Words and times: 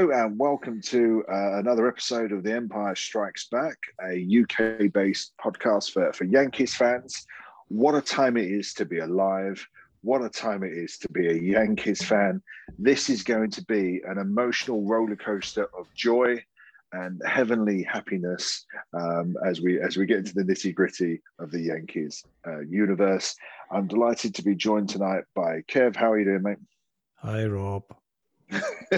Hello 0.00 0.24
and 0.24 0.38
welcome 0.38 0.80
to 0.80 1.22
uh, 1.30 1.58
another 1.58 1.86
episode 1.86 2.32
of 2.32 2.42
The 2.42 2.54
Empire 2.54 2.94
Strikes 2.94 3.48
Back, 3.48 3.76
a 4.02 4.40
UK 4.40 4.90
based 4.94 5.34
podcast 5.38 5.92
for, 5.92 6.10
for 6.14 6.24
Yankees 6.24 6.74
fans. 6.74 7.26
What 7.68 7.94
a 7.94 8.00
time 8.00 8.38
it 8.38 8.50
is 8.50 8.72
to 8.74 8.86
be 8.86 9.00
alive. 9.00 9.62
What 10.00 10.24
a 10.24 10.30
time 10.30 10.62
it 10.62 10.72
is 10.72 10.96
to 11.00 11.08
be 11.10 11.28
a 11.28 11.34
Yankees 11.34 12.02
fan. 12.02 12.40
This 12.78 13.10
is 13.10 13.22
going 13.22 13.50
to 13.50 13.64
be 13.66 14.00
an 14.08 14.16
emotional 14.16 14.88
roller 14.88 15.16
coaster 15.16 15.68
of 15.78 15.86
joy 15.94 16.42
and 16.92 17.20
heavenly 17.26 17.82
happiness 17.82 18.64
um, 18.98 19.36
as 19.46 19.60
we 19.60 19.82
as 19.82 19.98
we 19.98 20.06
get 20.06 20.20
into 20.20 20.32
the 20.32 20.44
nitty 20.44 20.74
gritty 20.74 21.20
of 21.38 21.50
the 21.50 21.60
Yankees 21.60 22.24
uh, 22.46 22.60
universe. 22.60 23.36
I'm 23.70 23.86
delighted 23.86 24.34
to 24.36 24.42
be 24.42 24.54
joined 24.54 24.88
tonight 24.88 25.24
by 25.34 25.60
Kev. 25.70 25.94
How 25.94 26.12
are 26.12 26.18
you 26.18 26.24
doing, 26.24 26.42
mate? 26.42 26.58
Hi, 27.16 27.44
Rob. 27.44 27.84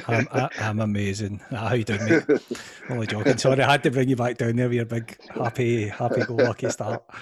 I'm, 0.08 0.28
I, 0.32 0.48
am 0.58 0.80
amazing. 0.80 1.40
How 1.50 1.74
you 1.74 1.84
doing, 1.84 2.04
mate? 2.04 2.40
Only 2.88 3.06
joking. 3.06 3.36
Sorry, 3.36 3.60
I 3.60 3.72
had 3.72 3.82
to 3.82 3.90
bring 3.90 4.08
you 4.08 4.16
back 4.16 4.38
down 4.38 4.56
there 4.56 4.68
with 4.68 4.76
your 4.76 4.84
big, 4.84 5.16
happy, 5.30 5.88
happy-go-lucky 5.88 6.70
start. 6.70 7.02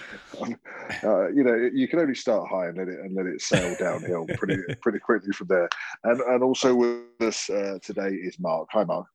Uh, 1.04 1.28
you 1.28 1.44
know, 1.44 1.54
you 1.72 1.86
can 1.86 2.00
only 2.00 2.16
start 2.16 2.48
high 2.50 2.66
and 2.66 2.76
let 2.76 2.88
it 2.88 2.98
and 2.98 3.14
let 3.14 3.24
it 3.24 3.40
sail 3.40 3.76
downhill 3.78 4.26
pretty 4.36 4.56
pretty 4.82 4.98
quickly 4.98 5.30
from 5.32 5.46
there. 5.46 5.68
And 6.02 6.20
and 6.20 6.42
also 6.42 6.74
with 6.74 7.20
us 7.20 7.48
uh, 7.48 7.78
today 7.80 8.08
is 8.08 8.40
Mark. 8.40 8.68
Hi, 8.72 8.82
Mark. 8.82 9.06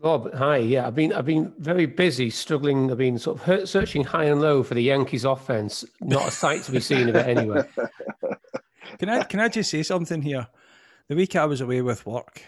Rob, 0.00 0.32
hi. 0.34 0.56
Yeah, 0.56 0.86
I've 0.86 0.94
been 0.94 1.12
I've 1.12 1.26
been 1.26 1.52
very 1.58 1.86
busy 1.86 2.30
struggling. 2.30 2.90
I've 2.90 2.98
been 2.98 3.18
sort 3.18 3.46
of 3.46 3.68
searching 3.68 4.02
high 4.02 4.24
and 4.24 4.40
low 4.40 4.62
for 4.62 4.74
the 4.74 4.82
Yankees 4.82 5.24
offense. 5.24 5.84
Not 6.00 6.28
a 6.28 6.30
sight 6.30 6.62
to 6.64 6.72
be 6.72 6.80
seen 6.80 7.08
of 7.08 7.14
it 7.14 7.26
anyway. 7.26 7.62
Can 8.98 9.10
I 9.10 9.22
can 9.22 9.38
I 9.38 9.48
just 9.48 9.70
say 9.70 9.82
something 9.82 10.22
here? 10.22 10.48
The 11.08 11.16
week 11.16 11.36
I 11.36 11.46
was 11.46 11.62
away 11.62 11.80
with 11.80 12.04
work, 12.04 12.42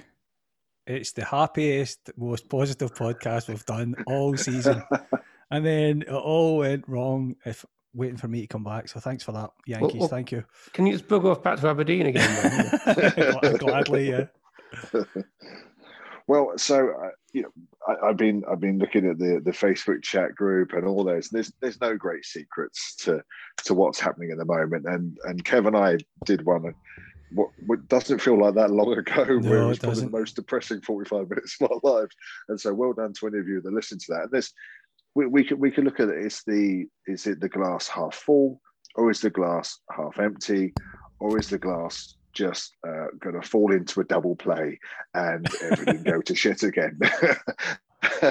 it's 0.86 1.12
the 1.12 1.24
happiest, 1.24 2.10
most 2.18 2.46
positive 2.50 2.94
podcast 2.94 3.48
we've 3.48 3.64
done 3.64 3.94
all 4.06 4.36
season, 4.36 4.82
and 5.50 5.64
then 5.64 6.02
it 6.02 6.10
all 6.10 6.58
went 6.58 6.86
wrong. 6.86 7.36
If 7.46 7.64
waiting 7.94 8.18
for 8.18 8.28
me 8.28 8.42
to 8.42 8.46
come 8.46 8.62
back, 8.62 8.88
so 8.88 9.00
thanks 9.00 9.24
for 9.24 9.32
that, 9.32 9.48
Yankees. 9.66 9.92
Well, 9.92 10.00
well, 10.00 10.08
thank 10.08 10.30
you. 10.30 10.44
Can 10.74 10.84
you 10.84 10.92
just 10.92 11.08
bug 11.08 11.24
off 11.24 11.42
back 11.42 11.58
to 11.60 11.68
Aberdeen 11.68 12.04
again? 12.04 12.70
Gladly, 13.58 14.10
yeah. 14.10 14.26
Well, 16.26 16.52
so 16.58 16.90
uh, 16.90 17.10
you 17.32 17.42
know, 17.42 17.50
I, 17.88 18.08
have 18.08 18.16
been 18.18 18.44
I've 18.48 18.60
been 18.60 18.78
looking 18.78 19.08
at 19.08 19.18
the 19.18 19.40
the 19.42 19.52
Facebook 19.52 20.02
chat 20.02 20.34
group 20.34 20.74
and 20.74 20.86
all 20.86 21.02
those. 21.02 21.28
There's 21.30 21.50
there's 21.60 21.80
no 21.80 21.96
great 21.96 22.26
secrets 22.26 22.94
to 22.96 23.22
to 23.64 23.74
what's 23.74 23.98
happening 23.98 24.30
at 24.30 24.38
the 24.38 24.44
moment. 24.44 24.84
And 24.86 25.18
and 25.24 25.42
Kev 25.44 25.66
and 25.66 25.76
I 25.76 25.96
did 26.26 26.44
one. 26.44 26.74
What, 27.32 27.50
what 27.66 27.88
doesn't 27.88 28.20
feel 28.20 28.38
like 28.38 28.54
that 28.54 28.70
long 28.70 28.92
ago, 28.98 29.24
no, 29.24 29.50
where 29.50 29.62
it 29.62 29.66
was 29.66 29.78
it 29.78 29.82
probably 29.82 30.04
the 30.04 30.10
most 30.10 30.36
depressing 30.36 30.80
45 30.80 31.30
minutes 31.30 31.56
of 31.60 31.70
our 31.70 31.80
lives. 32.00 32.16
And 32.48 32.60
so, 32.60 32.74
well 32.74 32.92
done 32.92 33.12
to 33.14 33.26
any 33.28 33.38
of 33.38 33.48
you 33.48 33.60
that 33.60 33.72
listen 33.72 33.98
to 33.98 34.06
that. 34.08 34.22
And 34.24 34.30
this, 34.30 34.52
we, 35.14 35.26
we 35.26 35.44
could 35.44 35.58
we 35.58 35.70
could 35.70 35.84
look 35.84 36.00
at 36.00 36.08
it. 36.08 36.24
Is 36.24 36.42
the 36.46 36.86
is 37.06 37.26
it 37.26 37.40
the 37.40 37.48
glass 37.48 37.88
half 37.88 38.14
full, 38.14 38.60
or 38.94 39.10
is 39.10 39.20
the 39.20 39.30
glass 39.30 39.78
half 39.90 40.18
empty, 40.18 40.72
or 41.18 41.38
is 41.38 41.48
the 41.48 41.58
glass 41.58 42.16
just 42.32 42.76
uh, 42.86 43.06
going 43.18 43.40
to 43.40 43.46
fall 43.46 43.72
into 43.72 44.00
a 44.00 44.04
double 44.04 44.36
play 44.36 44.78
and 45.14 45.48
everything 45.62 46.02
go 46.02 46.20
to 46.20 46.34
shit 46.34 46.62
again. 46.62 46.98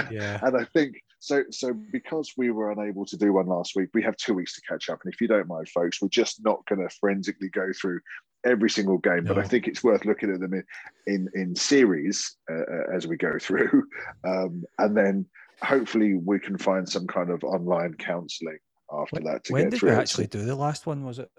yeah. 0.09 0.39
And 0.41 0.57
I 0.57 0.63
think 0.73 0.95
so. 1.19 1.43
So 1.51 1.73
because 1.73 2.33
we 2.37 2.51
were 2.51 2.71
unable 2.71 3.05
to 3.05 3.17
do 3.17 3.33
one 3.33 3.47
last 3.47 3.75
week, 3.75 3.89
we 3.93 4.03
have 4.03 4.15
two 4.17 4.33
weeks 4.33 4.55
to 4.55 4.61
catch 4.61 4.89
up. 4.89 4.99
And 5.03 5.13
if 5.13 5.21
you 5.21 5.27
don't 5.27 5.47
mind, 5.47 5.69
folks, 5.69 6.01
we're 6.01 6.09
just 6.09 6.43
not 6.43 6.65
going 6.67 6.81
to 6.81 6.95
forensically 6.95 7.49
go 7.49 7.71
through 7.79 7.99
every 8.45 8.69
single 8.69 8.97
game, 8.97 9.23
no. 9.23 9.33
but 9.33 9.43
I 9.43 9.47
think 9.47 9.67
it's 9.67 9.83
worth 9.83 10.05
looking 10.05 10.33
at 10.33 10.39
them 10.39 10.53
in 10.53 10.63
in, 11.07 11.29
in 11.33 11.55
series 11.55 12.35
uh, 12.49 12.55
uh 12.55 12.95
as 12.95 13.07
we 13.07 13.17
go 13.17 13.37
through, 13.41 13.87
um, 14.23 14.63
and 14.77 14.95
then 14.95 15.25
hopefully 15.61 16.15
we 16.15 16.39
can 16.39 16.57
find 16.57 16.87
some 16.87 17.07
kind 17.07 17.29
of 17.29 17.43
online 17.43 17.93
counselling 17.95 18.59
after 18.91 19.15
when, 19.15 19.23
that. 19.25 19.43
To 19.45 19.53
get 19.53 19.55
through. 19.55 19.61
when 19.61 19.69
did 19.69 19.81
we 19.81 19.89
actually 19.91 20.27
do 20.27 20.43
the 20.43 20.55
last 20.55 20.85
one? 20.85 21.03
Was 21.03 21.19
it? 21.19 21.29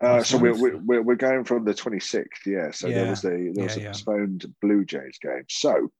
Uh, 0.00 0.20
so 0.20 0.36
we're, 0.36 0.80
we're, 0.80 1.00
we're 1.00 1.14
going 1.14 1.44
from 1.44 1.64
the 1.64 1.72
26th, 1.72 2.26
yeah. 2.44 2.72
So 2.72 2.88
yeah. 2.88 2.94
there 2.94 3.10
was 3.10 3.22
the 3.22 3.52
there 3.54 3.64
was 3.64 3.76
yeah, 3.76 3.84
a 3.84 3.86
postponed 3.88 4.42
yeah. 4.44 4.50
Blue 4.60 4.84
Jays 4.84 5.16
game. 5.22 5.44
So 5.48 5.92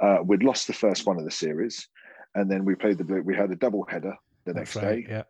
uh, 0.00 0.18
we'd 0.24 0.42
lost 0.42 0.66
the 0.66 0.72
first 0.72 1.06
one 1.06 1.18
of 1.18 1.24
the 1.24 1.30
series, 1.30 1.88
and 2.34 2.50
then 2.50 2.64
we 2.64 2.74
played 2.74 2.96
the 2.96 3.04
blue. 3.04 3.20
We 3.20 3.36
had 3.36 3.50
a 3.50 3.56
double 3.56 3.84
header 3.86 4.16
the 4.46 4.54
next 4.54 4.74
right, 4.74 5.06
day, 5.06 5.06
yeah. 5.06 5.22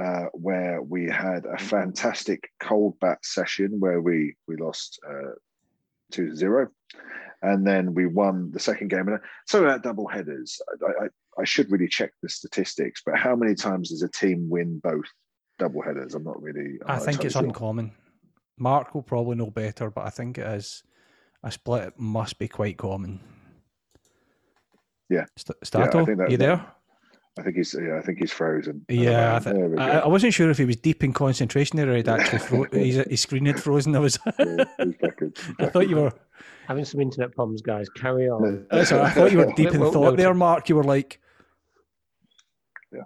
Uh, 0.00 0.24
where 0.32 0.80
we 0.80 1.04
had 1.04 1.44
a 1.44 1.58
fantastic 1.58 2.50
cold 2.60 2.98
bat 3.00 3.18
session 3.22 3.78
where 3.78 4.00
we 4.00 4.34
we 4.48 4.56
lost 4.56 4.98
uh, 5.06 5.32
two 6.10 6.30
to 6.30 6.36
zero, 6.36 6.68
and 7.42 7.66
then 7.66 7.92
we 7.92 8.06
won 8.06 8.50
the 8.52 8.58
second 8.58 8.88
game. 8.88 9.08
And 9.08 9.20
so 9.46 9.60
that 9.64 9.82
double 9.82 10.08
headers, 10.08 10.58
I, 10.82 11.04
I, 11.04 11.08
I 11.42 11.44
should 11.44 11.70
really 11.70 11.88
check 11.88 12.12
the 12.22 12.30
statistics, 12.30 13.02
but 13.04 13.18
how 13.18 13.36
many 13.36 13.54
times 13.54 13.90
does 13.90 14.02
a 14.02 14.08
team 14.08 14.48
win 14.48 14.78
both 14.78 15.04
double 15.62 15.82
headers. 15.82 16.14
I'm 16.14 16.24
not 16.24 16.42
really. 16.42 16.78
I'm 16.84 16.90
i 16.90 16.94
not 16.96 17.04
think 17.04 17.24
it's 17.24 17.34
sure. 17.34 17.44
uncommon. 17.44 17.92
Mark 18.58 18.94
will 18.94 19.02
probably 19.02 19.36
know 19.36 19.50
better, 19.50 19.90
but 19.90 20.06
I 20.06 20.10
think 20.10 20.38
it 20.38 20.46
is 20.46 20.82
a 21.42 21.50
split 21.50 21.98
must 21.98 22.38
be 22.38 22.48
quite 22.48 22.76
common. 22.76 23.20
Yeah. 25.08 25.26
St- 25.36 25.58
Stato, 25.62 26.06
yeah, 26.06 26.28
you 26.28 26.36
there? 26.36 26.66
I 27.38 27.42
think 27.42 27.56
he's 27.56 27.74
yeah, 27.74 27.96
I 27.96 28.02
think 28.02 28.18
he's 28.18 28.32
frozen. 28.32 28.84
Yeah, 28.88 29.36
I, 29.36 29.38
th- 29.38 29.56
I, 29.78 30.00
I, 30.00 30.06
wasn't 30.06 30.34
sure 30.34 30.50
if 30.50 30.58
he 30.58 30.66
was 30.66 30.76
deep 30.76 31.02
in 31.02 31.14
concentration 31.14 31.78
there 31.78 31.90
or 31.90 31.96
he'd 31.96 32.08
actually 32.08 32.38
fro- 32.40 32.66
his, 32.70 32.98
uh, 32.98 33.04
his 33.08 33.22
screen 33.22 33.46
had 33.46 33.62
frozen. 33.62 33.96
I 33.96 34.00
was 34.00 34.18
yeah, 34.38 34.64
I 35.58 35.66
thought 35.66 35.88
you 35.88 35.96
were 35.96 36.12
having 36.68 36.84
some 36.84 37.00
internet 37.00 37.34
problems, 37.34 37.62
guys. 37.62 37.88
Carry 37.88 38.28
on. 38.28 38.66
I 38.70 38.84
thought 38.84 39.32
you 39.32 39.38
were 39.38 39.52
deep 39.56 39.70
in 39.70 39.80
thought 39.80 40.18
there, 40.18 40.34
Mark. 40.34 40.68
You 40.68 40.76
were 40.76 40.84
like, 40.84 41.20
Yeah. 42.92 43.04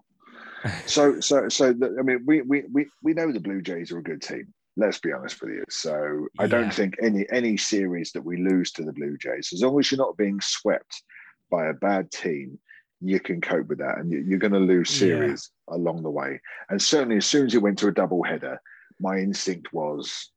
so 0.86 1.20
so 1.20 1.48
so 1.48 1.72
the, 1.72 1.96
I 1.96 2.02
mean 2.02 2.24
we, 2.26 2.42
we 2.42 2.64
we 2.72 2.86
we 3.04 3.14
know 3.14 3.30
the 3.30 3.40
Blue 3.40 3.62
Jays 3.62 3.92
are 3.92 3.98
a 3.98 4.02
good 4.02 4.22
team. 4.22 4.52
Let's 4.76 4.98
be 4.98 5.12
honest 5.12 5.40
with 5.40 5.52
you. 5.52 5.64
So 5.70 6.26
I 6.40 6.48
don't 6.48 6.74
think 6.74 6.96
any 7.00 7.26
any 7.30 7.56
series 7.56 8.10
that 8.10 8.24
we 8.24 8.38
lose 8.38 8.72
to 8.72 8.82
the 8.82 8.92
Blue 8.92 9.16
Jays, 9.18 9.50
as 9.52 9.62
long 9.62 9.78
as 9.78 9.92
you're 9.92 9.98
not 9.98 10.16
being 10.16 10.40
swept 10.40 11.00
by 11.48 11.66
a 11.66 11.74
bad 11.74 12.10
team, 12.10 12.58
you 13.00 13.20
can 13.20 13.40
cope 13.40 13.68
with 13.68 13.78
that, 13.78 13.98
and 13.98 14.10
you, 14.10 14.36
are 14.36 14.38
going 14.38 14.52
to 14.52 14.58
lose 14.58 14.90
series 14.90 15.50
yeah. 15.68 15.76
along 15.76 16.02
the 16.02 16.10
way. 16.10 16.40
And 16.70 16.80
certainly, 16.80 17.18
as 17.18 17.26
soon 17.26 17.46
as 17.46 17.54
it 17.54 17.62
went 17.62 17.78
to 17.78 17.88
a 17.88 17.92
double 17.92 18.22
header, 18.22 18.60
my 19.00 19.18
instinct 19.18 19.72
was, 19.72 20.30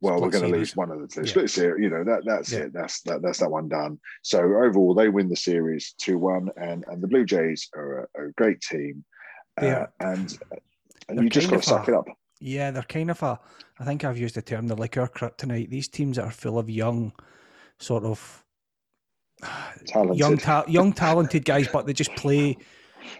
well, 0.00 0.18
Split 0.18 0.22
we're 0.22 0.38
going 0.38 0.52
to 0.52 0.58
lose 0.58 0.76
one 0.76 0.90
of 0.90 1.00
the 1.00 1.08
two. 1.08 1.22
Yeah. 1.22 1.30
Split 1.30 1.50
series, 1.50 1.82
you 1.82 1.90
know 1.90 2.04
that 2.04 2.22
that's 2.26 2.52
yeah. 2.52 2.60
it. 2.60 2.72
That's 2.72 3.00
that, 3.02 3.22
that's 3.22 3.38
that 3.38 3.50
one 3.50 3.68
done. 3.68 3.98
So 4.22 4.38
overall, 4.38 4.94
they 4.94 5.08
win 5.08 5.28
the 5.28 5.36
series 5.36 5.94
two 5.98 6.18
one, 6.18 6.50
and 6.56 6.84
and 6.88 7.02
the 7.02 7.08
Blue 7.08 7.24
Jays 7.24 7.68
are 7.74 8.08
a, 8.14 8.26
a 8.26 8.32
great 8.32 8.60
team. 8.60 9.04
Uh, 9.56 9.86
and 10.00 10.38
and 11.08 11.22
you 11.22 11.30
just 11.30 11.48
got 11.48 11.62
to 11.62 11.68
suck 11.68 11.88
a, 11.88 11.92
it 11.92 11.96
up. 11.96 12.06
Yeah, 12.40 12.70
they're 12.70 12.82
kind 12.82 13.10
of 13.10 13.22
a. 13.22 13.40
I 13.78 13.84
think 13.84 14.04
I've 14.04 14.18
used 14.18 14.34
the 14.34 14.42
term 14.42 14.66
they're 14.66 14.76
the 14.76 14.82
liquor 14.82 15.06
kryptonite. 15.06 15.70
These 15.70 15.88
teams 15.88 16.16
that 16.16 16.24
are 16.24 16.30
full 16.30 16.58
of 16.58 16.68
young, 16.68 17.12
sort 17.78 18.04
of 18.04 18.43
talented. 19.86 20.18
young, 20.18 20.36
ta- 20.36 20.64
young 20.68 20.92
talented 20.92 21.44
guys, 21.44 21.68
but 21.72 21.86
they 21.86 21.92
just 21.92 22.14
play 22.16 22.56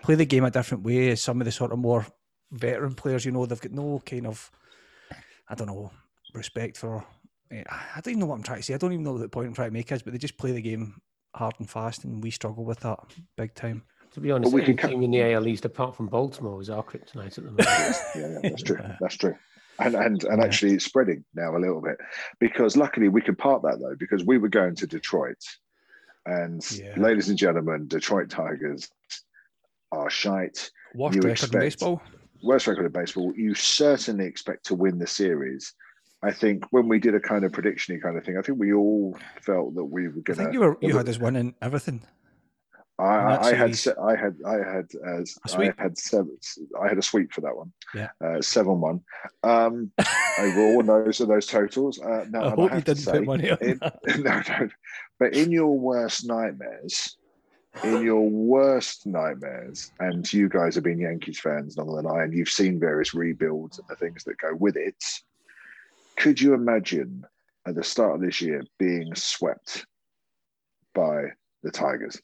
play 0.03 0.15
the 0.15 0.25
game 0.25 0.44
a 0.44 0.50
different 0.50 0.82
way 0.82 1.15
some 1.15 1.41
of 1.41 1.44
the 1.44 1.53
sort 1.53 1.73
of 1.73 1.79
more 1.79 2.06
veteran 2.50 2.94
players. 2.94 3.25
You 3.25 3.32
know, 3.32 3.47
they've 3.47 3.61
got 3.61 3.73
no 3.73 4.00
kind 4.05 4.26
of, 4.26 4.50
I 5.49 5.55
don't 5.55 5.69
know, 5.69 5.91
respect 6.32 6.76
for. 6.76 7.05
Eh, 7.50 7.62
I 7.69 8.00
don't 8.00 8.12
even 8.12 8.21
know 8.21 8.26
what 8.26 8.37
I'm 8.37 8.43
trying 8.43 8.59
to 8.59 8.62
say. 8.62 8.75
I 8.75 8.79
don't 8.79 8.93
even 8.93 9.05
know 9.05 9.12
what 9.12 9.21
the 9.21 9.29
point 9.29 9.49
I'm 9.49 9.55
trying 9.55 9.71
to 9.71 9.75
make 9.75 9.91
is, 9.93 10.03
but 10.03 10.12
they 10.12 10.19
just 10.19 10.38
play 10.38 10.53
the 10.53 10.62
game 10.62 11.00
hard 11.35 11.55
and 11.59 11.69
fast, 11.69 12.05
and 12.05 12.23
we 12.23 12.31
struggle 12.31 12.65
with 12.65 12.81
that 12.81 12.99
big 13.37 13.55
time. 13.55 13.82
To 14.12 14.21
be 14.21 14.31
honest, 14.31 14.55
every 14.55 14.75
team 14.75 15.03
in 15.03 15.11
the 15.11 15.32
AL 15.32 15.47
East 15.49 15.65
apart 15.65 15.97
from 15.97 16.06
Baltimore 16.06 16.61
is 16.61 16.71
our 16.71 16.85
kryptonite 16.85 17.37
at 17.37 17.44
the 17.44 17.50
moment. 17.50 17.67
yeah, 17.67 17.99
yeah, 18.15 18.38
that's 18.43 18.62
true. 18.62 18.79
That's 19.00 19.17
true. 19.17 19.35
And 19.81 19.97
and 19.97 20.23
and 20.23 20.38
yeah. 20.38 20.44
actually, 20.44 20.75
it's 20.75 20.85
spreading 20.85 21.25
now 21.35 21.56
a 21.56 21.59
little 21.59 21.81
bit 21.81 21.97
because 22.38 22.76
luckily 22.76 23.09
we 23.09 23.21
could 23.21 23.37
part 23.37 23.62
that 23.62 23.81
though 23.81 23.97
because 23.99 24.25
we 24.25 24.38
were 24.38 24.49
going 24.49 24.76
to 24.76 24.87
Detroit, 24.87 25.43
and 26.26 26.62
yeah. 26.71 26.94
ladies 26.97 27.29
and 27.29 27.38
gentlemen, 27.38 27.87
Detroit 27.87 28.31
Tigers 28.31 28.88
are 29.93 30.11
shite. 30.11 30.71
Worst 30.94 31.17
record 31.17 31.31
expect, 31.31 31.55
in 31.55 31.61
baseball. 31.61 32.03
Worst 32.43 32.67
record 32.67 32.87
in 32.87 32.93
baseball. 32.93 33.32
You 33.37 33.55
certainly 33.55 34.26
expect 34.26 34.67
to 34.67 34.75
win 34.75 34.99
the 34.99 35.06
series. 35.06 35.75
I 36.23 36.32
think 36.32 36.65
when 36.71 36.88
we 36.88 36.99
did 36.99 37.15
a 37.15 37.21
kind 37.21 37.44
of 37.44 37.53
prediction 37.53 38.00
kind 38.00 38.17
of 38.17 38.25
thing, 38.25 38.38
I 38.38 38.43
think 38.43 38.59
we 38.59 38.73
all 38.73 39.17
felt 39.43 39.75
that 39.75 39.85
we 39.85 40.09
were 40.09 40.23
going 40.23 40.25
to. 40.25 40.32
I 40.32 40.37
think 40.37 40.55
you 40.55 40.61
were 40.61 40.79
you 40.81 40.97
had 40.97 41.06
this 41.06 41.17
us 41.17 41.23
winning 41.23 41.55
everything. 41.61 42.03
I, 42.99 43.37
I 43.38 43.55
had 43.55 43.76
I 44.00 44.14
had 44.14 44.37
I 44.46 44.55
had 44.55 44.87
as 45.05 45.37
I 45.56 45.73
had 45.79 45.99
seven 45.99 46.38
I 46.81 46.88
had 46.88 46.96
a 46.96 47.02
sweep 47.02 47.32
for 47.32 47.41
that 47.41 47.56
one. 47.56 47.73
Yeah, 47.93 48.11
uh, 48.25 48.41
seven 48.41 48.81
one. 48.81 49.00
Um, 49.43 49.91
overall, 50.38 50.82
those 50.82 51.20
are 51.20 51.26
those 51.26 51.46
totals. 51.46 52.00
Uh, 52.00 52.25
no, 52.31 52.44
I 52.44 52.50
hope 52.50 52.73
I 52.73 52.76
you 52.76 52.82
didn't 52.82 52.99
say, 52.99 53.12
put 53.12 53.25
money 53.25 53.50
on 53.50 53.58
in, 53.61 53.81
No, 54.23 54.43
no. 54.49 54.69
But 55.19 55.35
in 55.35 55.50
your 55.50 55.76
worst 55.76 56.25
nightmares, 56.26 57.17
in 57.82 58.05
your 58.05 58.29
worst 58.29 59.06
nightmares, 59.06 59.90
and 59.99 60.31
you 60.32 60.49
guys 60.49 60.76
have 60.76 60.85
been 60.85 61.00
Yankees 61.00 61.40
fans 61.40 61.76
longer 61.76 61.97
than 61.97 62.06
I, 62.06 62.23
and 62.23 62.32
you've 62.32 62.49
seen 62.49 62.79
various 62.79 63.12
rebuilds 63.12 63.81
and 63.81 63.88
the 63.88 63.97
things 63.97 64.23
that 64.25 64.38
go 64.38 64.55
with 64.55 64.76
it. 64.76 65.02
Could 66.17 66.40
you 66.40 66.55
imagine 66.55 67.25
at 67.67 67.75
the 67.75 67.82
start 67.82 68.14
of 68.14 68.20
this 68.20 68.40
year 68.40 68.62
being 68.79 69.17
swept 69.17 69.85
by 70.94 71.25
the 71.64 71.73
Tigers? 71.73 72.20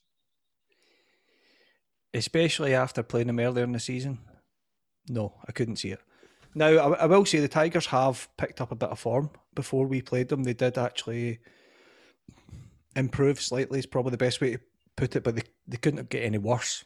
Especially 2.12 2.74
after 2.74 3.02
playing 3.02 3.28
them 3.28 3.38
earlier 3.38 3.64
in 3.64 3.72
the 3.72 3.80
season. 3.80 4.18
No, 5.08 5.34
I 5.46 5.52
couldn't 5.52 5.76
see 5.76 5.90
it. 5.90 6.00
Now, 6.54 6.66
I, 6.66 7.02
I 7.02 7.06
will 7.06 7.24
say 7.24 7.38
the 7.38 7.48
Tigers 7.48 7.86
have 7.86 8.28
picked 8.36 8.60
up 8.60 8.72
a 8.72 8.76
bit 8.76 8.90
of 8.90 8.98
form 8.98 9.30
before 9.54 9.86
we 9.86 10.02
played 10.02 10.28
them. 10.28 10.42
They 10.42 10.52
did 10.52 10.76
actually 10.76 11.38
improve 12.96 13.40
slightly, 13.40 13.78
is 13.78 13.86
probably 13.86 14.10
the 14.10 14.16
best 14.16 14.40
way 14.40 14.52
to 14.52 14.60
put 14.96 15.14
it, 15.14 15.22
but 15.22 15.36
they, 15.36 15.42
they 15.68 15.76
couldn't 15.76 16.10
get 16.10 16.24
any 16.24 16.38
worse. 16.38 16.84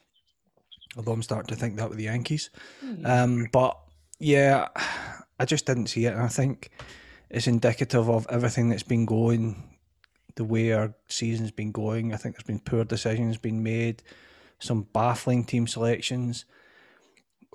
Although 0.97 1.13
I'm 1.13 1.23
starting 1.23 1.55
to 1.55 1.61
think 1.61 1.77
that 1.77 1.89
with 1.89 1.99
the 1.99 2.05
Yankees. 2.05 2.51
Mm. 2.85 3.07
Um, 3.07 3.49
but 3.53 3.79
yeah, 4.19 4.69
I 5.41 5.45
just 5.45 5.67
didn't 5.67 5.89
see 5.89 6.05
it. 6.07 6.13
And 6.13 6.23
I 6.23 6.29
think 6.29 6.71
it's 7.31 7.47
indicative 7.47 8.09
of 8.09 8.27
everything 8.31 8.69
that's 8.69 8.83
been 8.83 9.07
going 9.07 9.71
the 10.37 10.45
way 10.45 10.73
our 10.73 10.95
season's 11.09 11.51
been 11.51 11.73
going. 11.73 12.13
I 12.13 12.17
think 12.17 12.35
there's 12.35 12.47
been 12.47 12.61
poor 12.61 12.85
decisions 12.85 13.39
being 13.39 13.63
made, 13.63 14.03
some 14.59 14.87
baffling 14.93 15.45
team 15.45 15.67
selections. 15.67 16.45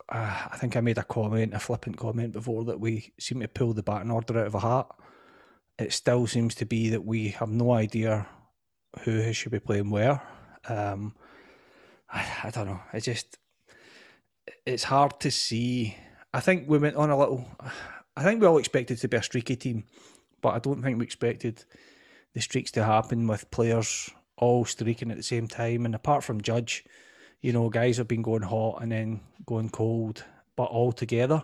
Uh, 0.07 0.47
I 0.51 0.57
think 0.57 0.75
I 0.75 0.81
made 0.81 0.97
a 0.97 1.03
comment, 1.03 1.53
a 1.53 1.59
flippant 1.59 1.97
comment 1.97 2.33
before 2.33 2.65
that 2.65 2.79
we 2.79 3.13
seem 3.19 3.39
to 3.41 3.47
pull 3.47 3.73
the 3.73 3.83
batting 3.83 4.11
order 4.11 4.39
out 4.39 4.47
of 4.47 4.55
a 4.55 4.59
hat. 4.59 4.87
It 5.77 5.93
still 5.93 6.27
seems 6.27 6.55
to 6.55 6.65
be 6.65 6.89
that 6.89 7.05
we 7.05 7.29
have 7.29 7.49
no 7.49 7.71
idea 7.71 8.27
who 9.01 9.31
should 9.33 9.51
be 9.51 9.59
playing 9.59 9.91
where. 9.91 10.21
Um, 10.67 11.15
I, 12.09 12.25
I 12.45 12.49
don't 12.49 12.67
know. 12.67 12.81
It 12.93 13.01
just 13.01 13.37
it's 14.65 14.83
hard 14.83 15.19
to 15.21 15.31
see. 15.31 15.95
I 16.33 16.39
think 16.39 16.67
we 16.67 16.77
went 16.77 16.95
on 16.95 17.09
a 17.09 17.17
little. 17.17 17.45
I 18.15 18.23
think 18.23 18.41
we 18.41 18.47
all 18.47 18.57
expected 18.57 18.97
to 18.99 19.07
be 19.07 19.17
a 19.17 19.23
streaky 19.23 19.55
team, 19.55 19.85
but 20.41 20.49
I 20.49 20.59
don't 20.59 20.81
think 20.81 20.97
we 20.97 21.05
expected 21.05 21.63
the 22.33 22.41
streaks 22.41 22.71
to 22.71 22.83
happen 22.83 23.27
with 23.27 23.49
players 23.51 24.09
all 24.39 24.65
streaking 24.65 25.11
at 25.11 25.17
the 25.17 25.23
same 25.23 25.47
time. 25.47 25.85
And 25.85 25.93
apart 25.93 26.23
from 26.23 26.41
Judge, 26.41 26.85
you 27.41 27.53
know, 27.53 27.69
guys 27.69 27.97
have 27.97 28.07
been 28.07 28.21
going 28.21 28.41
hot 28.41 28.81
and 28.81 28.91
then 28.91 29.21
going 29.45 29.69
cold, 29.69 30.23
but 30.55 30.65
all 30.65 30.91
together. 30.91 31.43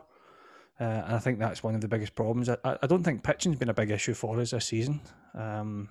Uh, 0.79 0.83
and 0.83 1.15
I 1.15 1.19
think 1.19 1.39
that's 1.39 1.63
one 1.63 1.75
of 1.75 1.81
the 1.81 1.87
biggest 1.87 2.15
problems. 2.15 2.49
I, 2.49 2.57
I 2.63 2.87
don't 2.87 3.03
think 3.03 3.23
pitching's 3.23 3.57
been 3.57 3.69
a 3.69 3.73
big 3.73 3.91
issue 3.91 4.13
for 4.13 4.39
us 4.39 4.51
this 4.51 4.65
season. 4.65 5.01
Um, 5.33 5.89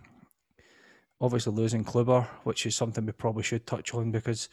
obviously 1.21 1.53
losing 1.55 1.85
Kluber, 1.85 2.27
which 2.45 2.67
is 2.67 2.77
something 2.77 3.07
we 3.07 3.13
probably 3.13 3.43
should 3.43 3.67
touch 3.67 3.95
on 3.95 4.11
because 4.11 4.49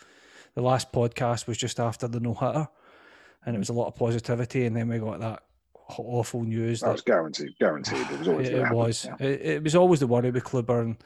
the 0.56 0.62
last 0.62 0.92
podcast 0.92 1.48
was 1.48 1.57
just 1.57 1.80
after 1.80 2.07
the 2.07 2.19
no 2.19 2.33
hitter, 2.33 2.68
and 3.45 3.56
it 3.56 3.59
was 3.59 3.69
a 3.69 3.74
lot 3.74 3.88
of 3.88 3.95
positivity, 3.95 4.65
and 4.65 4.75
then 4.75 4.88
we 4.88 5.00
got 5.00 5.19
that 5.19 5.44
awful 5.98 6.44
news. 6.44 6.80
That, 6.80 6.88
that 6.88 6.92
was 6.94 7.01
guaranteed. 7.01 7.57
Guaranteed. 7.59 8.07
It 8.12 8.19
was 8.19 8.27
always. 8.27 8.50
It, 8.50 8.53
it 8.53 8.71
was. 8.71 9.06
Yeah. 9.06 9.27
It, 9.27 9.42
it, 9.42 9.63
was 9.63 9.75
always 9.75 10.00
the 10.00 10.07
worry 10.07 10.31
with 10.31 10.44
Kluber, 10.44 10.81
and 10.81 10.98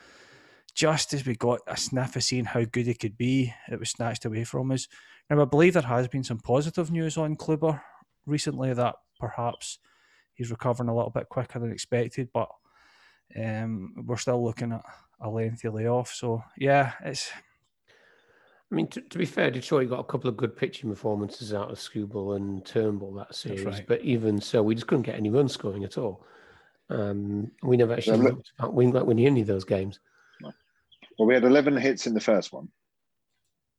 just 0.75 1.13
as 1.13 1.25
we 1.25 1.36
got 1.36 1.62
a 1.68 1.77
sniff 1.77 2.16
of 2.16 2.24
seeing 2.24 2.45
how 2.45 2.66
good 2.66 2.86
he 2.86 2.94
could 2.94 3.18
be, 3.18 3.54
it 3.72 3.80
was 3.80 3.89
snatched 3.89 4.25
away 4.25 4.44
from 4.44 4.72
us. 4.72 4.88
Now 5.30 5.42
I 5.42 5.45
believe 5.45 5.74
there 5.74 5.81
has 5.81 6.07
been 6.07 6.24
some 6.24 6.39
positive 6.39 6.92
news 6.92 7.18
on 7.18 7.38
Kluber 7.38 7.81
recently 8.25 8.74
that 8.74 8.95
perhaps 9.19 9.80
he's 10.33 10.51
recovering 10.51 10.89
a 10.89 10.95
little 10.95 11.10
bit 11.10 11.30
quicker 11.30 11.60
than 11.60 11.72
expected, 11.72 12.30
but 12.33 12.50
um, 13.42 13.94
we're 14.06 14.18
still 14.18 14.44
looking 14.44 14.74
at 14.74 14.83
a 15.22 15.30
lengthy 15.30 15.69
layoff. 15.69 16.13
So 16.13 16.44
yeah, 16.57 16.92
it's. 17.04 17.31
I 18.71 18.75
mean, 18.75 18.88
to, 18.88 19.01
to, 19.01 19.18
be 19.18 19.25
fair, 19.25 19.51
Detroit 19.51 19.89
got 19.89 20.00
a 20.00 20.04
couple 20.04 20.28
of 20.28 20.36
good 20.36 20.57
pitching 20.57 20.89
performances 20.89 21.54
out 21.54 21.71
of 21.71 21.78
Skubal 21.78 22.36
and 22.36 22.66
Turnbull 22.66 23.13
that 23.13 23.33
series, 23.33 23.63
right. 23.63 23.86
but 23.88 24.01
even 24.01 24.42
so, 24.42 24.63
we 24.63 24.74
just 24.74 24.88
couldn't 24.88 25.04
get 25.04 25.16
any 25.16 25.30
runs 25.30 25.54
scoring 25.54 25.83
at 25.83 26.00
all. 26.00 26.25
Um, 26.89 27.51
we 27.63 27.78
never 27.78 27.94
actually 27.94 28.18
yeah, 28.18 28.24
looked 28.24 28.51
at 28.60 28.74
winning 28.74 29.28
any 29.28 29.42
of 29.42 29.48
those 29.48 29.63
games. 29.63 30.00
Well, 31.18 31.28
we 31.28 31.34
had 31.34 31.44
11 31.44 31.78
hits 31.78 32.08
in 32.08 32.14
the 32.14 32.20
first 32.20 32.52
one. 32.52 32.70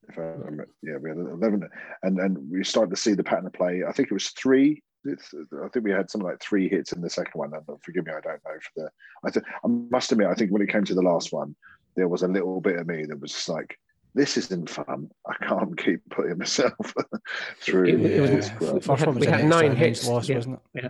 If 0.08 0.18
I 0.18 0.22
remember, 0.22 0.68
yeah, 0.82 0.96
we 1.02 1.10
had 1.10 1.18
11, 1.18 1.68
and 2.04 2.18
and 2.20 2.50
we 2.50 2.62
started 2.62 2.90
to 2.90 2.96
see 2.96 3.14
the 3.14 3.24
pattern 3.24 3.46
of 3.46 3.52
play. 3.52 3.82
I 3.86 3.92
think 3.92 4.10
it 4.10 4.14
was 4.14 4.30
three 4.30 4.82
I 5.08 5.68
think 5.72 5.84
we 5.84 5.90
had 5.90 6.10
something 6.10 6.28
like 6.28 6.40
three 6.40 6.68
hits 6.68 6.92
in 6.92 7.00
the 7.00 7.10
second 7.10 7.38
one. 7.38 7.52
And 7.54 7.64
forgive 7.82 8.06
me, 8.06 8.12
I 8.12 8.20
don't 8.20 8.44
know 8.44 8.58
for 8.60 8.70
the. 8.76 8.90
I, 9.24 9.30
th- 9.30 9.46
I 9.64 9.68
must 9.68 10.12
admit, 10.12 10.28
I 10.28 10.34
think 10.34 10.50
when 10.50 10.62
it 10.62 10.68
came 10.68 10.84
to 10.84 10.94
the 10.94 11.02
last 11.02 11.32
one, 11.32 11.54
there 11.96 12.08
was 12.08 12.22
a 12.22 12.28
little 12.28 12.60
bit 12.60 12.78
of 12.78 12.86
me 12.86 13.04
that 13.06 13.20
was 13.20 13.32
just 13.32 13.48
like, 13.48 13.78
"This 14.14 14.36
isn't 14.36 14.70
fun. 14.70 15.10
I 15.26 15.34
can't 15.46 15.76
keep 15.82 16.00
putting 16.10 16.38
myself 16.38 16.74
through." 17.60 17.86
It, 17.86 18.00
it 18.00 18.36
was, 18.36 18.88
well. 18.88 19.12
we 19.12 19.26
had 19.26 19.44
nine 19.44 19.76
hits, 19.76 20.06
lost, 20.06 20.28
yeah. 20.28 20.36
wasn't 20.36 20.60
it? 20.74 20.82
Yeah. 20.82 20.88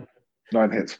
Nine 0.51 0.71
hits. 0.71 0.99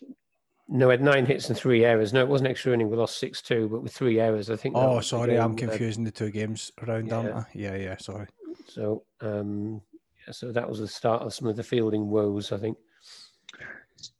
No, 0.69 0.87
we 0.87 0.93
had 0.93 1.01
nine 1.01 1.25
hits 1.25 1.47
and 1.49 1.57
three 1.57 1.85
errors. 1.85 2.11
No, 2.11 2.21
it 2.21 2.27
wasn't 2.27 2.49
extra 2.49 2.73
inning. 2.73 2.89
We 2.89 2.97
lost 2.97 3.19
six 3.19 3.41
two, 3.41 3.69
but 3.69 3.83
with 3.83 3.93
three 3.93 4.19
errors, 4.19 4.49
I 4.49 4.57
think. 4.57 4.75
Oh, 4.75 4.99
sorry, 4.99 5.39
I'm 5.39 5.55
confusing 5.55 6.03
the 6.03 6.11
two 6.11 6.29
games 6.29 6.71
around, 6.85 7.07
yeah. 7.07 7.15
aren't 7.15 7.35
I? 7.35 7.45
Yeah, 7.53 7.75
yeah. 7.75 7.97
Sorry. 7.97 8.27
So, 8.67 9.03
um, 9.21 9.81
so 10.31 10.51
that 10.51 10.67
was 10.67 10.79
the 10.79 10.87
start 10.87 11.21
of 11.21 11.33
some 11.33 11.47
of 11.47 11.55
the 11.55 11.63
fielding 11.63 12.09
woes, 12.09 12.51
I 12.51 12.57
think 12.57 12.77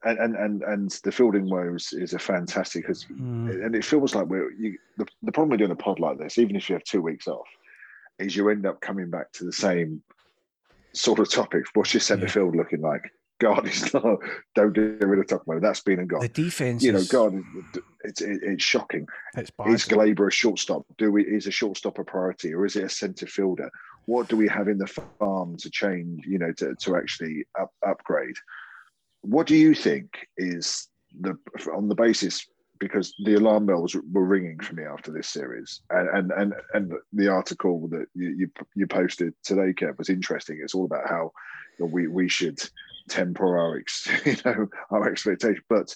and 0.04 0.20
and 0.20 0.36
and, 0.36 0.64
and 0.64 0.92
the 1.04 1.12
fielding 1.12 1.50
woes 1.50 1.94
is 1.94 2.14
a 2.14 2.20
fantastic 2.20 2.84
because 2.84 3.06
mm. 3.06 3.66
and 3.66 3.76
it 3.76 3.86
feels 3.86 4.16
like 4.16 4.28
we're 4.28 4.52
you, 4.54 4.78
the, 4.98 5.06
the 5.24 5.32
problem 5.32 5.50
with 5.50 5.60
doing 5.60 5.71
a 5.71 5.76
pod 5.76 6.00
like 6.00 6.18
this 6.18 6.38
even 6.38 6.56
if 6.56 6.69
you 6.69 6.74
have 6.74 6.83
two 6.83 7.02
weeks 7.02 7.28
off 7.28 7.48
is 8.19 8.36
you 8.36 8.50
end 8.50 8.66
up 8.66 8.81
coming 8.81 9.10
back 9.10 9.31
to 9.31 9.44
the 9.44 9.52
same 9.52 10.02
sort 10.94 11.19
of 11.19 11.30
topics 11.30 11.69
what's 11.74 11.94
your 11.94 12.02
centre 12.02 12.26
yeah. 12.26 12.31
field 12.31 12.56
looking 12.56 12.81
like 12.81 13.04
God, 13.40 13.68
it's 13.68 13.94
not. 13.94 14.20
Don't 14.56 14.74
get 14.74 15.08
rid 15.08 15.20
of 15.20 15.28
Tauchman. 15.28 15.62
That's 15.62 15.82
been 15.82 16.00
and 16.00 16.10
gone. 16.10 16.22
The 16.22 16.30
defense, 16.30 16.84
you 16.84 16.92
know, 16.92 17.04
God, 17.10 17.42
it's 18.04 18.22
it, 18.22 18.40
it's 18.42 18.64
shocking. 18.64 19.08
It's. 19.36 19.52
Is 19.68 19.86
Gleyber 19.86 20.28
a 20.28 20.32
shortstop? 20.32 20.86
Do 20.98 21.12
we 21.12 21.24
is 21.24 21.48
a 21.48 21.52
shortstop 21.52 22.00
a 22.00 22.04
priority, 22.04 22.54
or 22.54 22.66
is 22.66 22.76
it 22.76 22.84
a 22.84 22.90
centre 22.90 23.28
fielder? 23.28 23.70
What 24.06 24.30
do 24.30 24.38
we 24.38 24.48
have 24.48 24.68
in 24.68 24.78
the 24.78 24.88
farm 24.88 25.58
to 25.58 25.70
change? 25.70 26.26
You 26.26 26.40
know, 26.40 26.52
to 26.54 26.76
to 26.76 26.96
actually 26.96 27.46
up, 27.60 27.72
upgrade 27.86 28.36
what 29.22 29.48
do 29.48 29.56
you 29.56 29.74
think 29.74 30.28
is 30.38 30.88
the 31.20 31.38
on 31.76 31.90
the 31.90 31.96
basis 31.96 32.46
because 32.80 33.14
the 33.26 33.34
alarm 33.34 33.66
bells 33.66 33.96
were 34.12 34.24
ringing 34.24 34.60
for 34.60 34.76
me 34.76 34.84
after 34.84 35.12
this 35.12 35.28
series, 35.28 35.82
and 35.90 36.10
and 36.10 36.32
and, 36.32 36.54
and 36.74 36.94
the 37.12 37.28
article 37.28 37.88
that 37.90 38.06
you, 38.14 38.30
you, 38.30 38.52
you 38.76 38.88
posted 38.88 39.34
today, 39.44 39.74
Kev, 39.74 39.98
was 39.98 40.10
interesting. 40.10 40.60
It's 40.62 40.76
all 40.76 40.86
about 40.86 41.10
how 41.10 41.32
we 41.80 42.08
we 42.08 42.30
should 42.30 42.60
temper 43.07 43.57
our 43.57 43.78
ex, 43.78 44.07
you 44.26 44.35
know 44.45 44.68
our 44.92 45.09
expectation. 45.09 45.64
But 45.69 45.95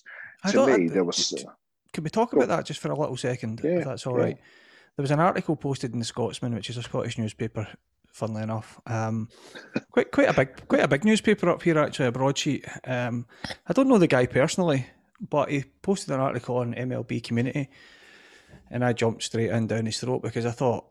to 0.49 0.65
me, 0.65 0.85
I, 0.85 0.87
there 0.87 1.03
was. 1.03 1.33
Uh, 1.33 1.51
can 1.93 2.03
we 2.03 2.09
talk 2.09 2.33
about 2.33 2.47
that 2.47 2.65
just 2.65 2.79
for 2.79 2.91
a 2.91 2.99
little 2.99 3.17
second? 3.17 3.61
Yeah, 3.63 3.79
if 3.79 3.85
that's 3.85 4.07
all 4.07 4.17
yeah. 4.17 4.23
right. 4.23 4.37
There 4.95 5.03
was 5.03 5.11
an 5.11 5.19
article 5.19 5.55
posted 5.55 5.93
in 5.93 5.99
the 5.99 6.05
Scotsman, 6.05 6.53
which 6.53 6.69
is 6.69 6.77
a 6.77 6.83
Scottish 6.83 7.17
newspaper, 7.17 7.67
funnily 8.11 8.43
enough. 8.43 8.79
Um, 8.85 9.29
quite 9.91 10.11
quite 10.11 10.29
a 10.29 10.33
big 10.33 10.67
quite 10.67 10.83
a 10.83 10.87
big 10.87 11.05
newspaper 11.05 11.49
up 11.49 11.61
here 11.61 11.77
actually, 11.77 12.07
a 12.07 12.11
broadsheet. 12.11 12.65
Um, 12.85 13.25
I 13.67 13.73
don't 13.73 13.87
know 13.87 13.97
the 13.97 14.07
guy 14.07 14.25
personally, 14.25 14.87
but 15.29 15.49
he 15.49 15.65
posted 15.81 16.13
an 16.13 16.19
article 16.19 16.57
on 16.57 16.73
MLB 16.73 17.23
Community, 17.23 17.69
and 18.69 18.83
I 18.83 18.93
jumped 18.93 19.23
straight 19.23 19.49
in 19.49 19.67
down 19.67 19.85
his 19.85 19.99
throat 19.99 20.21
because 20.21 20.45
I 20.45 20.51
thought, 20.51 20.85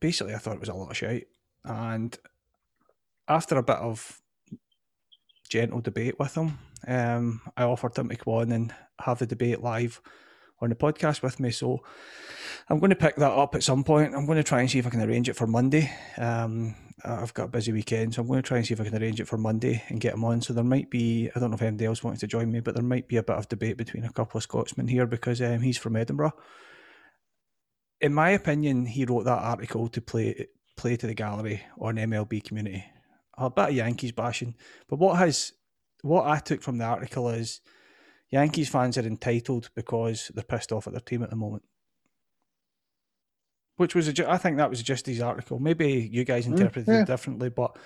basically, 0.00 0.34
I 0.34 0.38
thought 0.38 0.54
it 0.54 0.60
was 0.60 0.68
a 0.68 0.74
lot 0.74 0.90
of 0.90 0.96
shit. 0.96 1.28
And 1.64 2.16
after 3.28 3.56
a 3.56 3.62
bit 3.62 3.76
of 3.76 4.20
gentle 5.48 5.80
debate 5.80 6.18
with 6.18 6.34
him, 6.34 6.58
um, 6.86 7.40
I 7.56 7.64
offered 7.64 7.96
him 7.96 8.08
to 8.08 8.16
come 8.16 8.34
on 8.34 8.52
and 8.52 8.74
have 9.00 9.18
the 9.18 9.26
debate 9.26 9.62
live 9.62 10.00
on 10.60 10.70
the 10.70 10.74
podcast 10.74 11.22
with 11.22 11.40
me. 11.40 11.50
So 11.50 11.82
I'm 12.68 12.78
going 12.78 12.90
to 12.90 12.96
pick 12.96 13.16
that 13.16 13.32
up 13.32 13.54
at 13.54 13.62
some 13.62 13.84
point. 13.84 14.14
I'm 14.14 14.26
going 14.26 14.38
to 14.38 14.44
try 14.44 14.60
and 14.60 14.70
see 14.70 14.78
if 14.78 14.86
I 14.86 14.90
can 14.90 15.02
arrange 15.02 15.28
it 15.28 15.36
for 15.36 15.46
Monday. 15.46 15.90
Um, 16.16 16.74
I've 17.04 17.34
got 17.34 17.44
a 17.44 17.48
busy 17.48 17.72
weekend, 17.72 18.14
so 18.14 18.22
I'm 18.22 18.28
going 18.28 18.42
to 18.42 18.46
try 18.46 18.56
and 18.56 18.66
see 18.66 18.74
if 18.74 18.80
I 18.80 18.84
can 18.84 19.00
arrange 19.00 19.20
it 19.20 19.28
for 19.28 19.38
Monday 19.38 19.82
and 19.88 20.00
get 20.00 20.14
him 20.14 20.24
on. 20.24 20.40
So 20.40 20.52
there 20.52 20.64
might 20.64 20.90
be, 20.90 21.30
I 21.34 21.38
don't 21.38 21.50
know 21.50 21.54
if 21.54 21.62
anybody 21.62 21.86
else 21.86 22.02
wants 22.02 22.20
to 22.20 22.26
join 22.26 22.50
me, 22.50 22.60
but 22.60 22.74
there 22.74 22.82
might 22.82 23.08
be 23.08 23.16
a 23.16 23.22
bit 23.22 23.36
of 23.36 23.48
debate 23.48 23.76
between 23.76 24.04
a 24.04 24.12
couple 24.12 24.38
of 24.38 24.42
Scotsmen 24.42 24.88
here 24.88 25.06
because 25.06 25.40
um, 25.40 25.60
he's 25.60 25.78
from 25.78 25.96
Edinburgh. 25.96 26.32
In 28.00 28.12
my 28.14 28.30
opinion, 28.30 28.86
he 28.86 29.04
wrote 29.04 29.24
that 29.24 29.42
article 29.42 29.88
to 29.88 30.00
play 30.00 30.48
play 30.76 30.96
to 30.96 31.08
the 31.08 31.14
gallery 31.14 31.60
on 31.80 31.96
MLB 31.96 32.42
community. 32.44 32.84
A 33.38 33.50
bit 33.50 33.68
of 33.68 33.74
Yankees 33.74 34.12
bashing, 34.12 34.54
but 34.88 34.98
what 34.98 35.18
has 35.18 35.52
what 36.02 36.26
I 36.26 36.38
took 36.38 36.62
from 36.62 36.78
the 36.78 36.84
article 36.84 37.28
is 37.28 37.60
Yankees 38.30 38.68
fans 38.68 38.98
are 38.98 39.06
entitled 39.06 39.70
because 39.74 40.30
they're 40.34 40.44
pissed 40.44 40.72
off 40.72 40.86
at 40.86 40.92
their 40.92 41.00
team 41.00 41.22
at 41.22 41.30
the 41.30 41.36
moment. 41.36 41.62
Which 43.76 43.94
was, 43.94 44.08
a, 44.08 44.30
I 44.30 44.38
think 44.38 44.56
that 44.56 44.70
was 44.70 44.82
just 44.82 45.06
his 45.06 45.20
article. 45.20 45.60
Maybe 45.60 46.08
you 46.12 46.24
guys 46.24 46.46
mm, 46.46 46.50
interpreted 46.50 46.88
yeah. 46.88 47.02
it 47.02 47.06
differently, 47.06 47.48
but 47.48 47.76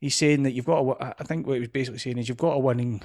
he's 0.00 0.16
saying 0.16 0.42
that 0.42 0.52
you've 0.52 0.64
got. 0.64 0.80
A, 0.80 1.14
I 1.18 1.24
think 1.24 1.46
what 1.46 1.54
he 1.54 1.60
was 1.60 1.68
basically 1.68 2.00
saying 2.00 2.18
is 2.18 2.28
you've 2.28 2.36
got 2.36 2.54
a 2.54 2.58
winning, 2.58 3.00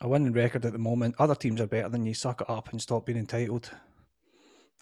a 0.00 0.08
winning 0.08 0.34
record 0.34 0.66
at 0.66 0.72
the 0.72 0.78
moment. 0.78 1.14
Other 1.18 1.34
teams 1.34 1.60
are 1.60 1.66
better 1.66 1.88
than 1.88 2.04
you. 2.04 2.12
Suck 2.12 2.42
it 2.42 2.50
up 2.50 2.70
and 2.70 2.82
stop 2.82 3.06
being 3.06 3.18
entitled. 3.18 3.70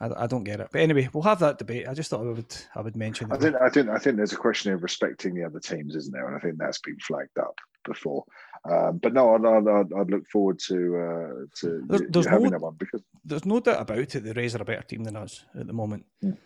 I, 0.00 0.24
I 0.24 0.26
don't 0.26 0.44
get 0.44 0.60
it, 0.60 0.68
but 0.72 0.80
anyway, 0.80 1.08
we'll 1.12 1.22
have 1.22 1.38
that 1.40 1.58
debate. 1.58 1.86
I 1.88 1.94
just 1.94 2.10
thought 2.10 2.20
I 2.20 2.30
would, 2.30 2.56
I 2.74 2.80
would 2.80 2.96
mention. 2.96 3.30
I 3.30 3.36
think, 3.36 3.56
I 3.56 3.68
think, 3.68 3.88
I 3.88 3.98
think 3.98 4.16
there's 4.16 4.32
a 4.32 4.36
question 4.36 4.72
of 4.72 4.82
respecting 4.82 5.34
the 5.34 5.44
other 5.44 5.60
teams, 5.60 5.94
isn't 5.94 6.12
there? 6.12 6.26
And 6.26 6.36
I 6.36 6.40
think 6.40 6.58
that's 6.58 6.80
been 6.80 6.98
flagged 6.98 7.38
up 7.38 7.58
before. 7.84 8.24
Um, 8.64 8.98
but 8.98 9.12
no, 9.12 9.34
I'd, 9.34 9.44
I'd, 9.44 9.92
I'd, 9.92 10.10
look 10.10 10.26
forward 10.28 10.58
to 10.68 10.96
uh, 10.96 11.46
to 11.60 11.84
there's, 11.88 12.02
there's 12.08 12.26
having 12.26 12.44
no, 12.44 12.50
that 12.50 12.60
one 12.60 12.76
because 12.78 13.02
there's 13.24 13.44
no 13.44 13.58
doubt 13.58 13.80
about 13.80 14.14
it. 14.14 14.24
The 14.24 14.34
Rays 14.34 14.54
are 14.54 14.62
a 14.62 14.64
better 14.64 14.82
team 14.82 15.02
than 15.02 15.16
us 15.16 15.44
at 15.58 15.66
the 15.66 15.72
moment. 15.72 16.06
Mm. 16.22 16.38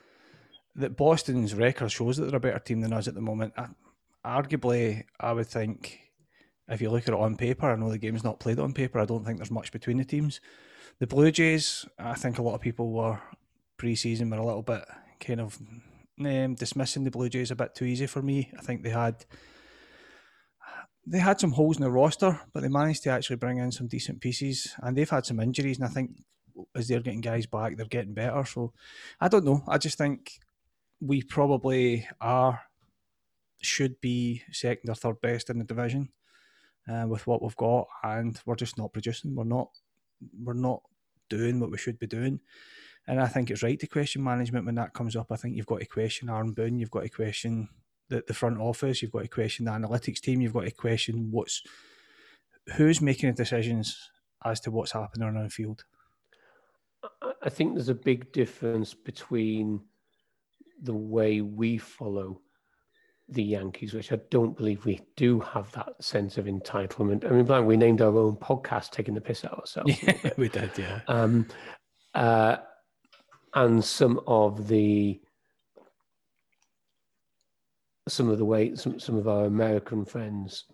That 0.76 0.96
Boston's 0.96 1.54
record 1.54 1.92
shows 1.92 2.16
that 2.16 2.26
they're 2.26 2.36
a 2.36 2.40
better 2.40 2.58
team 2.58 2.80
than 2.80 2.92
us 2.92 3.06
at 3.06 3.14
the 3.14 3.20
moment. 3.20 3.52
I, 3.56 3.68
arguably, 4.24 5.04
I 5.20 5.32
would 5.32 5.46
think 5.46 6.00
if 6.68 6.80
you 6.80 6.90
look 6.90 7.02
at 7.02 7.14
it 7.14 7.20
on 7.20 7.36
paper, 7.36 7.70
I 7.70 7.76
know 7.76 7.90
the 7.90 7.98
game's 7.98 8.24
not 8.24 8.40
played 8.40 8.58
on 8.58 8.72
paper. 8.72 8.98
I 8.98 9.04
don't 9.04 9.24
think 9.24 9.38
there's 9.38 9.50
much 9.50 9.70
between 9.70 9.98
the 9.98 10.04
teams. 10.04 10.40
The 10.98 11.06
Blue 11.06 11.30
Jays, 11.30 11.86
I 11.98 12.14
think 12.14 12.38
a 12.38 12.42
lot 12.42 12.54
of 12.54 12.60
people 12.60 12.90
were 12.90 13.20
pre-season 13.76 14.30
were 14.30 14.38
a 14.38 14.46
little 14.46 14.62
bit 14.62 14.84
kind 15.20 15.40
of 15.40 15.58
um, 16.24 16.54
dismissing 16.54 17.04
the 17.04 17.10
Blue 17.10 17.28
Jays 17.28 17.50
a 17.50 17.56
bit 17.56 17.74
too 17.74 17.84
easy 17.84 18.06
for 18.06 18.22
me. 18.22 18.50
I 18.58 18.62
think 18.62 18.82
they 18.82 18.90
had 18.90 19.24
they 21.06 21.18
had 21.18 21.38
some 21.38 21.52
holes 21.52 21.76
in 21.76 21.84
the 21.84 21.90
roster, 21.90 22.40
but 22.52 22.62
they 22.62 22.68
managed 22.68 23.04
to 23.04 23.10
actually 23.10 23.36
bring 23.36 23.58
in 23.58 23.70
some 23.70 23.86
decent 23.86 24.20
pieces, 24.20 24.74
and 24.82 24.96
they've 24.96 25.08
had 25.08 25.24
some 25.24 25.40
injuries, 25.40 25.78
and 25.78 25.86
I 25.86 25.90
think 25.90 26.10
as 26.74 26.88
they're 26.88 27.00
getting 27.00 27.20
guys 27.20 27.46
back, 27.46 27.76
they're 27.76 27.86
getting 27.86 28.14
better. 28.14 28.44
So 28.44 28.72
I 29.20 29.28
don't 29.28 29.44
know. 29.44 29.62
I 29.68 29.78
just 29.78 29.98
think 29.98 30.32
we 31.00 31.22
probably 31.22 32.08
are 32.20 32.60
should 33.62 34.00
be 34.00 34.42
second 34.52 34.90
or 34.90 34.94
third 34.94 35.20
best 35.20 35.50
in 35.50 35.58
the 35.58 35.64
division 35.64 36.08
uh, 36.88 37.06
with 37.08 37.26
what 37.26 37.42
we've 37.42 37.56
got, 37.56 37.86
and 38.02 38.40
we're 38.44 38.56
just 38.56 38.78
not 38.78 38.92
producing. 38.92 39.34
We're 39.34 39.44
not 39.44 39.68
we're 40.42 40.54
not 40.54 40.82
doing 41.28 41.60
what 41.60 41.70
we 41.70 41.78
should 41.78 41.98
be 41.98 42.06
doing. 42.06 42.40
And 43.08 43.20
I 43.20 43.26
think 43.26 43.50
it's 43.50 43.62
right 43.62 43.78
to 43.78 43.86
question 43.86 44.22
management 44.22 44.66
when 44.66 44.74
that 44.76 44.92
comes 44.92 45.14
up. 45.14 45.30
I 45.30 45.36
think 45.36 45.56
you've 45.56 45.66
got 45.66 45.80
to 45.80 45.86
question 45.86 46.28
Aaron 46.28 46.52
Boone, 46.52 46.78
you've 46.78 46.90
got 46.90 47.02
to 47.02 47.08
question 47.08 47.68
the, 48.08 48.22
the 48.26 48.34
front 48.34 48.60
office, 48.60 49.00
you've 49.00 49.12
got 49.12 49.22
to 49.22 49.28
question 49.28 49.66
the 49.66 49.70
analytics 49.70 50.20
team, 50.20 50.40
you've 50.40 50.52
got 50.52 50.64
to 50.64 50.70
question 50.72 51.28
what's 51.30 51.62
who's 52.74 53.00
making 53.00 53.30
the 53.30 53.36
decisions 53.36 54.10
as 54.44 54.60
to 54.60 54.70
what's 54.70 54.92
happening 54.92 55.28
on 55.28 55.42
the 55.42 55.48
field. 55.48 55.84
I 57.42 57.48
think 57.48 57.74
there's 57.74 57.88
a 57.88 57.94
big 57.94 58.32
difference 58.32 58.92
between 58.92 59.80
the 60.82 60.94
way 60.94 61.40
we 61.40 61.78
follow 61.78 62.40
the 63.28 63.42
Yankees, 63.42 63.94
which 63.94 64.12
I 64.12 64.18
don't 64.30 64.56
believe 64.56 64.84
we 64.84 65.00
do 65.16 65.40
have 65.40 65.70
that 65.72 66.02
sense 66.02 66.38
of 66.38 66.46
entitlement. 66.46 67.24
I 67.24 67.30
mean, 67.30 67.46
like 67.46 67.64
we 67.64 67.76
named 67.76 68.00
our 68.00 68.16
own 68.16 68.36
podcast 68.36 68.90
taking 68.90 69.14
the 69.14 69.20
piss 69.20 69.44
out 69.44 69.58
ourselves. 69.58 70.02
Yeah, 70.02 70.30
we 70.36 70.48
did, 70.48 70.70
yeah. 70.76 71.00
Um, 71.08 71.46
uh, 72.14 72.58
and 73.56 73.82
some 73.84 74.20
of 74.26 74.68
the 74.68 75.20
some 78.08 78.28
of 78.28 78.38
the 78.38 78.44
way 78.44 78.74
some, 78.76 79.00
some 79.00 79.16
of 79.16 79.26
our 79.26 79.46
American 79.46 80.04
friends, 80.04 80.64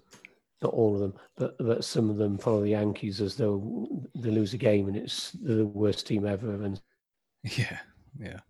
not 0.63 0.75
all 0.75 0.95
of 0.95 1.01
them, 1.01 1.15
but 1.37 1.57
but 1.59 1.85
some 1.85 2.11
of 2.11 2.17
them 2.17 2.37
follow 2.37 2.63
the 2.63 2.71
Yankees 2.71 3.21
as 3.21 3.37
though 3.37 3.89
they 4.15 4.31
lose 4.31 4.53
a 4.53 4.59
game 4.59 4.89
and 4.89 4.97
it's 4.97 5.31
the 5.33 5.65
worst 5.65 6.07
team 6.07 6.27
ever. 6.27 6.63
And 6.63 6.81
yeah, 7.45 7.79
yeah, 8.19 8.41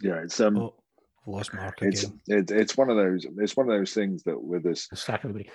yeah. 0.00 0.16
It's 0.24 0.40
um. 0.40 0.58
Oh, 0.58 0.74
lost 1.26 1.54
Mark 1.54 1.82
it's, 1.82 2.04
again. 2.04 2.20
It, 2.26 2.50
it's 2.50 2.76
one 2.76 2.90
of 2.90 2.96
those. 2.96 3.26
It's 3.38 3.56
one 3.56 3.68
of 3.68 3.76
those 3.76 3.92
things 3.92 4.22
that 4.24 4.40
with 4.40 4.62
this. 4.62 4.88
Stack 4.94 5.20
everybody. 5.24 5.50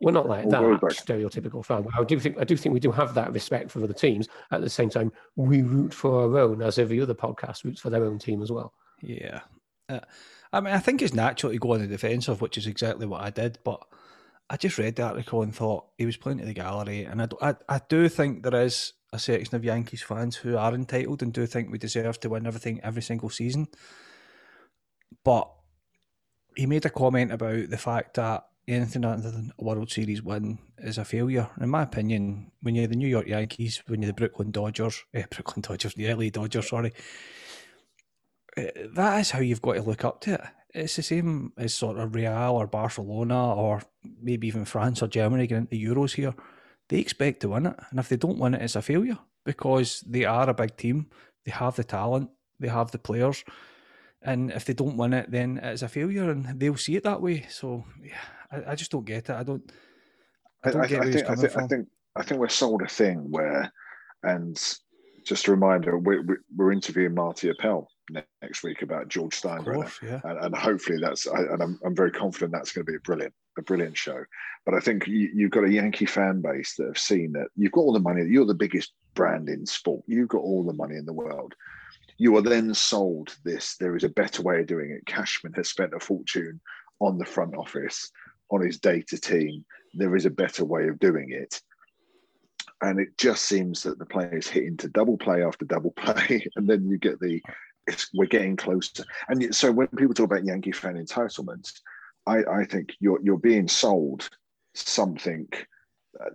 We're 0.00 0.12
not 0.12 0.28
like 0.28 0.48
that 0.48 0.60
stereotypical 0.60 1.64
fan. 1.64 1.86
I 1.96 2.04
do 2.04 2.18
think 2.18 2.38
I 2.38 2.44
do 2.44 2.56
think 2.56 2.72
we 2.72 2.80
do 2.80 2.90
have 2.90 3.14
that 3.14 3.32
respect 3.32 3.70
for 3.70 3.82
other 3.82 3.92
teams. 3.92 4.28
At 4.50 4.62
the 4.62 4.70
same 4.70 4.90
time, 4.90 5.12
we 5.36 5.62
root 5.62 5.92
for 5.92 6.22
our 6.22 6.38
own, 6.38 6.62
as 6.62 6.78
every 6.78 7.00
other 7.00 7.14
podcast 7.14 7.64
roots 7.64 7.80
for 7.80 7.90
their 7.90 8.04
own 8.04 8.18
team 8.18 8.42
as 8.42 8.50
well. 8.50 8.72
Yeah, 9.02 9.40
uh, 9.88 10.00
I 10.52 10.60
mean, 10.60 10.74
I 10.74 10.78
think 10.78 11.02
it's 11.02 11.14
natural 11.14 11.52
to 11.52 11.58
go 11.58 11.74
on 11.74 11.80
the 11.80 11.86
defensive, 11.86 12.40
which 12.40 12.58
is 12.58 12.66
exactly 12.66 13.06
what 13.06 13.22
I 13.22 13.30
did. 13.30 13.58
But 13.64 13.82
I 14.48 14.56
just 14.56 14.78
read 14.78 14.96
the 14.96 15.02
article 15.02 15.42
and 15.42 15.54
thought 15.54 15.86
he 15.98 16.06
was 16.06 16.16
playing 16.16 16.38
to 16.38 16.46
the 16.46 16.54
gallery, 16.54 17.04
and 17.04 17.22
I, 17.22 17.28
I, 17.42 17.54
I 17.68 17.80
do 17.88 18.08
think 18.08 18.42
there 18.42 18.62
is 18.62 18.94
a 19.12 19.18
section 19.18 19.56
of 19.56 19.64
Yankees 19.64 20.02
fans 20.02 20.36
who 20.36 20.56
are 20.56 20.72
entitled 20.72 21.22
and 21.22 21.32
do 21.32 21.44
think 21.44 21.70
we 21.70 21.78
deserve 21.78 22.20
to 22.20 22.28
win 22.28 22.46
everything 22.46 22.80
every 22.82 23.02
single 23.02 23.28
season. 23.28 23.68
But 25.24 25.50
he 26.56 26.66
made 26.66 26.84
a 26.86 26.90
comment 26.90 27.32
about 27.32 27.70
the 27.70 27.78
fact 27.78 28.14
that 28.14 28.46
anything 28.68 29.04
other 29.04 29.30
than 29.30 29.52
a 29.58 29.64
World 29.64 29.90
Series 29.90 30.22
win 30.22 30.58
is 30.78 30.98
a 30.98 31.04
failure. 31.04 31.48
In 31.60 31.68
my 31.68 31.82
opinion, 31.82 32.52
when 32.62 32.74
you're 32.74 32.86
the 32.86 32.96
New 32.96 33.08
York 33.08 33.26
Yankees, 33.26 33.82
when 33.86 34.02
you're 34.02 34.12
the 34.12 34.14
Brooklyn 34.14 34.50
Dodgers, 34.50 35.04
eh, 35.14 35.24
Brooklyn 35.30 35.62
Dodgers, 35.62 35.94
the 35.94 36.12
LA 36.12 36.30
Dodgers, 36.30 36.68
sorry, 36.68 36.92
eh, 38.56 38.70
that 38.94 39.20
is 39.20 39.30
how 39.30 39.40
you've 39.40 39.62
got 39.62 39.74
to 39.74 39.82
look 39.82 40.04
up 40.04 40.20
to 40.22 40.34
it. 40.34 40.40
It's 40.72 40.96
the 40.96 41.02
same 41.02 41.52
as 41.56 41.74
sort 41.74 41.98
of 41.98 42.14
Real 42.14 42.52
or 42.52 42.66
Barcelona 42.68 43.54
or 43.54 43.82
maybe 44.22 44.46
even 44.46 44.64
France 44.64 45.02
or 45.02 45.08
Germany 45.08 45.48
getting 45.48 45.66
into 45.70 45.94
Euros 45.94 46.14
here. 46.14 46.34
They 46.88 46.98
expect 46.98 47.40
to 47.40 47.48
win 47.48 47.66
it. 47.66 47.76
And 47.90 47.98
if 47.98 48.08
they 48.08 48.16
don't 48.16 48.38
win 48.38 48.54
it, 48.54 48.62
it's 48.62 48.76
a 48.76 48.82
failure 48.82 49.18
because 49.44 50.04
they 50.06 50.24
are 50.24 50.48
a 50.48 50.54
big 50.54 50.76
team. 50.76 51.06
They 51.44 51.50
have 51.50 51.74
the 51.74 51.82
talent, 51.82 52.30
they 52.60 52.68
have 52.68 52.92
the 52.92 52.98
players. 52.98 53.42
And 54.22 54.50
if 54.50 54.66
they 54.66 54.74
don't 54.74 54.96
win 54.96 55.14
it, 55.14 55.30
then 55.30 55.58
it's 55.62 55.82
a 55.82 55.88
failure 55.88 56.30
and 56.30 56.60
they'll 56.60 56.76
see 56.76 56.96
it 56.96 57.04
that 57.04 57.22
way. 57.22 57.46
So, 57.48 57.84
yeah, 58.04 58.20
I, 58.50 58.72
I 58.72 58.74
just 58.74 58.90
don't 58.90 59.06
get 59.06 59.30
it. 59.30 59.34
I 59.34 59.42
don't. 59.42 59.72
I, 60.62 60.70
don't 60.70 60.82
I, 60.82 60.86
get 60.86 61.00
I, 61.00 61.10
think, 61.10 61.30
I, 61.30 61.34
think, 61.34 61.56
I 61.56 61.66
think 61.66 61.88
I 62.16 62.22
think 62.22 62.40
we're 62.40 62.48
sold 62.48 62.82
a 62.82 62.88
thing 62.88 63.30
where, 63.30 63.72
and 64.22 64.56
just 65.24 65.48
a 65.48 65.50
reminder, 65.50 65.98
we're, 65.98 66.22
we're 66.54 66.72
interviewing 66.72 67.14
Marty 67.14 67.48
Appel 67.48 67.88
next 68.42 68.62
week 68.62 68.82
about 68.82 69.08
George 69.08 69.40
Steinbrenner, 69.40 69.90
yeah. 70.02 70.20
and, 70.24 70.44
and, 70.44 70.56
hopefully 70.56 70.98
that's 71.00 71.26
and 71.26 71.62
I'm, 71.62 71.78
I'm 71.84 71.94
very 71.94 72.10
confident 72.10 72.52
that's 72.52 72.72
going 72.72 72.84
to 72.84 72.90
be 72.90 72.96
a 72.96 73.00
brilliant 73.00 73.32
a 73.58 73.62
brilliant 73.62 73.96
show. 73.96 74.24
But 74.64 74.74
I 74.74 74.80
think 74.80 75.06
you, 75.06 75.30
have 75.42 75.50
got 75.50 75.64
a 75.64 75.72
Yankee 75.72 76.06
fan 76.06 76.40
base 76.40 76.74
that 76.76 76.86
have 76.86 76.98
seen 76.98 77.32
that 77.32 77.48
you've 77.56 77.72
got 77.72 77.82
all 77.82 77.92
the 77.92 78.00
money. 78.00 78.24
You're 78.26 78.46
the 78.46 78.54
biggest 78.54 78.92
brand 79.14 79.48
in 79.48 79.64
sport. 79.64 80.02
You've 80.06 80.28
got 80.28 80.42
all 80.42 80.64
the 80.64 80.72
money 80.72 80.96
in 80.96 81.06
the 81.06 81.12
world. 81.12 81.54
You 82.20 82.36
are 82.36 82.42
then 82.42 82.74
sold 82.74 83.34
this. 83.46 83.76
There 83.78 83.96
is 83.96 84.04
a 84.04 84.10
better 84.10 84.42
way 84.42 84.60
of 84.60 84.66
doing 84.66 84.90
it. 84.90 85.06
Cashman 85.06 85.54
has 85.54 85.70
spent 85.70 85.94
a 85.94 85.98
fortune 85.98 86.60
on 86.98 87.16
the 87.16 87.24
front 87.24 87.56
office, 87.56 88.10
on 88.50 88.60
his 88.60 88.78
data 88.78 89.18
team. 89.18 89.64
There 89.94 90.14
is 90.14 90.26
a 90.26 90.30
better 90.30 90.66
way 90.66 90.88
of 90.88 90.98
doing 90.98 91.30
it. 91.30 91.62
And 92.82 93.00
it 93.00 93.16
just 93.16 93.46
seems 93.46 93.82
that 93.84 93.98
the 93.98 94.04
players 94.04 94.48
hit 94.48 94.64
into 94.64 94.90
double 94.90 95.16
play 95.16 95.42
after 95.42 95.64
double 95.64 95.92
play, 95.96 96.46
and 96.56 96.68
then 96.68 96.90
you 96.90 96.98
get 96.98 97.18
the 97.20 97.40
we're 98.12 98.26
getting 98.26 98.54
closer. 98.54 99.04
And 99.30 99.54
so 99.54 99.72
when 99.72 99.88
people 99.88 100.12
talk 100.12 100.26
about 100.26 100.44
Yankee 100.44 100.72
fan 100.72 101.02
entitlement, 101.02 101.72
I, 102.26 102.44
I 102.44 102.64
think 102.66 102.90
you're 103.00 103.20
you're 103.22 103.38
being 103.38 103.66
sold 103.66 104.28
something 104.74 105.48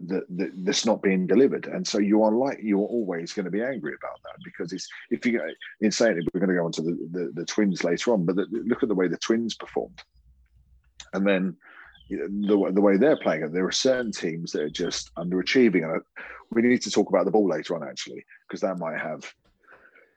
that, 0.08 0.24
that, 0.30 0.52
that's 0.64 0.86
not 0.86 1.02
being 1.02 1.28
delivered, 1.28 1.68
and 1.68 1.86
so 1.86 1.98
you 1.98 2.24
are 2.24 2.32
like 2.32 2.60
you're 2.62 2.80
always 2.80 3.34
going 3.34 3.46
to 3.46 3.52
be 3.52 3.62
angry 3.62 3.94
about 3.94 4.22
that 4.24 4.36
because 4.44 4.72
it's 4.72 4.88
if 5.12 5.26
you 5.26 5.42
in 5.82 5.92
saying 5.92 6.18
it, 6.18 6.26
we're 6.34 6.40
going 6.40 6.50
to 6.50 6.56
go 6.56 6.66
on 6.66 6.72
to 6.72 6.82
the, 6.82 7.10
the, 7.12 7.32
the 7.34 7.46
twins 7.46 7.84
later 7.84 8.14
on, 8.14 8.26
but 8.26 8.36
the, 8.36 8.46
look 8.66 8.84
at 8.84 8.90
the 8.90 8.96
way 8.96 9.08
the 9.08 9.18
twins 9.18 9.56
performed 9.56 10.02
and 11.14 11.26
then 11.26 11.56
the, 12.10 12.72
the 12.74 12.82
way 12.82 12.98
they're 12.98 13.18
playing 13.18 13.44
it, 13.44 13.54
there 13.54 13.66
are 13.66 13.72
certain 13.72 14.12
teams 14.12 14.52
that 14.52 14.62
are 14.62 14.70
just 14.70 15.14
underachieving. 15.16 15.84
And 15.84 16.02
we 16.52 16.62
need 16.62 16.82
to 16.84 16.92
talk 16.92 17.10
about 17.10 17.26
the 17.26 17.32
ball 17.32 17.48
later 17.48 17.76
on, 17.76 17.88
actually, 17.88 18.24
because 18.48 18.62
that 18.62 18.78
might 18.78 19.00
have 19.00 19.24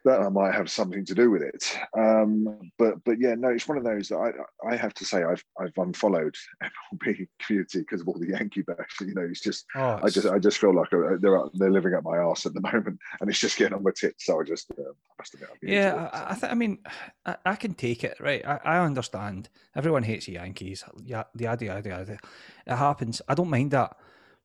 that 0.05 0.21
I 0.21 0.29
might 0.29 0.55
have 0.55 0.71
something 0.71 1.05
to 1.05 1.15
do 1.15 1.31
with 1.31 1.43
it. 1.43 1.77
Um, 1.97 2.71
but 2.79 3.03
but 3.05 3.21
yeah, 3.21 3.35
no, 3.35 3.49
it's 3.49 3.69
one 3.69 3.79
of 3.79 3.85
those 3.85 4.09
that 4.09 4.17
I 4.17 4.69
I 4.69 4.77
have 4.77 4.95
to 4.95 5.05
say 5.05 5.25
I've 5.25 5.45
I've 5.59 5.77
unfollowed 5.77 6.35
MLB 6.95 7.29
community 7.41 7.81
because 7.81 8.01
of 8.01 8.09
all 8.09 8.19
the 8.19 8.29
Yankee 8.29 8.63
bash. 8.63 9.01
You 9.01 9.15
know, 9.15 9.23
it's 9.29 9.41
just 9.41 9.67
oh, 9.75 10.01
I 10.03 10.09
just 10.09 10.27
I 10.27 10.39
just 10.39 10.59
feel 10.59 10.75
like 10.75 10.93
uh, 10.93 11.17
they're 11.21 11.41
they're 11.55 11.71
living 11.71 11.95
up 11.95 12.05
my 12.05 12.19
ass 12.19 12.47
at 12.47 12.55
the 12.55 12.61
moment, 12.73 12.99
and 13.21 13.29
it's 13.29 13.41
just 13.41 13.59
getting 13.59 13.75
on 13.75 13.83
my 13.83 13.91
tits. 13.95 14.27
So 14.27 14.41
I 14.41 14.45
just 14.45 14.71
uh, 14.73 14.93
must 15.19 15.35
admit, 15.35 15.51
yeah, 15.63 16.09
I, 16.13 16.33
I, 16.33 16.35
th- 16.35 16.53
I 16.53 16.55
mean, 16.55 16.79
I, 17.27 17.37
I, 17.45 17.57
can 17.57 17.75
take 17.75 18.05
it 18.05 18.17
right. 18.21 18.47
I, 18.47 18.61
I 18.65 18.79
understand 18.79 19.49
everyone 19.75 20.05
hates 20.05 20.27
the 20.27 20.33
Yankees. 20.33 20.85
Yeah, 21.05 21.25
the 21.35 21.45
yada 21.45 21.65
yada 21.65 21.89
yada. 21.89 22.19
It 22.67 22.77
happens. 22.77 23.21
I 23.29 23.35
don't 23.35 23.51
mind 23.51 23.73
that. 23.73 23.97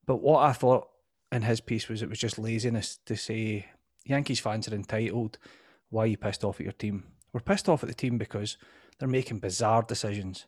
But 0.05 0.17
what 0.17 0.43
I 0.43 0.53
thought 0.53 0.89
in 1.31 1.43
his 1.43 1.62
piece 1.62 1.88
was 1.88 2.01
it 2.01 2.10
was 2.10 2.19
just 2.19 2.38
laziness 2.38 3.00
to 3.05 3.15
say 3.15 3.67
Yankees 4.05 4.39
fans 4.39 4.67
are 4.67 4.75
entitled. 4.75 5.38
Why 5.89 6.03
are 6.03 6.07
you 6.07 6.17
pissed 6.17 6.43
off 6.43 6.60
at 6.60 6.65
your 6.65 6.74
team? 6.74 7.03
We're 7.31 7.39
pissed 7.39 7.69
off 7.69 7.83
at 7.83 7.89
the 7.89 7.95
team 7.95 8.17
because 8.17 8.57
they're 9.00 9.07
making 9.07 9.39
bizarre 9.39 9.83
decisions. 9.83 10.45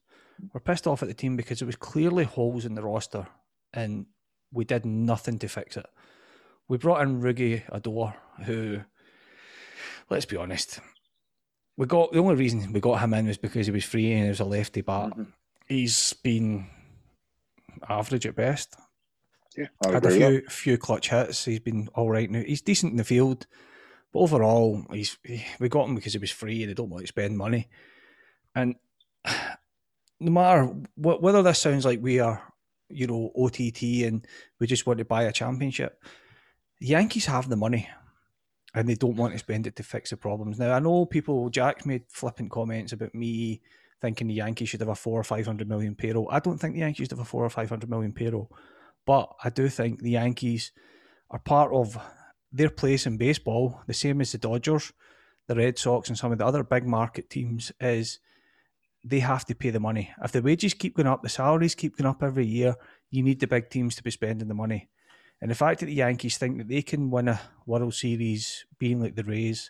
We're 0.53 0.59
pissed 0.59 0.87
off 0.87 1.01
at 1.01 1.07
the 1.07 1.13
team 1.13 1.35
because 1.35 1.59
there 1.59 1.65
was 1.65 1.75
clearly 1.75 2.25
holes 2.25 2.65
in 2.65 2.75
the 2.75 2.83
roster 2.83 3.27
and 3.73 4.05
we 4.51 4.65
did 4.65 4.85
nothing 4.85 5.39
to 5.39 5.47
fix 5.47 5.77
it. 5.77 5.85
We 6.67 6.77
brought 6.77 7.01
in 7.01 7.21
Rougned 7.21 7.63
Odor, 7.71 8.15
who, 8.45 8.81
let's 10.09 10.25
be 10.25 10.37
honest, 10.37 10.79
we 11.77 11.85
got 11.85 12.11
the 12.11 12.19
only 12.19 12.35
reason 12.35 12.73
we 12.73 12.79
got 12.79 13.01
him 13.01 13.13
in 13.13 13.27
was 13.27 13.37
because 13.37 13.67
he 13.67 13.71
was 13.71 13.83
free 13.83 14.11
and 14.13 14.23
he 14.23 14.29
was 14.29 14.39
a 14.39 14.45
lefty 14.45 14.81
bat. 14.81 15.11
Mm-hmm. 15.11 15.23
He's 15.67 16.13
been 16.13 16.67
average 17.87 18.25
at 18.25 18.35
best. 18.35 18.75
Yeah, 19.57 19.67
I 19.85 19.91
had 19.91 20.05
a 20.05 20.11
few 20.11 20.41
few 20.49 20.77
clutch 20.77 21.09
hits. 21.09 21.45
He's 21.45 21.59
been 21.59 21.89
all 21.95 22.09
right 22.09 22.29
now. 22.29 22.41
He's 22.41 22.61
decent 22.61 22.91
in 22.91 22.97
the 22.97 23.03
field, 23.03 23.47
but 24.11 24.19
overall, 24.19 24.83
he's 24.91 25.17
he, 25.23 25.45
we 25.59 25.69
got 25.69 25.87
him 25.87 25.95
because 25.95 26.13
he 26.13 26.19
was 26.19 26.31
free 26.31 26.63
and 26.63 26.69
they 26.69 26.73
don't 26.73 26.89
want 26.89 27.03
to 27.03 27.07
spend 27.07 27.37
money. 27.37 27.69
And 28.53 28.75
no 30.19 30.31
matter 30.31 30.65
wh- 30.95 31.21
whether 31.21 31.43
this 31.43 31.59
sounds 31.59 31.85
like 31.85 32.01
we 32.01 32.19
are 32.19 32.41
you 32.89 33.07
know, 33.07 33.31
OTT 33.35 33.81
and 34.05 34.25
we 34.59 34.67
just 34.67 34.85
want 34.85 34.99
to 34.99 35.05
buy 35.05 35.23
a 35.23 35.31
championship. 35.31 36.01
The 36.79 36.87
Yankees 36.87 37.25
have 37.25 37.49
the 37.49 37.55
money 37.55 37.89
and 38.73 38.87
they 38.87 38.95
don't 38.95 39.15
want 39.15 39.33
to 39.33 39.39
spend 39.39 39.67
it 39.67 39.75
to 39.77 39.83
fix 39.83 40.09
the 40.09 40.17
problems. 40.17 40.59
Now, 40.59 40.73
I 40.73 40.79
know 40.79 41.05
people, 41.05 41.49
Jack 41.49 41.85
made 41.85 42.03
flippant 42.09 42.51
comments 42.51 42.93
about 42.93 43.15
me 43.15 43.61
thinking 44.01 44.27
the 44.27 44.33
Yankees 44.33 44.69
should 44.69 44.81
have 44.81 44.89
a 44.89 44.95
four 44.95 45.19
or 45.19 45.23
500 45.23 45.67
million 45.67 45.95
payroll. 45.95 46.27
I 46.29 46.39
don't 46.39 46.57
think 46.57 46.73
the 46.73 46.81
Yankees 46.81 47.05
should 47.05 47.11
have 47.11 47.19
a 47.19 47.25
four 47.25 47.45
or 47.45 47.49
500 47.49 47.89
million 47.89 48.11
payroll, 48.11 48.51
but 49.05 49.35
I 49.43 49.49
do 49.49 49.69
think 49.69 50.01
the 50.01 50.11
Yankees 50.11 50.71
are 51.29 51.39
part 51.39 51.71
of 51.73 51.97
their 52.51 52.69
place 52.69 53.05
in 53.05 53.17
baseball, 53.17 53.81
the 53.87 53.93
same 53.93 54.21
as 54.21 54.31
the 54.31 54.37
Dodgers, 54.37 54.93
the 55.47 55.55
Red 55.55 55.77
Sox, 55.77 56.09
and 56.09 56.17
some 56.17 56.31
of 56.31 56.37
the 56.37 56.45
other 56.45 56.63
big 56.63 56.85
market 56.85 57.29
teams, 57.29 57.71
is 57.79 58.19
they 59.03 59.19
have 59.19 59.45
to 59.45 59.55
pay 59.55 59.69
the 59.69 59.79
money. 59.79 60.11
If 60.23 60.31
the 60.31 60.41
wages 60.41 60.73
keep 60.73 60.95
going 60.95 61.07
up, 61.07 61.21
the 61.21 61.29
salaries 61.29 61.75
keep 61.75 61.97
going 61.97 62.09
up 62.09 62.23
every 62.23 62.45
year, 62.45 62.75
you 63.11 63.21
need 63.21 63.39
the 63.39 63.47
big 63.47 63.69
teams 63.69 63.95
to 63.95 64.03
be 64.03 64.11
spending 64.11 64.47
the 64.47 64.53
money. 64.53 64.89
And 65.41 65.51
the 65.51 65.55
fact 65.55 65.81
that 65.81 65.87
the 65.87 65.93
Yankees 65.93 66.37
think 66.37 66.57
that 66.57 66.69
they 66.69 66.81
can 66.81 67.11
win 67.11 67.27
a 67.27 67.39
World 67.65 67.93
Series 67.93 68.65
being 68.79 69.01
like 69.01 69.15
the 69.15 69.23
Rays 69.23 69.69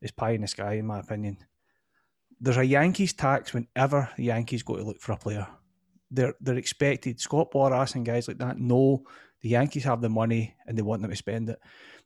is 0.00 0.12
pie 0.12 0.32
in 0.32 0.42
the 0.42 0.48
sky, 0.48 0.74
in 0.74 0.86
my 0.86 1.00
opinion. 1.00 1.38
There's 2.40 2.56
a 2.56 2.64
Yankees 2.64 3.14
tax 3.14 3.52
whenever 3.52 4.10
the 4.16 4.24
Yankees 4.24 4.62
go 4.62 4.76
to 4.76 4.84
look 4.84 5.00
for 5.00 5.12
a 5.12 5.16
player. 5.16 5.48
They're 6.10 6.34
they're 6.40 6.56
expected. 6.56 7.20
Scott 7.20 7.50
Boras 7.52 7.94
and 7.94 8.06
guys 8.06 8.28
like 8.28 8.38
that 8.38 8.58
know 8.58 9.04
the 9.42 9.50
Yankees 9.50 9.84
have 9.84 10.00
the 10.00 10.08
money 10.08 10.54
and 10.66 10.76
they 10.76 10.82
want 10.82 11.02
them 11.02 11.10
to 11.10 11.16
spend 11.16 11.50
it. 11.50 11.60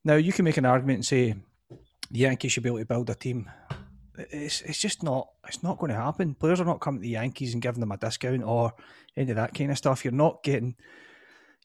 Now 0.04 0.14
you 0.14 0.32
can 0.32 0.44
make 0.44 0.56
an 0.56 0.66
argument 0.66 0.96
and 0.96 1.06
say 1.06 1.34
the 2.10 2.18
Yankees 2.18 2.52
should 2.52 2.62
be 2.62 2.68
able 2.68 2.78
to 2.78 2.84
build 2.84 3.10
a 3.10 3.14
team. 3.14 3.50
It's 4.18 4.60
it's 4.62 4.80
just 4.80 5.02
not 5.02 5.28
it's 5.46 5.62
not 5.62 5.78
going 5.78 5.90
to 5.90 5.98
happen. 5.98 6.34
Players 6.34 6.60
are 6.60 6.66
not 6.66 6.80
coming 6.80 7.00
to 7.00 7.02
the 7.02 7.10
Yankees 7.10 7.54
and 7.54 7.62
giving 7.62 7.80
them 7.80 7.92
a 7.92 7.96
discount 7.96 8.42
or 8.42 8.72
any 9.16 9.30
of 9.30 9.36
that 9.36 9.54
kind 9.54 9.70
of 9.70 9.78
stuff. 9.78 10.04
You're 10.04 10.12
not 10.12 10.42
getting 10.42 10.76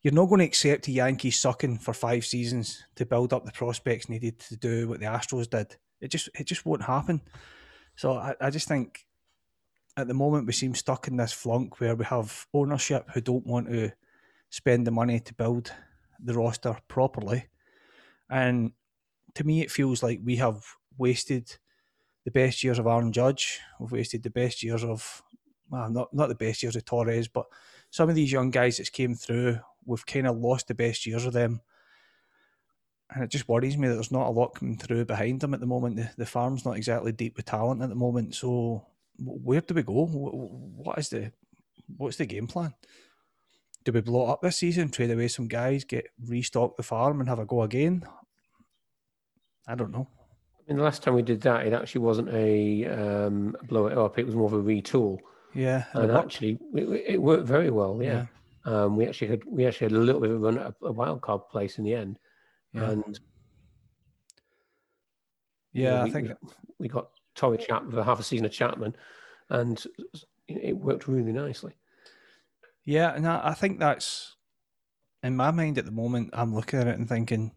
you're 0.04 0.14
not 0.14 0.28
going 0.28 0.40
to 0.40 0.46
accept 0.46 0.86
the 0.86 0.94
Yankees 0.94 1.40
sucking 1.40 1.80
for 1.80 1.94
five 1.94 2.24
seasons 2.24 2.86
to 2.96 3.06
build 3.06 3.34
up 3.34 3.46
the 3.46 3.52
prospects 3.52 4.10
needed 4.10 4.40
to 4.40 4.56
do 4.56 4.88
what 4.88 5.00
the 5.00 5.06
Astros 5.06 5.50
did. 5.50 5.76
It 6.00 6.10
just 6.10 6.30
it 6.36 6.46
just 6.46 6.66
won't 6.66 6.84
happen. 6.84 7.22
So 7.96 8.14
I, 8.14 8.36
I 8.40 8.50
just 8.52 8.68
think 8.68 9.07
at 9.98 10.08
the 10.08 10.14
moment 10.14 10.46
we 10.46 10.54
seem 10.54 10.76
stuck 10.76 11.08
in 11.08 11.18
this 11.18 11.34
flunk 11.34 11.80
where 11.80 11.96
we 11.96 12.06
have 12.06 12.46
ownership 12.54 13.10
who 13.14 13.20
don't 13.20 13.46
want 13.46 13.68
to 13.68 13.92
spend 14.50 14.86
the 14.86 14.92
money 14.92 15.20
to 15.20 15.34
build 15.34 15.72
the 16.24 16.36
roster 16.36 16.78
properly. 16.88 17.48
And 18.30 18.72
to 19.34 19.44
me 19.44 19.62
it 19.62 19.72
feels 19.72 20.04
like 20.04 20.20
we 20.24 20.36
have 20.38 20.64
wasted 20.98 21.58
the 22.26 22.32
best 22.32 22.64
years 22.64 22.78
of 22.78 22.86
Aaron 22.86 23.12
Judge. 23.12 23.60
We've 23.80 23.92
wasted 23.92 24.22
the 24.22 24.30
best 24.30 24.62
years 24.62 24.84
of 24.84 25.24
well, 25.70 25.90
not 25.90 26.14
not 26.14 26.30
the 26.30 26.36
best 26.36 26.62
years 26.64 26.76
of 26.76 26.86
Torres, 26.86 27.28
but 27.28 27.48
some 27.90 28.08
of 28.08 28.16
these 28.16 28.32
young 28.32 28.52
guys 28.52 28.78
that's 28.78 28.90
came 28.90 29.16
through 29.16 29.60
we've 29.88 30.06
kind 30.06 30.28
of 30.28 30.38
lost 30.38 30.68
the 30.68 30.76
best 30.76 31.06
years 31.06 31.26
of 31.26 31.34
them. 31.34 31.62
And 33.10 33.24
it 33.24 33.32
just 33.32 33.48
worries 33.48 33.78
me 33.78 33.88
that 33.88 33.94
there's 33.96 34.12
not 34.12 34.28
a 34.28 34.32
lot 34.32 34.54
coming 34.54 34.78
through 34.78 35.06
behind 35.06 35.40
them 35.40 35.54
at 35.54 35.62
the 35.62 35.66
moment. 35.66 35.96
The, 35.96 36.10
the 36.18 36.26
farm's 36.26 36.66
not 36.66 36.76
exactly 36.76 37.14
deep 37.14 37.38
with 37.38 37.46
talent 37.46 37.82
at 37.82 37.88
the 37.88 37.96
moment. 37.96 38.36
So 38.36 38.86
where 39.20 39.62
do 39.62 39.74
we 39.74 39.84
go? 39.84 40.06
What 40.06 41.00
is 41.00 41.10
the 41.10 41.32
what's 41.96 42.18
the 42.18 42.26
game 42.26 42.48
plan? 42.48 42.74
Do 43.84 43.92
we 43.92 44.02
blow 44.02 44.26
up 44.26 44.42
this 44.42 44.58
season, 44.58 44.90
trade 44.90 45.12
away 45.12 45.30
some 45.30 45.48
guys, 45.48 45.86
get 45.86 46.08
restock 46.26 46.76
the 46.76 46.84
farm, 46.84 47.20
and 47.20 47.30
have 47.30 47.40
a 47.40 47.46
go 47.46 47.62
again? 47.62 48.04
I 49.68 49.76
don't 49.76 49.92
know. 49.92 50.08
I 50.60 50.72
mean, 50.72 50.78
the 50.78 50.84
last 50.84 51.04
time 51.04 51.14
we 51.14 51.22
did 51.22 51.42
that, 51.42 51.66
it 51.66 51.74
actually 51.74 52.02
wasn't 52.02 52.30
a 52.30 52.86
um, 52.86 53.56
blow 53.70 53.88
it 53.88 53.98
up. 53.98 54.20
It 54.20 54.26
was 54.26 54.36
more 54.36 54.48
of 54.48 54.54
a 54.54 54.62
retool. 54.62 55.20
Yeah, 55.54 55.86
and, 55.94 56.12
actually, 56.12 56.60
it, 56.74 57.14
it, 57.14 57.22
worked 57.22 57.48
very 57.48 57.72
well. 57.72 58.00
Yeah. 58.02 58.26
yeah. 58.66 58.84
Um, 58.84 58.98
we 58.98 59.08
actually 59.08 59.30
had 59.30 59.46
we 59.46 59.66
actually 59.66 59.86
had 59.86 59.94
a 59.94 60.00
little 60.00 60.20
bit 60.20 60.32
of 60.32 60.36
a 60.36 60.40
run 60.40 60.58
at 60.58 60.74
a 60.82 60.92
wild 60.92 61.22
card 61.22 61.48
place 61.50 61.78
in 61.78 61.86
the 61.86 61.94
end, 61.94 62.20
yeah. 62.74 62.92
and 62.92 63.20
yeah, 65.72 66.04
we, 66.04 66.10
I 66.10 66.14
think 66.14 66.32
we 66.78 66.88
got 66.90 67.10
Torrey 67.38 67.58
Chap 67.58 67.90
for 67.90 68.04
half 68.04 68.20
a 68.20 68.24
season 68.24 68.46
of 68.46 68.52
Chapman, 68.52 68.96
and 69.50 69.82
it 70.48 70.76
worked 70.76 71.08
really 71.08 71.32
nicely. 71.32 71.74
Yeah, 72.84 73.14
and 73.14 73.28
I, 73.28 73.54
think 73.54 73.80
that's 73.80 74.36
in 75.24 75.36
my 75.36 75.52
mind 75.52 75.78
at 75.78 75.86
the 75.86 75.92
moment. 75.92 76.32
I'm 76.34 76.54
looking 76.54 76.80
at 76.80 76.88
it 76.88 76.98
and 76.98 77.08
thinking 77.08 77.52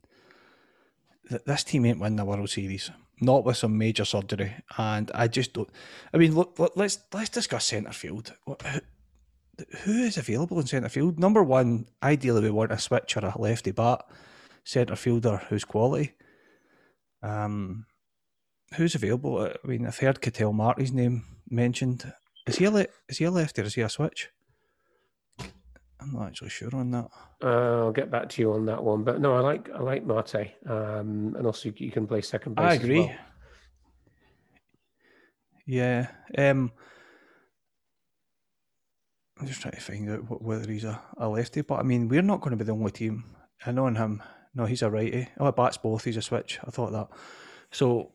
that 1.30 1.46
this 1.46 1.64
team 1.64 1.86
ain't 1.86 2.00
winning 2.00 2.16
the 2.16 2.24
World 2.24 2.50
Series, 2.50 2.90
not 3.20 3.44
with 3.44 3.56
some 3.56 3.78
major 3.78 4.04
surgery, 4.04 4.54
and 4.76 5.10
I 5.14 5.28
just 5.28 5.52
don't. 5.52 5.70
I 6.12 6.18
mean, 6.18 6.34
look, 6.34 6.58
let's 6.76 6.98
let's 7.12 7.30
discuss 7.30 7.64
centre 7.64 7.92
field 7.92 8.34
who 9.82 10.02
is 10.02 10.16
available 10.16 10.60
in 10.60 10.66
centre 10.66 10.88
field? 10.88 11.18
Number 11.18 11.42
one, 11.42 11.86
ideally 12.02 12.42
we 12.42 12.50
want 12.50 12.72
a 12.72 12.78
switch 12.78 13.16
or 13.16 13.20
a 13.20 13.38
lefty 13.38 13.70
bat 13.70 14.04
centre 14.64 14.96
fielder 14.96 15.38
who's 15.48 15.64
quality. 15.64 16.14
Um, 17.22 17.86
who's 18.74 18.94
available? 18.94 19.38
I 19.40 19.66
mean, 19.66 19.86
I've 19.86 19.98
heard 19.98 20.20
Ketel 20.20 20.52
Marte's 20.52 20.92
name 20.92 21.24
mentioned. 21.48 22.12
Is 22.46 22.56
he 22.56 22.64
a 22.64 22.70
le- 22.70 22.86
is 23.08 23.18
he 23.18 23.24
a 23.24 23.30
lefty 23.30 23.62
or 23.62 23.64
is 23.64 23.74
he 23.74 23.82
a 23.82 23.88
switch? 23.88 24.30
I'm 26.02 26.12
not 26.12 26.28
actually 26.28 26.48
sure 26.48 26.74
on 26.74 26.90
that. 26.92 27.08
Uh, 27.42 27.84
I'll 27.84 27.92
get 27.92 28.10
back 28.10 28.30
to 28.30 28.42
you 28.42 28.52
on 28.52 28.64
that 28.66 28.82
one, 28.82 29.04
but 29.04 29.20
no, 29.20 29.34
I 29.34 29.40
like 29.40 29.68
I 29.70 29.80
like 29.80 30.04
Marte, 30.04 30.52
um, 30.66 31.34
and 31.36 31.46
also 31.46 31.72
you 31.76 31.90
can 31.90 32.06
play 32.06 32.22
second 32.22 32.56
base. 32.56 32.64
I 32.64 32.74
agree. 32.74 33.00
Well. 33.00 33.14
Yeah. 35.66 36.08
Um, 36.36 36.72
I'm 39.38 39.46
just 39.46 39.60
trying 39.60 39.74
to 39.74 39.80
find 39.80 40.10
out 40.10 40.42
whether 40.42 40.70
he's 40.70 40.84
a, 40.84 41.00
a 41.16 41.28
lefty. 41.28 41.60
But 41.62 41.80
I 41.80 41.82
mean, 41.82 42.08
we're 42.08 42.22
not 42.22 42.40
going 42.40 42.50
to 42.50 42.56
be 42.56 42.64
the 42.64 42.72
only 42.72 42.90
team. 42.90 43.24
I 43.64 43.72
know 43.72 43.86
him. 43.86 44.22
No, 44.54 44.64
he's 44.64 44.82
a 44.82 44.90
righty. 44.90 45.28
Oh, 45.38 45.46
it 45.46 45.56
bats 45.56 45.76
both. 45.76 46.04
He's 46.04 46.16
a 46.16 46.22
switch. 46.22 46.58
I 46.66 46.70
thought 46.70 46.92
that. 46.92 47.08
So 47.70 48.12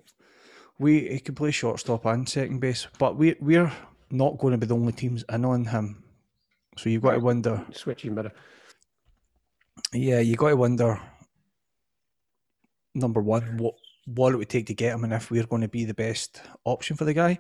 we 0.80 1.08
he 1.08 1.20
can 1.20 1.36
play 1.36 1.52
shortstop 1.52 2.06
and 2.06 2.28
second 2.28 2.60
base, 2.60 2.88
but 3.00 3.18
we 3.18 3.36
we're 3.40 3.72
not 4.12 4.38
going 4.38 4.52
to 4.52 4.58
be 4.58 4.68
the 4.68 4.76
only 4.76 4.94
teams 4.94 5.24
in 5.30 5.46
on 5.46 5.66
him. 5.66 6.04
So 6.78 6.90
you've 6.90 7.04
got 7.04 7.12
to 7.12 7.20
wonder. 7.20 7.66
Switching 7.72 8.16
better. 8.16 8.32
Yeah, 9.94 10.20
you 10.20 10.36
got 10.36 10.50
to 10.50 10.56
wonder. 10.56 11.00
Number 12.94 13.22
one, 13.22 13.58
what 13.58 13.76
what 14.06 14.34
it 14.34 14.38
would 14.38 14.50
take 14.50 14.68
to 14.68 14.74
get 14.74 14.94
him, 14.94 15.04
and 15.04 15.14
if 15.14 15.32
we're 15.32 15.46
going 15.46 15.62
to 15.62 15.68
be 15.68 15.86
the 15.86 15.94
best 15.94 16.42
option 16.64 16.96
for 16.96 17.06
the 17.06 17.14
guy. 17.14 17.40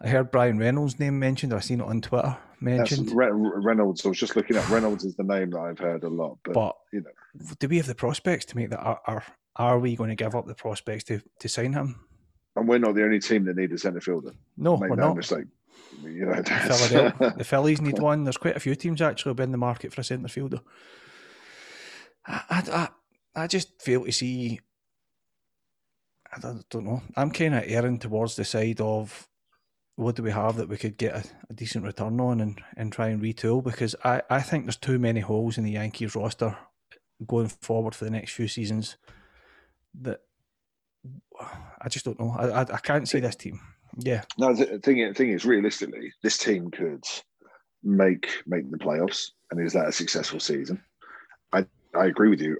I 0.00 0.08
heard 0.08 0.30
Bryan 0.30 0.58
Reynolds' 0.58 1.00
name 1.00 1.18
mentioned, 1.18 1.52
or 1.52 1.56
I 1.56 1.60
seen 1.60 1.80
it 1.80 1.86
on 1.86 2.00
Twitter 2.00 2.36
mentioned. 2.60 3.10
Re- 3.12 3.30
Reynolds. 3.32 4.04
I 4.06 4.10
was 4.10 4.18
just 4.18 4.36
looking 4.36 4.56
at 4.56 4.68
Reynolds 4.68 5.04
is 5.04 5.16
the 5.16 5.24
name 5.24 5.50
that 5.50 5.58
I've 5.58 5.78
heard 5.78 6.04
a 6.04 6.08
lot, 6.08 6.38
but, 6.44 6.54
but 6.54 6.76
you 6.92 7.00
know, 7.00 7.50
do 7.58 7.66
we 7.66 7.78
have 7.78 7.86
the 7.86 7.96
prospects 7.96 8.44
to 8.46 8.56
make 8.56 8.70
that? 8.70 8.78
Are, 8.78 9.00
are 9.06 9.24
are 9.56 9.78
we 9.80 9.96
going 9.96 10.10
to 10.10 10.14
give 10.14 10.36
up 10.36 10.46
the 10.46 10.54
prospects 10.54 11.04
to 11.04 11.20
to 11.40 11.48
sign 11.48 11.72
him? 11.72 12.07
And 12.58 12.68
we're 12.68 12.78
not 12.78 12.94
the 12.94 13.04
only 13.04 13.20
team 13.20 13.44
that 13.44 13.56
need 13.56 13.72
a 13.72 13.78
centre 13.78 14.00
fielder. 14.00 14.32
No, 14.56 14.76
make 14.76 14.90
we're 14.90 14.96
no 14.96 15.08
not. 15.08 15.16
Mistake. 15.16 15.46
You 16.02 16.26
know, 16.26 16.34
the, 16.34 17.34
the 17.38 17.44
Phillies 17.44 17.80
need 17.80 17.98
one. 17.98 18.24
There's 18.24 18.36
quite 18.36 18.56
a 18.56 18.60
few 18.60 18.74
teams 18.74 19.00
actually 19.00 19.34
been 19.34 19.44
in 19.44 19.52
the 19.52 19.58
market 19.58 19.92
for 19.92 20.00
a 20.00 20.04
centre 20.04 20.28
fielder. 20.28 20.60
I, 22.26 22.62
I, 22.72 22.88
I 23.42 23.46
just 23.46 23.80
fail 23.80 24.04
to 24.04 24.12
see. 24.12 24.60
I 26.34 26.40
don't, 26.40 26.68
don't 26.68 26.84
know. 26.84 27.02
I'm 27.16 27.30
kind 27.30 27.54
of 27.54 27.64
erring 27.66 27.98
towards 27.98 28.36
the 28.36 28.44
side 28.44 28.80
of 28.80 29.28
what 29.96 30.16
do 30.16 30.22
we 30.22 30.30
have 30.30 30.56
that 30.56 30.68
we 30.68 30.76
could 30.76 30.98
get 30.98 31.14
a, 31.14 31.24
a, 31.50 31.54
decent 31.54 31.84
return 31.84 32.20
on 32.20 32.40
and, 32.40 32.60
and 32.76 32.92
try 32.92 33.08
and 33.08 33.22
retool? 33.22 33.64
Because 33.64 33.96
I, 34.04 34.22
I 34.28 34.42
think 34.42 34.66
there's 34.66 34.76
too 34.76 34.98
many 34.98 35.20
holes 35.20 35.58
in 35.58 35.64
the 35.64 35.72
Yankees 35.72 36.14
roster 36.14 36.56
going 37.26 37.48
forward 37.48 37.94
for 37.94 38.04
the 38.04 38.10
next 38.10 38.32
few 38.32 38.46
seasons 38.46 38.96
that 40.00 40.20
I 41.80 41.88
just 41.88 42.04
don't 42.04 42.18
know. 42.18 42.34
I, 42.38 42.48
I, 42.48 42.60
I 42.62 42.78
can't 42.78 43.08
see 43.08 43.20
this 43.20 43.36
team. 43.36 43.60
Yeah. 43.96 44.22
No, 44.38 44.54
the 44.54 44.78
thing, 44.78 45.06
the 45.06 45.14
thing 45.14 45.30
is, 45.30 45.44
realistically, 45.44 46.12
this 46.22 46.38
team 46.38 46.70
could 46.70 47.04
make 47.82 48.28
make 48.46 48.70
the 48.70 48.78
playoffs, 48.78 49.30
and 49.50 49.60
is 49.60 49.72
that 49.72 49.88
a 49.88 49.92
successful 49.92 50.40
season? 50.40 50.82
I 51.52 51.66
I 51.94 52.06
agree 52.06 52.30
with 52.30 52.40
you. 52.40 52.58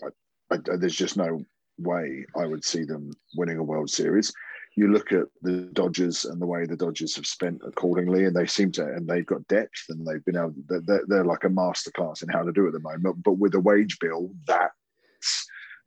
I, 0.50 0.54
I, 0.54 0.76
there's 0.76 0.96
just 0.96 1.16
no 1.16 1.44
way 1.78 2.24
I 2.36 2.46
would 2.46 2.64
see 2.64 2.84
them 2.84 3.12
winning 3.36 3.58
a 3.58 3.62
World 3.62 3.90
Series 3.90 4.32
you 4.78 4.86
look 4.92 5.12
at 5.12 5.26
the 5.42 5.68
Dodgers 5.72 6.24
and 6.24 6.40
the 6.40 6.46
way 6.46 6.64
the 6.64 6.76
Dodgers 6.76 7.16
have 7.16 7.26
spent 7.26 7.60
accordingly, 7.66 8.26
and 8.26 8.36
they 8.36 8.46
seem 8.46 8.70
to, 8.72 8.84
and 8.84 9.08
they've 9.08 9.26
got 9.26 9.46
depth, 9.48 9.86
and 9.88 10.06
they've 10.06 10.24
been 10.24 10.36
able. 10.36 10.54
They're, 10.68 11.02
they're 11.08 11.24
like 11.24 11.42
a 11.42 11.48
masterclass 11.48 12.22
in 12.22 12.28
how 12.28 12.44
to 12.44 12.52
do 12.52 12.64
it 12.64 12.68
at 12.68 12.74
the 12.74 12.78
moment. 12.78 13.24
But 13.24 13.38
with 13.38 13.54
a 13.54 13.60
wage 13.60 13.98
bill, 13.98 14.30
that 14.46 14.70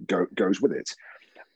go, 0.07 0.27
goes 0.35 0.59
with 0.59 0.73
it. 0.73 0.89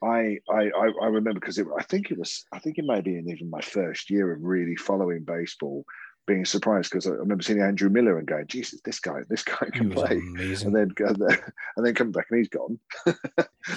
I 0.06 0.40
I 0.50 0.70
I 1.02 1.08
remember 1.08 1.40
because 1.40 1.60
I 1.60 1.84
think 1.84 2.12
it 2.12 2.18
was 2.18 2.46
I 2.52 2.60
think 2.60 2.78
it 2.78 2.86
may 2.86 3.02
be 3.02 3.18
in 3.18 3.30
even 3.30 3.50
my 3.50 3.62
first 3.62 4.10
year 4.10 4.32
of 4.32 4.44
really 4.44 4.76
following 4.76 5.24
baseball 5.24 5.86
being 6.28 6.46
surprised 6.46 6.90
because 6.90 7.08
I 7.08 7.12
remember 7.12 7.44
seeing 7.44 7.62
Andrew 7.62 7.90
Miller 7.90 8.18
and 8.18 8.28
going, 8.28 8.48
Jesus, 8.48 8.82
this 8.84 9.00
guy, 9.00 9.22
this 9.30 9.44
guy 9.44 9.70
can 9.72 9.90
play. 9.92 10.18
Amazing. 10.18 10.76
And 10.76 10.76
then 10.98 11.08
and 11.78 11.86
then 11.86 11.96
come 11.96 12.12
back 12.12 12.28
and 12.30 12.40
he's 12.40 12.50
gone. 12.50 12.80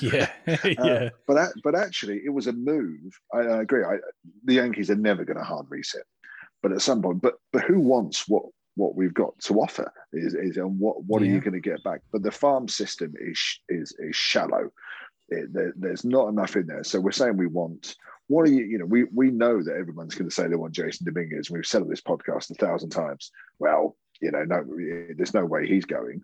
yeah, 0.01 0.31
yeah. 0.47 0.83
Uh, 0.83 1.11
but 1.27 1.35
that, 1.35 1.53
but 1.63 1.75
actually, 1.75 2.21
it 2.25 2.31
was 2.31 2.47
a 2.47 2.53
move. 2.53 3.19
I, 3.35 3.39
I 3.39 3.63
agree. 3.63 3.85
I, 3.85 3.97
the 4.45 4.55
Yankees 4.55 4.91
are 4.91 4.97
never 4.97 5.25
going 5.25 5.39
to 5.39 5.45
hard 5.45 5.67
reset, 5.69 6.05
but 6.63 6.73
at 6.73 6.83
some 6.83 7.03
point, 7.03 7.23
but 7.23 7.35
but 7.53 7.63
who 7.65 7.81
wants 7.81 8.29
what 8.29 8.45
what 8.77 8.95
we've 8.95 9.15
got 9.15 9.37
to 9.41 9.61
offer 9.61 9.93
is, 10.13 10.35
is 10.35 10.57
and 10.57 10.79
what 10.79 11.03
what 11.05 11.21
yeah. 11.21 11.29
are 11.29 11.35
you 11.35 11.41
going 11.41 11.53
to 11.53 11.61
get 11.61 11.83
back 11.83 12.01
but 12.13 12.23
the 12.23 12.31
farm 12.31 12.69
system 12.69 13.13
is 13.21 13.61
is 13.69 13.93
is 13.99 14.15
shallow 14.15 14.71
it, 15.29 15.53
there, 15.53 15.73
there's 15.77 16.05
not 16.05 16.29
enough 16.29 16.57
in 16.57 16.67
there 16.67 16.85
so 16.85 17.01
we're 17.01 17.11
saying 17.11 17.37
we 17.37 17.47
want 17.47 17.97
what 18.29 18.47
are 18.47 18.53
you 18.53 18.65
you 18.65 18.79
know 18.79 18.85
we 18.85 19.05
we 19.05 19.31
know 19.31 19.63
that 19.63 19.77
everyone's 19.77 20.15
going 20.15 20.29
to 20.29 20.35
say 20.35 20.47
they 20.47 20.57
want 20.57 20.75
jasson 20.75 21.05
dominguez 21.05 21.51
we've 21.51 21.67
said 21.67 21.83
on 21.83 21.89
this 21.89 22.01
podcast 22.01 22.51
a 22.51 22.55
thousand 22.55 22.91
times 22.91 23.31
well 23.59 23.97
you 24.21 24.31
know 24.31 24.45
no 24.45 24.65
there's 25.17 25.35
no 25.35 25.45
way 25.45 25.67
he's 25.67 25.85
going 25.85 26.23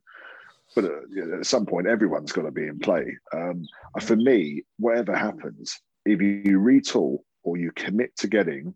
but 0.75 0.85
uh, 0.85 1.39
at 1.39 1.47
some 1.47 1.67
point 1.67 1.87
everyone's 1.87 2.33
got 2.33 2.43
to 2.43 2.51
be 2.51 2.67
in 2.67 2.79
play 2.79 3.17
um, 3.33 3.67
for 4.01 4.17
me 4.17 4.63
whatever 4.79 5.15
happens 5.15 5.81
if 6.05 6.21
you 6.21 6.59
retool 6.59 7.19
or 7.43 7.57
you 7.57 7.71
commit 7.73 8.17
to 8.17 8.27
getting 8.27 8.75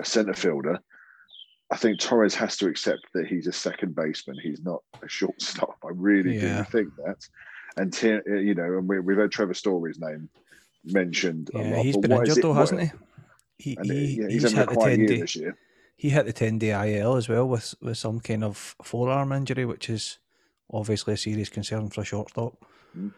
a 0.00 0.04
centre 0.04 0.34
fielder 0.34 0.78
I 1.72 1.76
think 1.76 2.00
Torres 2.00 2.34
has 2.34 2.58
to 2.58 2.66
accept 2.66 3.00
that 3.14 3.26
he's 3.26 3.46
a 3.46 3.52
second 3.52 3.94
baseman. 3.94 4.36
He's 4.42 4.60
not 4.62 4.82
a 5.02 5.08
shortstop. 5.08 5.78
I 5.82 5.88
really 5.94 6.36
yeah. 6.36 6.58
do 6.58 6.64
think 6.64 6.94
that. 6.96 7.16
And 7.76 8.02
you 8.02 8.54
know, 8.54 8.78
and 8.78 8.88
we, 8.88 9.14
have 9.14 9.22
had 9.22 9.32
Trevor 9.32 9.54
Story's 9.54 9.98
name 9.98 10.28
mentioned. 10.84 11.50
Yeah, 11.54 11.76
lot, 11.76 11.84
he's 11.84 11.96
been 11.96 12.12
injured 12.12 12.42
though, 12.42 12.52
hasn't 12.52 12.80
he? 12.82 12.90
He, 13.58 13.78
he 13.82 13.94
yeah, 14.20 14.28
he's, 14.28 14.42
he's 14.42 14.52
hit 14.52 14.68
the 14.68 14.76
ten 14.76 15.06
day. 15.06 15.20
This 15.20 15.36
year. 15.36 15.56
He 15.96 16.10
hit 16.10 16.26
the 16.26 16.32
ten 16.32 16.58
day 16.58 16.98
IL 16.98 17.16
as 17.16 17.28
well 17.28 17.48
with 17.48 17.74
with 17.80 17.98
some 17.98 18.20
kind 18.20 18.44
of 18.44 18.76
forearm 18.82 19.32
injury, 19.32 19.64
which 19.64 19.88
is 19.88 20.18
obviously 20.70 21.14
a 21.14 21.16
serious 21.16 21.48
concern 21.48 21.88
for 21.90 22.02
a 22.02 22.04
shortstop. 22.04 22.64
Mm. 22.96 23.12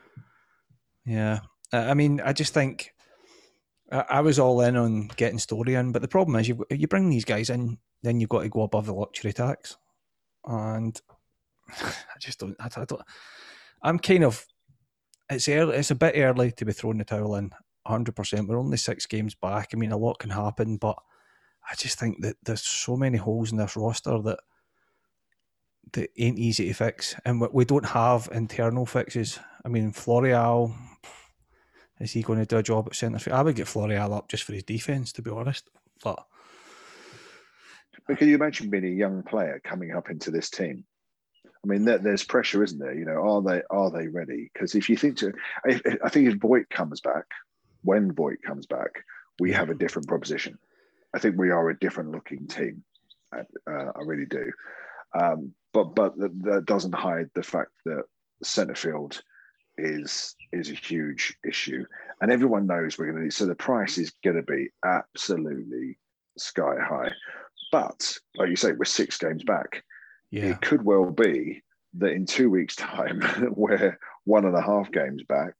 Yeah, 1.06 1.40
I 1.72 1.94
mean, 1.94 2.20
I 2.20 2.32
just 2.32 2.54
think 2.54 2.94
I, 3.90 4.20
was 4.20 4.38
all 4.38 4.60
in 4.62 4.76
on 4.76 5.08
getting 5.16 5.38
Story 5.38 5.74
in, 5.74 5.92
but 5.92 6.02
the 6.02 6.08
problem 6.08 6.36
is 6.36 6.48
you 6.48 6.64
you 6.70 6.86
bring 6.86 7.10
these 7.10 7.24
guys 7.24 7.50
in 7.50 7.78
then 8.04 8.20
you've 8.20 8.30
got 8.30 8.42
to 8.42 8.48
go 8.48 8.62
above 8.62 8.86
the 8.86 8.94
luxury 8.94 9.32
tax. 9.32 9.76
And 10.46 11.00
I 11.80 12.18
just 12.20 12.38
don't, 12.38 12.54
I, 12.60 12.66
I 12.66 12.84
don't, 12.84 13.02
I'm 13.84 13.98
kind 13.98 14.24
of, 14.24 14.44
it's 15.30 15.48
early, 15.48 15.76
it's 15.76 15.90
a 15.90 15.94
bit 15.94 16.14
early 16.16 16.50
to 16.52 16.64
be 16.64 16.72
throwing 16.72 16.98
the 16.98 17.04
towel 17.04 17.36
in 17.36 17.52
100%. 17.86 18.48
We're 18.48 18.58
only 18.58 18.78
six 18.78 19.06
games 19.06 19.34
back. 19.34 19.70
I 19.72 19.76
mean, 19.76 19.92
a 19.92 19.96
lot 19.96 20.18
can 20.18 20.30
happen, 20.30 20.78
but 20.78 20.96
I 21.70 21.74
just 21.76 21.98
think 21.98 22.22
that 22.22 22.36
there's 22.42 22.62
so 22.62 22.96
many 22.96 23.18
holes 23.18 23.52
in 23.52 23.58
this 23.58 23.76
roster 23.76 24.18
that 24.22 24.40
that 25.92 26.10
ain't 26.18 26.38
easy 26.38 26.68
to 26.68 26.74
fix, 26.74 27.14
and 27.24 27.40
we 27.52 27.64
don't 27.64 27.84
have 27.84 28.28
internal 28.32 28.86
fixes. 28.86 29.38
I 29.64 29.68
mean, 29.68 29.92
Florial, 29.92 30.74
is 32.00 32.12
he 32.12 32.22
going 32.22 32.38
to 32.38 32.46
do 32.46 32.56
a 32.56 32.62
job 32.62 32.86
at 32.88 32.96
centre? 32.96 33.32
I 33.32 33.42
would 33.42 33.54
get 33.54 33.66
Florial 33.66 34.16
up 34.16 34.28
just 34.28 34.44
for 34.44 34.54
his 34.54 34.64
defence, 34.64 35.12
to 35.12 35.22
be 35.22 35.30
honest. 35.30 35.68
But 36.02 36.24
but 38.06 38.18
can 38.18 38.28
you 38.28 38.34
imagine 38.34 38.70
being 38.70 38.84
a 38.84 38.88
young 38.88 39.22
player 39.22 39.60
coming 39.62 39.92
up 39.92 40.10
into 40.10 40.30
this 40.30 40.50
team? 40.50 40.84
I 41.64 41.66
mean, 41.66 41.84
there, 41.86 41.98
there's 41.98 42.24
pressure, 42.24 42.62
isn't 42.62 42.78
there? 42.78 42.94
You 42.94 43.06
know, 43.06 43.22
are 43.22 43.42
they 43.42 43.62
are 43.70 43.90
they 43.90 44.08
ready? 44.08 44.50
Because 44.52 44.74
if 44.74 44.90
you 44.90 44.96
think 44.96 45.16
to, 45.18 45.32
if, 45.64 45.80
I 46.04 46.08
think 46.10 46.28
if 46.28 46.34
Voit 46.34 46.68
comes 46.68 47.00
back, 47.00 47.24
when 47.82 48.12
Voit 48.12 48.42
comes 48.44 48.66
back, 48.66 49.04
we 49.40 49.52
have 49.52 49.70
a 49.70 49.74
different 49.74 50.08
proposition. 50.08 50.58
I 51.14 51.18
think 51.18 51.38
we 51.38 51.50
are 51.50 51.70
a 51.70 51.78
different 51.78 52.10
looking 52.10 52.46
team. 52.46 52.84
I, 53.32 53.40
uh, 53.70 53.92
I 53.96 54.02
really 54.04 54.26
do. 54.26 54.52
Um, 55.18 55.52
but 55.72 55.94
but 55.94 56.16
that, 56.18 56.42
that, 56.42 56.66
doesn't 56.66 56.94
hide 56.94 57.30
the 57.34 57.42
fact 57.42 57.70
that 57.86 58.04
centre 58.42 58.74
field 58.74 59.22
is 59.78 60.36
is 60.52 60.70
a 60.70 60.74
huge 60.74 61.34
issue, 61.48 61.84
and 62.20 62.30
everyone 62.30 62.66
knows 62.66 62.98
we're 62.98 63.06
going 63.06 63.16
to 63.16 63.22
need. 63.22 63.32
So 63.32 63.46
the 63.46 63.54
price 63.54 63.96
is 63.96 64.12
going 64.22 64.36
to 64.36 64.42
be 64.42 64.68
absolutely 64.84 65.98
sky 66.36 66.74
high. 66.78 67.12
But 67.72 68.18
like 68.36 68.50
you 68.50 68.56
say, 68.56 68.72
we're 68.72 68.84
six 68.84 69.16
games 69.16 69.44
back. 69.44 69.82
Yeah. 70.34 70.46
It 70.46 70.62
could 70.62 70.84
well 70.84 71.12
be 71.12 71.62
that 71.98 72.10
in 72.10 72.26
two 72.26 72.50
weeks' 72.50 72.74
time, 72.74 73.22
we're 73.52 73.96
one 74.24 74.44
and 74.44 74.56
a 74.56 74.60
half 74.60 74.90
games 74.90 75.22
back, 75.28 75.54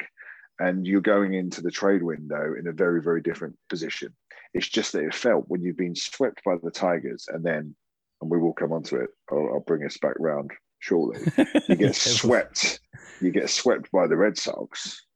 and 0.58 0.84
you're 0.84 1.00
going 1.00 1.34
into 1.34 1.62
the 1.62 1.70
trade 1.70 2.02
window 2.02 2.54
in 2.58 2.66
a 2.66 2.72
very, 2.72 3.00
very 3.00 3.22
different 3.22 3.56
position. 3.68 4.12
It's 4.52 4.68
just 4.68 4.90
that 4.92 5.04
it 5.04 5.14
felt 5.14 5.44
when 5.46 5.62
you've 5.62 5.76
been 5.76 5.94
swept 5.94 6.42
by 6.44 6.56
the 6.60 6.72
Tigers, 6.72 7.26
and 7.28 7.44
then, 7.44 7.76
and 8.20 8.28
we 8.28 8.36
will 8.36 8.52
come 8.52 8.72
onto 8.72 8.96
it. 8.96 9.10
I'll, 9.30 9.48
I'll 9.52 9.64
bring 9.64 9.86
us 9.86 9.96
back 9.98 10.16
round 10.18 10.50
shortly. 10.80 11.20
You 11.68 11.76
get 11.76 11.94
swept. 11.94 12.80
You 13.20 13.30
get 13.30 13.50
swept 13.50 13.92
by 13.92 14.08
the 14.08 14.16
Red 14.16 14.36
Sox. 14.36 15.06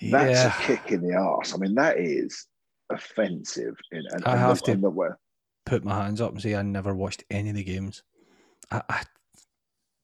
That's 0.00 0.32
yeah. 0.32 0.48
a 0.48 0.62
kick 0.66 0.90
in 0.90 1.00
the 1.00 1.14
ass. 1.14 1.54
I 1.54 1.58
mean, 1.58 1.76
that 1.76 2.00
is 2.00 2.48
offensive. 2.90 3.76
In, 3.92 4.02
and, 4.10 4.24
I 4.24 4.36
have 4.36 4.60
the, 4.64 4.74
to 4.74 5.16
put 5.64 5.84
my 5.84 6.02
hands 6.02 6.20
up 6.20 6.32
and 6.32 6.42
say 6.42 6.56
I 6.56 6.62
never 6.62 6.92
watched 6.92 7.22
any 7.30 7.50
of 7.50 7.54
the 7.54 7.62
games. 7.62 8.02
I, 8.72 9.04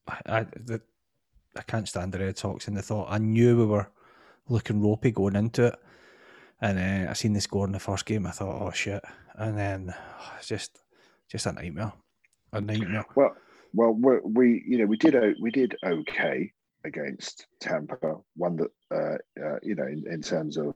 I, 0.06 0.18
I, 0.26 0.42
the, 0.42 0.80
I 1.56 1.62
can't 1.62 1.88
stand 1.88 2.12
the 2.12 2.18
Red 2.18 2.36
Sox, 2.36 2.68
and 2.68 2.76
the 2.76 2.82
thought 2.82 3.08
I 3.10 3.18
knew 3.18 3.56
we 3.56 3.66
were 3.66 3.88
looking 4.48 4.82
ropey 4.82 5.10
going 5.10 5.36
into 5.36 5.66
it, 5.66 5.78
and 6.60 6.78
uh, 6.78 7.10
I 7.10 7.14
seen 7.14 7.32
the 7.32 7.40
score 7.40 7.66
in 7.66 7.72
the 7.72 7.78
first 7.78 8.04
game. 8.04 8.26
I 8.26 8.30
thought, 8.30 8.60
oh 8.60 8.70
shit, 8.70 9.02
and 9.34 9.56
then 9.56 9.94
oh, 9.94 10.32
it's 10.38 10.48
just, 10.48 10.82
just 11.30 11.46
a 11.46 11.52
nightmare, 11.52 11.92
a 12.52 12.60
nightmare. 12.60 13.06
Well, 13.14 13.34
well, 13.72 14.20
we 14.24 14.62
you 14.66 14.78
know 14.78 14.86
we 14.86 14.96
did 14.96 15.16
we 15.40 15.50
did 15.50 15.76
okay 15.84 16.52
against 16.84 17.46
Tampa, 17.60 17.96
one 18.36 18.56
that 18.56 18.70
uh, 18.90 19.44
uh, 19.44 19.58
you 19.62 19.74
know 19.74 19.86
in, 19.86 20.04
in 20.10 20.22
terms 20.22 20.56
of 20.56 20.74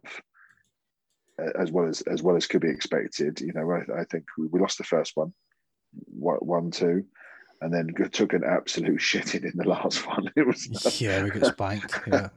as 1.59 1.71
well 1.71 1.87
as 1.87 2.03
as 2.03 2.23
well 2.23 2.37
as 2.37 2.47
could 2.47 2.63
be 2.63 2.69
expected. 2.69 3.41
You 3.41 3.53
know, 3.53 3.71
I, 3.71 4.01
I 4.01 4.05
think 4.05 4.25
we, 4.39 4.47
we, 4.49 4.61
lost 4.61 4.79
the 4.79 4.85
first 4.85 5.13
one, 5.15 5.33
one 6.11 6.71
two, 6.71 7.05
and 7.63 7.73
then 7.73 7.95
took 8.11 8.33
an 8.33 8.43
absolute 8.45 8.99
shitting 9.01 9.45
in 9.45 9.53
the 9.55 9.69
last 9.69 10.07
one. 10.07 10.31
It 10.37 10.47
was 10.47 11.01
yeah, 11.01 11.23
we 11.23 11.31
got 11.31 11.55
spanked. 11.55 12.01
Yeah, 12.07 12.29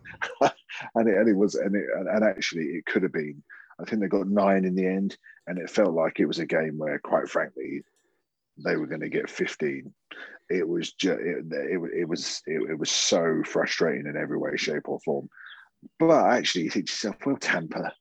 and 0.96 1.10
it 1.10 1.18
and 1.18 1.30
it 1.30 1.36
was 1.36 1.56
and 1.56 1.76
it 1.76 1.86
and 1.96 2.24
actually 2.24 2.66
it 2.66 2.86
could 2.86 3.04
have 3.04 3.14
been. 3.14 3.44
I 3.80 3.84
think 3.84 4.02
they 4.02 4.08
got 4.08 4.28
nine 4.28 4.64
in 4.64 4.76
the 4.76 4.86
end, 4.86 5.18
and 5.48 5.58
it 5.58 5.70
felt 5.70 5.94
like 5.94 6.22
it 6.22 6.28
was 6.28 6.40
a 6.40 6.46
game 6.46 6.78
where, 6.78 6.98
quite 6.98 7.28
frankly, 7.28 7.84
they 8.64 8.78
were 8.78 8.88
going 8.88 9.02
to 9.02 9.10
get 9.10 9.30
fifteen. 9.30 9.94
It 10.50 10.66
was 10.66 10.94
just 10.94 11.20
it, 11.20 11.46
it, 11.52 11.82
it 11.94 12.08
was 12.08 12.42
it, 12.46 12.70
it 12.70 12.80
was 12.80 12.92
so 12.92 13.42
frustrating 13.46 14.08
in 14.08 14.16
every 14.16 14.38
way, 14.38 14.56
shape, 14.56 14.88
or 14.88 15.00
form. 15.02 15.28
But 16.00 16.26
actually, 16.26 16.66
you 16.66 16.70
think 16.70 16.86
to 16.86 16.92
yourself, 16.92 17.16
well, 17.26 17.38
Tampa, 17.38 17.94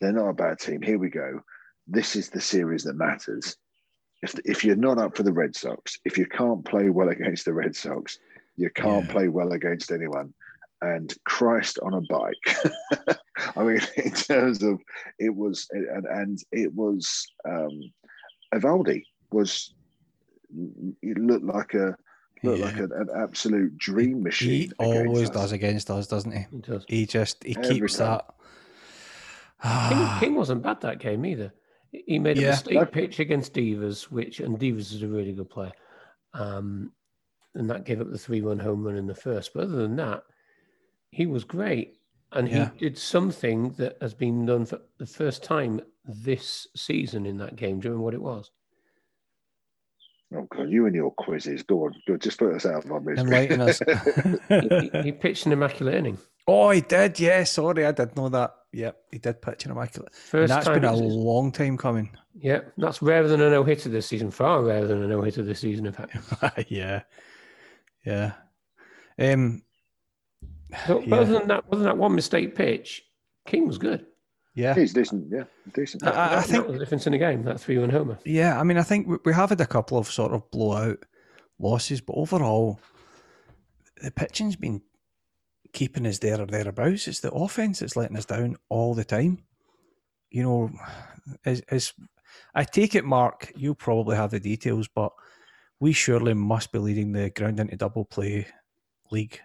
they're 0.00 0.12
not 0.12 0.28
a 0.28 0.34
bad 0.34 0.58
team. 0.60 0.80
Here 0.80 0.98
we 0.98 1.10
go. 1.10 1.40
This 1.88 2.14
is 2.14 2.30
the 2.30 2.40
series 2.40 2.84
that 2.84 2.94
matters. 2.94 3.56
If, 4.22 4.38
if 4.44 4.64
you're 4.64 4.76
not 4.76 4.98
up 4.98 5.16
for 5.16 5.22
the 5.22 5.32
Red 5.32 5.56
Sox, 5.56 5.98
if 6.04 6.18
you 6.18 6.26
can't 6.26 6.64
play 6.64 6.90
well 6.90 7.08
against 7.08 7.44
the 7.44 7.54
Red 7.54 7.74
Sox, 7.74 8.18
you 8.56 8.70
can't 8.70 9.06
yeah. 9.06 9.12
play 9.12 9.28
well 9.28 9.52
against 9.52 9.90
anyone. 9.90 10.34
And 10.82 11.14
Christ 11.24 11.78
on 11.82 11.94
a 11.94 12.00
bike. 12.02 13.18
I 13.56 13.62
mean, 13.62 13.80
in 13.96 14.12
terms 14.12 14.62
of 14.62 14.80
it 15.18 15.34
was, 15.34 15.66
and, 15.72 16.06
and 16.06 16.38
it 16.52 16.74
was, 16.74 17.26
um, 17.48 17.80
Eovaldi 18.54 19.02
was, 19.30 19.74
it 21.02 21.18
looked 21.18 21.44
like 21.44 21.74
a, 21.74 21.96
looked 22.42 22.58
yeah. 22.58 22.64
like 22.64 22.76
an, 22.76 22.92
an, 22.92 23.08
absolute 23.14 23.76
dream 23.76 24.22
machine. 24.22 24.48
He 24.50 24.72
always 24.78 25.28
us. 25.28 25.36
does 25.36 25.52
against 25.52 25.90
us, 25.90 26.06
doesn't 26.06 26.32
he? 26.32 26.46
He, 26.50 26.58
does. 26.58 26.84
he 26.88 27.06
just 27.06 27.44
he 27.44 27.56
Every 27.56 27.80
keeps 27.80 27.96
time. 27.96 28.08
that 28.18 28.34
King, 29.62 30.08
King, 30.20 30.34
wasn't 30.36 30.62
bad 30.62 30.80
that 30.80 30.98
game 30.98 31.24
either. 31.26 31.52
He 31.92 32.18
made 32.18 32.38
a 32.38 32.42
yeah. 32.42 32.50
mistake 32.50 32.92
pitch 32.92 33.18
against 33.18 33.54
Devers, 33.54 34.10
which 34.10 34.40
and 34.40 34.58
Devers 34.58 34.92
is 34.92 35.02
a 35.02 35.08
really 35.08 35.32
good 35.32 35.50
player. 35.50 35.72
Um, 36.34 36.92
and 37.54 37.68
that 37.68 37.84
gave 37.84 38.00
up 38.00 38.10
the 38.10 38.18
three-run 38.18 38.60
home 38.60 38.84
run 38.84 38.96
in 38.96 39.06
the 39.06 39.14
first. 39.14 39.52
But 39.54 39.64
other 39.64 39.76
than 39.76 39.96
that, 39.96 40.22
he 41.10 41.26
was 41.26 41.42
great, 41.42 41.96
and 42.32 42.48
yeah. 42.48 42.70
he 42.72 42.78
did 42.78 42.96
something 42.96 43.70
that 43.72 43.96
has 44.00 44.14
been 44.14 44.46
done 44.46 44.66
for 44.66 44.80
the 44.98 45.06
first 45.06 45.42
time 45.42 45.80
this 46.04 46.68
season 46.76 47.26
in 47.26 47.38
that 47.38 47.56
game. 47.56 47.80
Do 47.80 47.88
you 47.88 47.90
remember 47.90 48.04
what 48.04 48.14
it 48.14 48.22
was? 48.22 48.50
Oh 50.32 50.46
God, 50.54 50.70
you 50.70 50.86
and 50.86 50.94
your 50.94 51.10
quizzes. 51.10 51.64
Go 51.64 51.86
on, 51.86 51.94
go, 52.06 52.16
just 52.16 52.38
put 52.38 52.54
us 52.54 52.64
out 52.64 52.84
of 52.84 52.92
our 52.92 53.00
misery. 53.00 53.24
Enlighten 53.24 53.60
us. 53.60 53.80
he, 54.92 55.02
he, 55.02 55.12
pitched 55.12 55.46
an 55.46 55.52
immaculate 55.52 55.94
inning. 55.94 56.18
Oh, 56.52 56.70
he 56.70 56.80
did. 56.80 57.20
Yeah, 57.20 57.44
sorry, 57.44 57.86
I 57.86 57.92
did 57.92 58.16
know 58.16 58.28
that. 58.28 58.56
Yep, 58.72 58.96
he 59.12 59.18
did 59.18 59.40
pitch 59.40 59.66
an 59.66 59.70
immaculate. 59.70 60.12
First 60.12 60.50
and 60.50 60.50
that's 60.50 60.68
been 60.68 60.84
a 60.84 60.96
long 60.96 61.52
time 61.52 61.76
coming. 61.76 62.10
Yeah, 62.34 62.62
that's 62.76 63.00
rarer 63.00 63.28
than 63.28 63.40
a 63.40 63.50
no 63.50 63.62
hitter 63.62 63.88
this 63.88 64.08
season. 64.08 64.32
Far 64.32 64.64
rarer 64.64 64.86
than 64.86 65.00
a 65.00 65.06
no 65.06 65.22
hitter 65.22 65.44
this 65.44 65.60
season, 65.60 65.86
in 65.86 65.92
fact. 65.92 66.16
yeah, 66.68 67.02
yeah. 68.04 68.32
Um, 69.16 69.62
so, 70.88 71.00
yeah. 71.06 71.14
other 71.14 71.38
than 71.38 71.48
that, 71.48 71.64
other 71.68 71.76
than 71.76 71.84
that 71.84 71.98
one 71.98 72.16
mistake 72.16 72.56
pitch, 72.56 73.04
King 73.46 73.68
was 73.68 73.78
good. 73.78 74.06
Yeah, 74.56 74.74
he's 74.74 74.92
decent. 74.92 75.28
Yeah, 75.30 75.44
decent. 75.72 76.04
I, 76.04 76.38
I 76.38 76.42
think 76.42 76.66
the 76.66 76.78
difference 76.78 77.06
in 77.06 77.12
the 77.12 77.18
game 77.18 77.44
that 77.44 77.60
three 77.60 77.78
one 77.78 77.90
homer. 77.90 78.18
Yeah, 78.24 78.58
I 78.58 78.64
mean, 78.64 78.76
I 78.76 78.82
think 78.82 79.24
we 79.24 79.32
have 79.32 79.50
had 79.50 79.60
a 79.60 79.66
couple 79.66 79.98
of 79.98 80.10
sort 80.10 80.32
of 80.32 80.50
blowout 80.50 80.98
losses, 81.60 82.00
but 82.00 82.14
overall, 82.14 82.80
the 84.02 84.10
pitching's 84.10 84.56
been 84.56 84.82
keeping 85.72 86.06
us 86.06 86.18
there 86.18 86.40
or 86.40 86.46
thereabouts. 86.46 87.08
It's 87.08 87.20
the 87.20 87.32
offense 87.32 87.80
that's 87.80 87.96
letting 87.96 88.16
us 88.16 88.26
down 88.26 88.56
all 88.68 88.94
the 88.94 89.04
time. 89.04 89.42
You 90.30 90.42
know, 90.42 90.70
as, 91.44 91.60
as 91.70 91.92
I 92.54 92.64
take 92.64 92.94
it, 92.94 93.04
Mark, 93.04 93.52
you 93.56 93.74
probably 93.74 94.16
have 94.16 94.30
the 94.30 94.40
details, 94.40 94.88
but 94.88 95.12
we 95.80 95.92
surely 95.92 96.34
must 96.34 96.72
be 96.72 96.78
leading 96.78 97.12
the 97.12 97.30
ground 97.30 97.60
into 97.60 97.76
double 97.76 98.04
play 98.04 98.46
league. 99.10 99.40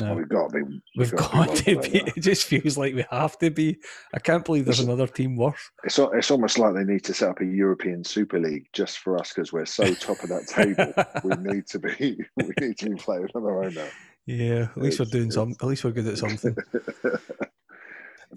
No, 0.00 0.12
oh, 0.12 0.14
we've 0.14 0.28
got 0.28 0.50
to 0.50 0.54
be. 0.56 0.62
We've, 0.62 0.80
we've 0.96 1.16
got, 1.16 1.32
got, 1.32 1.56
to 1.56 1.78
be. 1.80 2.00
It 2.16 2.20
just 2.20 2.44
feels 2.44 2.78
like 2.78 2.94
we 2.94 3.04
have 3.10 3.38
to 3.40 3.50
be. 3.50 3.76
I 4.14 4.18
can't 4.18 4.44
believe 4.44 4.64
there's 4.64 4.80
it's, 4.80 4.86
another 4.86 5.06
team 5.06 5.36
worse. 5.36 5.70
It's 5.84 5.98
it's 5.98 6.30
almost 6.30 6.58
like 6.58 6.74
they 6.74 6.84
need 6.84 7.04
to 7.04 7.14
set 7.14 7.28
up 7.28 7.40
a 7.40 7.44
European 7.44 8.02
Super 8.02 8.40
League 8.40 8.68
just 8.72 8.98
for 8.98 9.18
us 9.18 9.32
because 9.34 9.52
we're 9.52 9.66
so 9.66 9.92
top 9.94 10.22
of 10.22 10.30
that 10.30 10.46
table. 10.48 10.92
we 11.24 11.52
need 11.52 11.66
to 11.68 11.78
be. 11.78 12.18
We 12.36 12.52
need 12.58 12.78
to 12.78 12.90
be 12.90 12.96
playing 12.96 13.28
on 13.34 13.44
our 13.44 13.64
own 13.64 13.74
now. 13.74 13.88
Yeah, 14.26 14.68
at 14.70 14.76
least 14.76 15.00
it's, 15.00 15.12
we're 15.12 15.18
doing 15.18 15.30
some. 15.30 15.54
At 15.60 15.66
least 15.66 15.84
we're 15.84 15.90
good 15.90 16.06
at 16.06 16.18
something. 16.18 16.56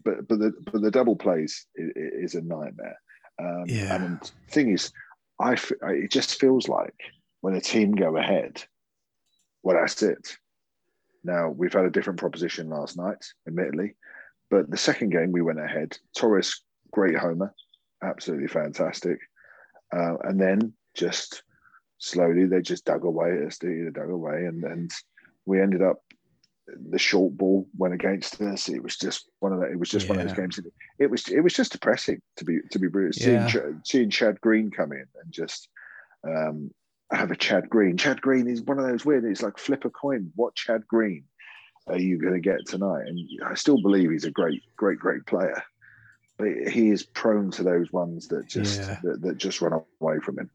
but 0.04 0.28
but 0.28 0.40
the 0.40 0.54
but 0.72 0.82
the 0.82 0.92
double 0.92 1.16
plays 1.16 1.68
is, 1.76 2.36
a 2.36 2.42
nightmare. 2.42 3.00
Um, 3.40 3.66
yeah. 3.68 3.96
And 3.96 4.20
the 4.20 4.52
thing 4.52 4.72
is, 4.72 4.92
I 5.40 5.58
it 5.84 6.12
just 6.12 6.40
feels 6.40 6.68
like 6.68 6.96
when 7.42 7.54
a 7.54 7.62
team 7.62 7.92
go 7.92 8.18
ahead, 8.18 8.64
well, 9.62 9.78
that's 9.80 10.02
it. 10.02 10.38
Now 11.24 11.50
we've 11.50 11.74
had 11.74 11.86
a 11.86 11.92
different 11.92 12.20
proposition 12.20 12.70
last 12.70 12.98
night, 12.98 13.24
admittedly, 13.48 13.96
but 14.50 14.70
the 14.70 14.78
second 14.78 15.12
game 15.12 15.32
we 15.32 15.42
went 15.42 15.60
ahead. 15.60 15.98
Torres, 16.18 16.64
great 16.92 17.16
homer, 17.16 17.54
absolutely 18.04 18.48
fantastic, 18.48 19.20
uh, 19.96 20.18
and 20.24 20.40
then 20.40 20.74
just 20.96 21.44
slowly 22.00 22.46
they 22.46 22.62
just 22.62 22.86
dug 22.86 23.06
away 23.06 23.38
at 23.38 23.48
us. 23.48 23.58
They 23.60 23.86
dug 23.92 24.10
away, 24.10 24.46
and 24.46 24.64
and 24.64 24.92
we 25.46 25.62
ended 25.62 25.82
up 25.82 25.98
the 26.90 26.98
short 26.98 27.38
ball 27.38 27.68
went 27.78 27.94
against 27.94 28.42
us. 28.42 28.70
It 28.70 28.82
was 28.82 28.98
just 28.98 29.30
one 29.40 29.54
of 29.54 29.60
the, 29.60 29.68
It 29.68 29.80
was 29.80 29.90
just 29.90 30.08
yeah. 30.08 30.14
one 30.14 30.20
of 30.20 30.28
those 30.28 30.38
games. 30.38 30.60
It 31.00 31.10
was 31.10 31.28
it 31.28 31.42
was 31.42 31.54
just 31.54 31.72
depressing 31.72 32.22
to 32.38 32.46
be 32.46 32.60
to 32.72 32.80
be 32.80 32.88
brutal. 32.88 33.12
Yeah. 33.22 33.48
Seeing, 33.48 33.82
seeing 33.84 34.10
Chad 34.10 34.42
Green 34.42 34.72
come 34.72 34.92
in 34.92 35.06
and 35.22 35.32
just 35.32 35.70
um, 36.28 36.72
have 37.12 37.32
a 37.32 37.36
Chad 37.36 37.70
Green. 37.70 37.98
Chad 37.98 38.22
Green 38.22 38.48
is 38.48 38.62
one 38.62 38.80
of 38.80 38.88
those 38.88 39.06
weird. 39.06 39.26
It's 39.26 39.44
like 39.44 39.58
flip 39.58 39.86
a 39.86 39.90
coin. 39.90 40.32
What 40.36 40.56
Chad 40.56 40.88
Green 40.88 41.24
are 41.88 42.00
you 42.00 42.20
going 42.20 42.34
to 42.34 42.40
get 42.40 42.66
tonight? 42.66 43.04
And 43.08 43.20
I 43.46 43.54
still 43.54 43.82
believe 43.82 44.10
he's 44.10 44.26
a 44.26 44.32
great, 44.32 44.64
great, 44.76 44.98
great 44.98 45.26
player, 45.28 45.62
but 46.38 46.48
he 46.68 46.90
is 46.90 47.04
prone 47.04 47.52
to 47.52 47.64
those 47.64 47.92
ones 47.92 48.28
that 48.30 48.48
just 48.48 48.80
yeah. 48.80 49.00
that, 49.04 49.22
that, 49.22 49.38
just 49.38 49.62
run 49.62 49.80
away 50.02 50.20
from 50.20 50.40
him. 50.40 50.50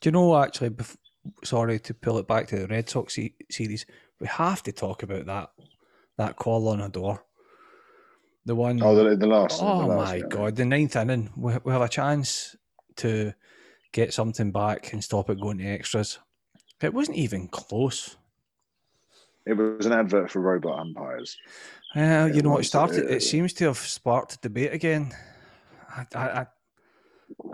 Do 0.00 0.08
you 0.08 0.12
know 0.12 0.40
actually? 0.40 0.70
Sorry 1.44 1.78
to 1.80 1.94
pull 1.94 2.18
it 2.18 2.26
back 2.26 2.46
to 2.48 2.58
the 2.58 2.66
Red 2.66 2.88
Sox 2.88 3.18
series 3.50 3.86
we 4.20 4.26
have 4.26 4.62
to 4.64 4.72
talk 4.72 5.02
about 5.02 5.26
that 5.26 5.50
that 6.16 6.36
call 6.36 6.68
on 6.68 6.80
Odor. 6.80 7.22
The 8.44 8.54
one. 8.54 8.82
Oh, 8.82 8.94
the, 8.94 9.16
the 9.16 9.26
last. 9.26 9.60
Oh 9.62 9.82
the 9.82 9.86
last, 9.86 10.08
my 10.08 10.14
yeah. 10.16 10.26
god! 10.28 10.56
The 10.56 10.64
ninth 10.64 10.96
inning, 10.96 11.30
we, 11.36 11.54
we 11.64 11.72
have 11.72 11.82
a 11.82 11.88
chance 11.88 12.56
to 12.96 13.32
get 13.92 14.12
something 14.12 14.50
back 14.50 14.92
and 14.92 15.02
stop 15.02 15.30
it 15.30 15.40
going 15.40 15.58
to 15.58 15.66
extras. 15.66 16.18
It 16.82 16.94
wasn't 16.94 17.18
even 17.18 17.48
close. 17.48 18.16
It 19.46 19.54
was 19.54 19.86
an 19.86 19.92
advert 19.92 20.30
for 20.30 20.40
robot 20.40 20.78
umpires. 20.78 21.36
Yeah, 21.94 22.24
uh, 22.24 22.26
you 22.26 22.42
know, 22.42 22.58
it 22.58 22.64
started. 22.64 23.04
It, 23.04 23.16
it 23.16 23.22
seems 23.22 23.52
to 23.54 23.66
have 23.66 23.78
sparked 23.78 24.42
debate 24.42 24.72
again. 24.72 25.12
I, 25.90 26.06
I, 26.14 26.46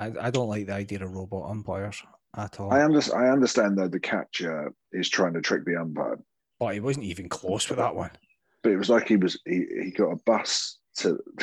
I, 0.00 0.12
I 0.22 0.30
don't 0.30 0.48
like 0.48 0.66
the 0.66 0.74
idea 0.74 1.04
of 1.04 1.12
robot 1.12 1.50
umpires 1.50 2.02
at 2.36 2.60
all. 2.60 2.72
I 2.72 2.82
understand. 2.82 3.24
I 3.24 3.28
understand 3.30 3.78
that 3.78 3.92
the 3.92 4.00
catcher 4.00 4.72
is 4.92 5.08
trying 5.08 5.34
to 5.34 5.40
trick 5.40 5.64
the 5.64 5.76
umpire, 5.76 6.18
but 6.58 6.74
he 6.74 6.80
wasn't 6.80 7.06
even 7.06 7.28
close 7.28 7.68
with 7.68 7.78
that 7.78 7.94
one. 7.94 8.10
But 8.62 8.72
it 8.72 8.76
was 8.76 8.90
like 8.90 9.08
he 9.08 9.16
was 9.16 9.38
he, 9.46 9.66
he 9.82 9.90
got 9.90 10.10
a 10.10 10.16
bus 10.24 10.78
to 10.96 11.18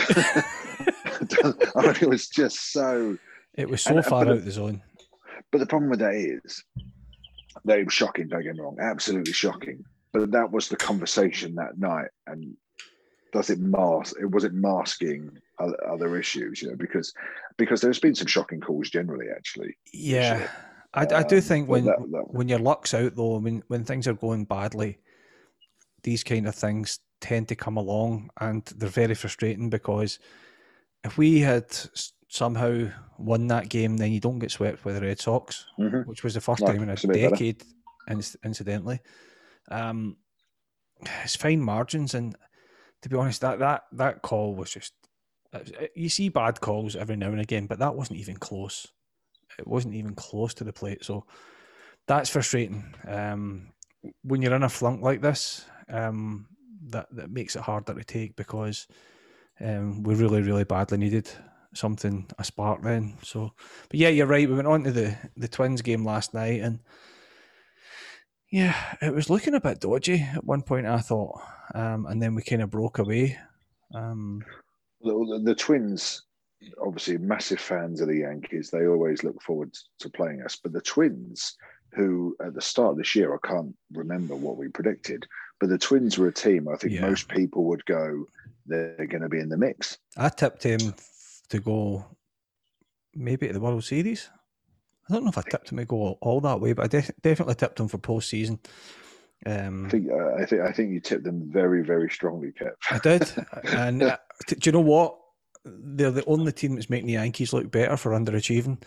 I 1.76 1.82
mean, 1.82 1.96
it 2.02 2.10
was 2.10 2.28
just 2.28 2.72
so 2.72 3.18
it 3.56 3.70
was 3.70 3.82
so 3.82 3.98
and, 3.98 4.06
far 4.06 4.28
out 4.28 4.44
the 4.44 4.52
zone. 4.52 4.82
But 5.52 5.60
the 5.60 5.66
problem 5.66 5.90
with 5.90 6.00
that 6.00 6.16
is 6.16 6.64
they 7.66 7.84
were 7.84 7.92
shocking, 7.92 8.28
don't 8.28 8.44
get 8.44 8.56
me 8.56 8.62
wrong, 8.62 8.78
absolutely 8.80 9.34
shocking. 9.34 9.84
But 10.14 10.32
that 10.32 10.52
was 10.52 10.70
the 10.70 10.78
conversation 10.78 11.56
that 11.56 11.78
night. 11.78 12.10
And 12.28 12.56
does 13.34 13.50
it 13.50 13.60
mask 13.60 14.16
it 14.20 14.30
was 14.30 14.44
it 14.44 14.54
masking 14.54 15.30
other, 15.60 15.90
other 15.90 16.18
issues, 16.18 16.62
you 16.62 16.70
know, 16.70 16.76
because 16.76 17.14
because 17.58 17.82
there's 17.82 18.00
been 18.00 18.16
some 18.16 18.28
shocking 18.28 18.62
calls 18.62 18.90
generally 18.90 19.28
actually. 19.36 19.76
Yeah. 19.94 20.50
I, 20.94 21.04
I 21.04 21.24
do 21.24 21.38
um, 21.38 21.42
think 21.42 21.70
when 21.70 21.86
that, 21.86 22.00
that, 22.12 22.34
when 22.34 22.50
your 22.50 22.60
luck's 22.60 22.94
out 22.94 23.16
though, 23.16 23.38
when 23.38 23.64
when 23.68 23.84
things 23.84 24.08
are 24.08 24.14
going 24.14 24.46
badly, 24.46 24.98
these 26.04 26.24
kind 26.24 26.48
of 26.48 26.56
things 26.56 27.00
tend 27.22 27.48
to 27.48 27.56
come 27.56 27.78
along, 27.78 28.30
and 28.40 28.66
they're 28.76 28.90
very 28.90 29.16
frustrating 29.16 29.70
because 29.70 30.20
if 31.04 31.18
we 31.18 31.40
had 31.40 31.66
somehow 32.28 32.90
won 33.18 33.48
that 33.48 33.70
game, 33.70 33.98
then 33.98 34.12
you 34.12 34.20
don't 34.20 34.40
get 34.40 34.52
swept 34.52 34.84
by 34.84 34.92
the 34.92 35.02
Red 35.02 35.20
Sox, 35.20 35.66
mm-hmm. 35.80 36.10
which 36.10 36.24
was 36.24 36.34
the 36.34 36.42
first 36.42 36.62
no, 36.62 36.68
time 36.68 36.84
in 36.84 36.90
a 36.90 36.96
decade, 36.96 37.64
incidentally. 38.44 39.00
Um, 39.70 40.18
it's 41.24 41.36
fine 41.36 41.62
margins, 41.62 42.14
and 42.16 42.36
to 43.02 43.10
be 43.10 43.16
honest, 43.16 43.42
that 43.42 43.60
that 43.60 43.84
that 43.94 44.22
call 44.22 44.56
was 44.56 44.72
just. 44.72 44.94
You 45.96 46.08
see 46.08 46.30
bad 46.30 46.62
calls 46.62 46.96
every 46.96 47.18
now 47.18 47.28
and 47.28 47.42
again, 47.42 47.66
but 47.66 47.80
that 47.80 47.96
wasn't 47.96 48.20
even 48.20 48.38
close 48.38 48.88
it 49.60 49.68
wasn't 49.68 49.96
even 49.96 50.16
close 50.16 50.54
to 50.56 50.64
the 50.64 50.74
plate. 50.74 51.04
So 51.04 51.26
that's 52.08 52.30
frustrating. 52.30 52.94
Um, 53.08 53.72
when 54.24 54.42
you're 54.42 54.56
in 54.56 54.64
a 54.64 54.70
flunk 54.70 55.02
like 55.02 55.22
this, 55.22 55.66
um, 55.90 56.48
that 56.88 57.08
that 57.12 57.30
makes 57.30 57.56
it 57.56 57.62
harder 57.62 57.94
to 57.94 58.04
take 58.04 58.36
because 58.36 58.88
um, 59.60 60.04
we 60.04 60.16
really, 60.16 60.42
really 60.42 60.64
badly 60.64 60.98
needed 60.98 61.30
something 61.74 62.28
a 62.38 62.44
spark 62.44 62.82
then. 62.82 63.18
So, 63.24 63.52
but 63.90 64.00
yeah, 64.00 64.10
you're 64.10 64.28
right. 64.28 64.48
We 64.48 64.56
went 64.56 64.68
on 64.68 64.84
to 64.84 64.92
the 64.92 65.18
the 65.38 65.48
Twins 65.48 65.82
game 65.82 66.04
last 66.04 66.34
night, 66.34 66.62
and 66.62 66.80
yeah, 68.52 68.76
it 69.02 69.14
was 69.14 69.30
looking 69.30 69.54
a 69.54 69.62
bit 69.62 69.80
dodgy 69.80 70.22
at 70.22 70.44
one 70.44 70.64
point. 70.64 70.88
I 70.88 71.00
thought, 71.00 71.42
um, 71.76 72.06
and 72.08 72.22
then 72.22 72.36
we 72.36 72.42
kind 72.42 72.62
of 72.62 72.72
broke 72.72 73.00
away. 73.00 73.38
Um, 73.94 74.42
the, 75.02 75.12
the, 75.12 75.42
the 75.46 75.56
Twins 75.56 76.24
obviously 76.82 77.18
massive 77.18 77.60
fans 77.60 78.02
of 78.02 78.08
the 78.08 78.20
Yankees. 78.20 78.70
They 78.70 78.88
always 78.88 79.24
look 79.24 79.42
forward 79.42 79.74
to 80.00 80.10
playing 80.10 80.42
us. 80.42 80.56
But 80.56 80.74
the 80.74 80.82
Twins, 80.82 81.56
who 81.94 82.36
at 82.44 82.54
the 82.54 82.62
start 82.62 82.92
of 82.92 82.98
this 82.98 83.16
year, 83.16 83.34
I 83.34 83.48
can't 83.48 83.76
remember 83.94 84.36
what 84.36 84.58
we 84.58 84.68
predicted, 84.68 85.26
but 85.60 85.70
the 85.70 85.78
Twins 85.78 86.18
were 86.18 86.28
a 86.28 86.34
team 86.34 86.68
I 86.68 86.76
think 86.76 86.94
yeah. 86.94 87.02
most 87.02 87.28
people 87.28 87.66
would 87.66 87.86
go, 87.86 88.26
they're 88.66 89.08
going 89.08 89.22
to 89.22 89.30
be 89.30 89.40
in 89.40 89.50
the 89.50 89.58
mix. 89.58 89.98
I 90.18 90.30
tipped 90.30 90.64
him 90.64 90.94
to 91.50 91.60
go 91.60 92.06
maybe 93.16 93.48
to 93.48 93.54
the 93.54 93.60
World 93.60 93.84
Series. 93.84 94.30
I 95.10 95.14
don't 95.14 95.24
know 95.24 95.30
if 95.30 95.38
I 95.38 95.44
tipped 95.50 95.72
him 95.72 95.78
to 95.78 95.86
go 95.86 96.18
all 96.22 96.42
that 96.42 96.62
way, 96.62 96.74
but 96.74 96.86
I 96.86 96.88
de- 96.88 97.14
definitely 97.22 97.56
tipped 97.56 97.80
him 97.80 97.88
for 97.88 97.98
postseason. 97.98 98.60
Um, 99.46 99.88
I 99.88 99.90
think 99.90 100.08
uh, 100.12 100.36
I 100.36 100.46
think 100.46 100.62
I 100.62 100.72
think 100.72 100.92
you 100.92 101.00
tipped 101.00 101.24
them 101.24 101.50
very 101.52 101.84
very 101.84 102.10
strongly, 102.12 102.52
Kev. 102.52 102.74
I 102.92 103.00
did, 103.00 103.32
and 103.76 104.04
uh, 104.04 104.18
do 104.48 104.56
you 104.62 104.72
know 104.72 104.82
what? 104.82 105.18
They're 105.64 106.12
the 106.12 106.26
only 106.26 106.52
team 106.52 106.76
that's 106.76 106.90
making 106.90 107.08
the 107.08 107.14
Yankees 107.14 107.54
look 107.54 107.72
better 107.72 107.98
for 107.98 108.12
underachieving 108.12 108.82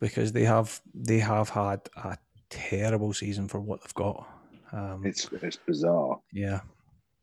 because 0.00 0.32
they 0.32 0.44
have 0.44 0.80
they 0.94 1.18
have 1.18 1.48
had 1.48 1.80
a 1.96 2.18
terrible 2.50 3.12
season 3.12 3.48
for 3.48 3.60
what 3.60 3.80
they've 3.80 3.94
got. 3.94 4.26
Um, 4.72 5.02
it's 5.04 5.28
it's 5.42 5.56
bizarre. 5.56 6.20
Yeah. 6.32 6.60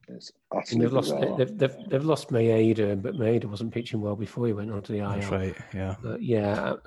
It's 0.08 0.32
utterly 0.52 0.82
they've 0.82 0.94
lost, 0.94 1.14
they've, 1.38 1.58
they've, 1.58 1.76
they've 1.88 2.04
lost 2.04 2.30
Maeda, 2.30 3.02
but 3.02 3.16
Maeda 3.16 3.46
wasn't 3.46 3.74
pitching 3.74 4.02
well 4.02 4.16
before 4.16 4.48
he 4.48 4.54
went 4.54 4.72
on 4.72 4.82
to 4.82 4.92
the 4.92 5.00
IL. 5.00 5.10
That's 5.12 5.32
right, 5.32 5.56
yeah. 5.74 5.96
But 6.02 6.22
yeah, 6.22 6.60
uh, 6.60 6.78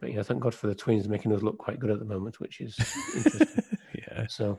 but 0.00 0.12
yeah, 0.12 0.22
thank 0.22 0.40
God 0.40 0.54
for 0.54 0.66
the 0.66 0.74
Twins 0.74 1.08
making 1.08 1.32
us 1.32 1.42
look 1.42 1.58
quite 1.58 1.78
good 1.78 1.90
at 1.90 1.98
the 1.98 2.04
moment, 2.04 2.40
which 2.40 2.60
is 2.60 2.76
interesting. 3.14 3.64
yeah. 3.94 4.26
So, 4.28 4.58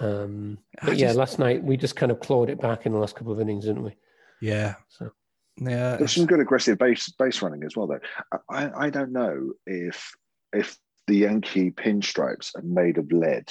um, 0.00 0.58
but 0.82 0.90
I 0.90 0.92
yeah, 0.94 1.06
just, 1.06 1.18
last 1.18 1.38
night 1.38 1.62
we 1.62 1.76
just 1.76 1.96
kind 1.96 2.12
of 2.12 2.20
clawed 2.20 2.50
it 2.50 2.60
back 2.60 2.86
in 2.86 2.92
the 2.92 2.98
last 2.98 3.16
couple 3.16 3.32
of 3.32 3.40
innings, 3.40 3.64
didn't 3.64 3.84
we? 3.84 3.96
Yeah. 4.42 4.74
So 4.88 5.12
yeah, 5.60 5.96
there's 5.96 6.14
some 6.14 6.26
good 6.26 6.40
aggressive 6.40 6.78
base 6.78 7.08
base 7.10 7.42
running 7.42 7.64
as 7.64 7.76
well. 7.76 7.86
Though 7.86 8.00
I, 8.48 8.86
I 8.86 8.90
don't 8.90 9.12
know 9.12 9.52
if 9.66 10.14
if 10.52 10.78
the 11.06 11.16
Yankee 11.16 11.70
pinstripes 11.70 12.54
are 12.56 12.62
made 12.62 12.98
of 12.98 13.10
lead 13.10 13.50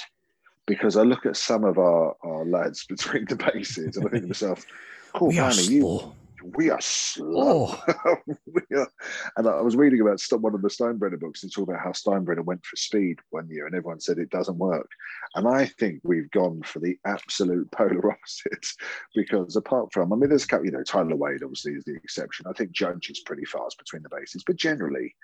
because 0.66 0.96
I 0.96 1.02
look 1.02 1.26
at 1.26 1.36
some 1.36 1.64
of 1.64 1.78
our, 1.78 2.14
our 2.22 2.44
lads 2.44 2.84
between 2.88 3.24
the 3.26 3.36
bases 3.36 3.96
and 3.96 4.06
I 4.06 4.10
think 4.10 4.22
to 4.24 4.28
myself, 4.28 4.66
"Cool, 5.14 5.32
man, 5.32 5.54
you 5.58 6.14
we 6.42 6.70
are 6.70 6.80
slow. 6.80 7.74
Oh. 8.04 8.16
we 8.46 8.76
are, 8.76 8.88
and 9.36 9.48
I 9.48 9.60
was 9.60 9.76
reading 9.76 10.00
about 10.00 10.22
one 10.40 10.54
of 10.54 10.62
the 10.62 10.68
Steinbrenner 10.68 11.18
books 11.18 11.42
and 11.42 11.52
talk 11.52 11.68
about 11.68 11.82
how 11.82 11.90
Steinbrenner 11.90 12.44
went 12.44 12.64
for 12.64 12.76
speed 12.76 13.18
one 13.30 13.48
year, 13.50 13.66
and 13.66 13.74
everyone 13.74 14.00
said 14.00 14.18
it 14.18 14.30
doesn't 14.30 14.58
work. 14.58 14.88
And 15.34 15.48
I 15.48 15.66
think 15.66 16.00
we've 16.02 16.30
gone 16.30 16.62
for 16.62 16.78
the 16.80 16.98
absolute 17.04 17.70
polar 17.72 18.12
opposite 18.12 18.66
because 19.14 19.56
apart 19.56 19.92
from, 19.92 20.12
I 20.12 20.16
mean, 20.16 20.28
there's 20.28 20.44
a 20.44 20.48
couple, 20.48 20.66
you 20.66 20.72
know, 20.72 20.82
Tyler 20.82 21.16
Wade 21.16 21.42
obviously 21.42 21.72
is 21.72 21.84
the 21.84 21.96
exception. 21.96 22.46
I 22.48 22.52
think 22.52 22.72
Judge 22.72 23.10
is 23.10 23.20
pretty 23.20 23.44
fast 23.44 23.78
between 23.78 24.02
the 24.02 24.08
bases, 24.08 24.44
but 24.46 24.56
generally, 24.56 25.14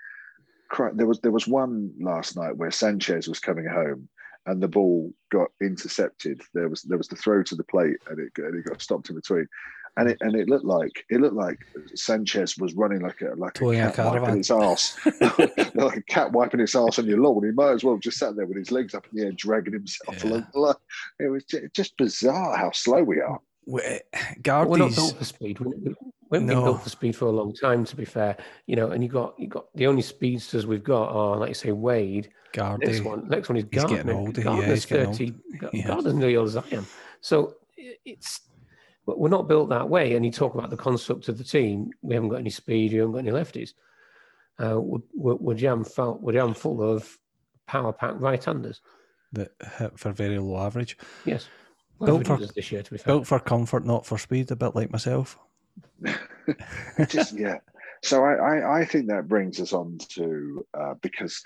there 0.93 1.07
was 1.07 1.19
there 1.21 1.31
was 1.31 1.47
one 1.47 1.93
last 1.99 2.35
night 2.35 2.57
where 2.57 2.71
Sanchez 2.71 3.27
was 3.27 3.39
coming 3.39 3.65
home 3.65 4.09
and 4.47 4.61
the 4.61 4.67
ball 4.67 5.13
got 5.31 5.47
intercepted. 5.61 6.41
There 6.53 6.69
was 6.69 6.83
there 6.83 6.97
was 6.97 7.07
the 7.07 7.15
throw 7.15 7.43
to 7.43 7.55
the 7.55 7.63
plate 7.63 7.97
and 8.09 8.19
it, 8.19 8.31
and 8.37 8.55
it 8.55 8.65
got 8.65 8.81
stopped 8.81 9.09
in 9.09 9.15
between 9.15 9.47
and 9.97 10.09
it 10.09 10.17
and 10.21 10.35
it 10.35 10.47
looked 10.49 10.65
like 10.65 11.05
it 11.09 11.21
looked 11.21 11.35
like 11.35 11.57
Sanchez 11.95 12.57
was 12.57 12.73
running 12.75 13.01
like 13.01 13.21
a 13.21 13.33
like 13.37 13.53
Toying 13.53 13.79
a 13.81 13.83
a 13.83 13.91
cat 13.91 13.95
caravan. 13.95 14.21
wiping 14.21 14.39
its 14.39 14.51
ass, 14.51 14.97
like 15.75 15.97
a 15.97 16.01
cat 16.03 16.31
wiping 16.31 16.59
its 16.59 16.75
ass 16.75 16.99
on 16.99 17.05
your 17.05 17.19
lawn. 17.19 17.43
He 17.45 17.51
might 17.51 17.71
as 17.71 17.83
well 17.83 17.97
just 17.97 18.17
sat 18.17 18.35
there 18.35 18.45
with 18.45 18.57
his 18.57 18.71
legs 18.71 18.93
up 18.93 19.05
in 19.11 19.17
the 19.19 19.25
air, 19.27 19.31
dragging 19.33 19.73
himself 19.73 20.23
Yeah. 20.23 20.29
along. 20.31 20.47
Like, 20.53 20.75
it 21.19 21.27
was 21.29 21.43
ju- 21.45 21.69
just 21.73 21.95
bizarre 21.97 22.57
how 22.57 22.71
slow 22.71 23.03
we 23.03 23.21
are. 23.21 23.39
We- 23.67 23.81
eh, 23.81 23.99
But 24.43 24.69
We're 24.69 24.77
not 24.77 24.95
built 24.95 25.17
for 25.17 25.25
speed. 25.25 25.59
We 25.59 25.67
we 26.31 26.37
haven't 26.37 26.47
been 26.47 26.63
built 26.63 26.81
for 26.83 26.89
speed 26.89 27.15
for 27.15 27.25
a 27.25 27.31
long 27.31 27.53
time, 27.53 27.85
to 27.85 27.95
be 27.95 28.05
fair. 28.05 28.35
You 28.67 28.75
know, 28.75 28.89
and 28.91 29.03
you 29.03 29.09
got 29.09 29.39
you 29.39 29.47
got 29.47 29.65
the 29.75 29.87
only 29.87 30.01
speedsters 30.01 30.65
we've 30.67 30.83
got 30.83 31.09
are, 31.09 31.37
like 31.37 31.49
you 31.49 31.55
say, 31.55 31.71
Wade. 31.71 32.29
Next 32.55 32.67
Gardy. 32.69 33.01
one, 33.01 33.27
next 33.27 33.49
one 33.49 33.57
is 33.57 33.65
He's 33.69 33.81
Gardner. 33.81 33.97
getting 33.97 34.11
older, 34.17 34.39
yeah, 34.41 34.43
Gardner's 34.45 34.69
he's 34.69 34.85
getting 34.85 35.07
old. 35.07 35.17
thirty. 35.17 35.33
Gar- 35.59 35.69
Yeah. 35.73 35.87
Gardner's 35.87 36.13
nearly 36.13 36.35
old 36.37 36.47
as 36.47 36.55
I 36.57 36.63
am. 36.71 36.85
So 37.21 37.55
it's 37.77 38.41
but 39.05 39.19
we're 39.19 39.29
not 39.29 39.47
built 39.47 39.69
that 39.69 39.89
way. 39.89 40.15
And 40.15 40.25
you 40.25 40.31
talk 40.31 40.55
about 40.55 40.69
the 40.69 40.77
construct 40.77 41.29
of 41.29 41.37
the 41.37 41.43
team. 41.43 41.91
We 42.01 42.15
haven't 42.15 42.29
got 42.29 42.39
any 42.39 42.49
speed. 42.49 42.91
We 42.91 42.99
haven't 42.99 43.13
got 43.13 43.19
any 43.19 43.31
lefties. 43.31 43.73
Uh, 44.57 44.79
we're, 44.79 44.99
we're, 45.13 45.35
we're 45.35 45.53
jam 45.53 45.83
full. 45.83 46.17
We're 46.21 46.33
jam 46.33 46.53
full 46.53 46.81
of 46.81 47.17
power 47.67 47.93
pack 47.93 48.15
right-handers. 48.19 48.81
that 49.33 49.51
hit 49.77 49.99
for 49.99 50.11
very 50.11 50.39
low 50.39 50.57
average. 50.57 50.97
Yes. 51.25 51.47
Built 52.03 52.27
Well, 52.27 52.37
for- 52.37 52.47
for, 52.47 52.53
this 52.53 52.71
year, 52.71 52.83
to 52.83 52.91
be 52.91 52.97
fair. 52.97 53.13
Built 53.13 53.27
for 53.27 53.39
comfort, 53.39 53.85
not 53.85 54.05
for 54.05 54.17
speed, 54.17 54.51
a 54.51 54.55
bit 54.55 54.75
like 54.75 54.91
myself. 54.91 55.37
just 57.07 57.33
yeah. 57.33 57.57
So 58.03 58.23
I, 58.23 58.33
I, 58.33 58.79
I 58.81 58.85
think 58.85 59.07
that 59.07 59.27
brings 59.27 59.59
us 59.59 59.73
on 59.73 59.97
to 60.09 60.65
uh, 60.73 60.93
because 61.01 61.43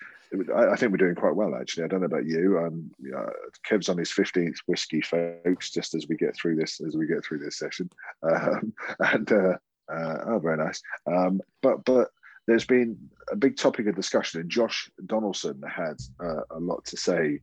I, 0.55 0.75
think 0.75 0.91
we're 0.91 0.97
doing 0.97 1.15
quite 1.15 1.35
well 1.35 1.55
actually. 1.55 1.83
I 1.83 1.87
don't 1.87 2.01
know 2.01 2.05
about 2.05 2.25
you. 2.25 2.59
Um, 2.59 2.91
uh, 3.15 3.29
Kev's 3.63 3.89
on 3.89 3.97
his 3.97 4.11
fifteenth 4.11 4.57
whiskey, 4.67 5.01
folks. 5.01 5.71
Just 5.71 5.95
as 5.95 6.07
we 6.07 6.15
get 6.17 6.35
through 6.35 6.55
this, 6.55 6.79
as 6.81 6.95
we 6.95 7.07
get 7.07 7.23
through 7.23 7.39
this 7.39 7.57
session, 7.57 7.89
um, 8.23 8.73
and 8.99 9.31
uh, 9.31 9.57
uh, 9.91 10.17
oh, 10.27 10.39
very 10.39 10.57
nice. 10.57 10.81
Um, 11.07 11.41
but 11.61 11.83
but 11.83 12.09
there's 12.47 12.65
been 12.65 12.97
a 13.31 13.35
big 13.35 13.57
topic 13.57 13.87
of 13.87 13.95
discussion, 13.95 14.41
and 14.41 14.49
Josh 14.49 14.89
Donaldson 15.05 15.61
had 15.67 15.97
uh, 16.19 16.41
a 16.51 16.59
lot 16.59 16.85
to 16.85 16.97
say 16.97 17.39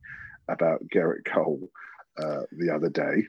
about 0.47 0.87
Gerrit 0.87 1.25
Cole 1.25 1.69
uh, 2.17 2.41
the 2.53 2.73
other 2.73 2.89
day 2.89 3.25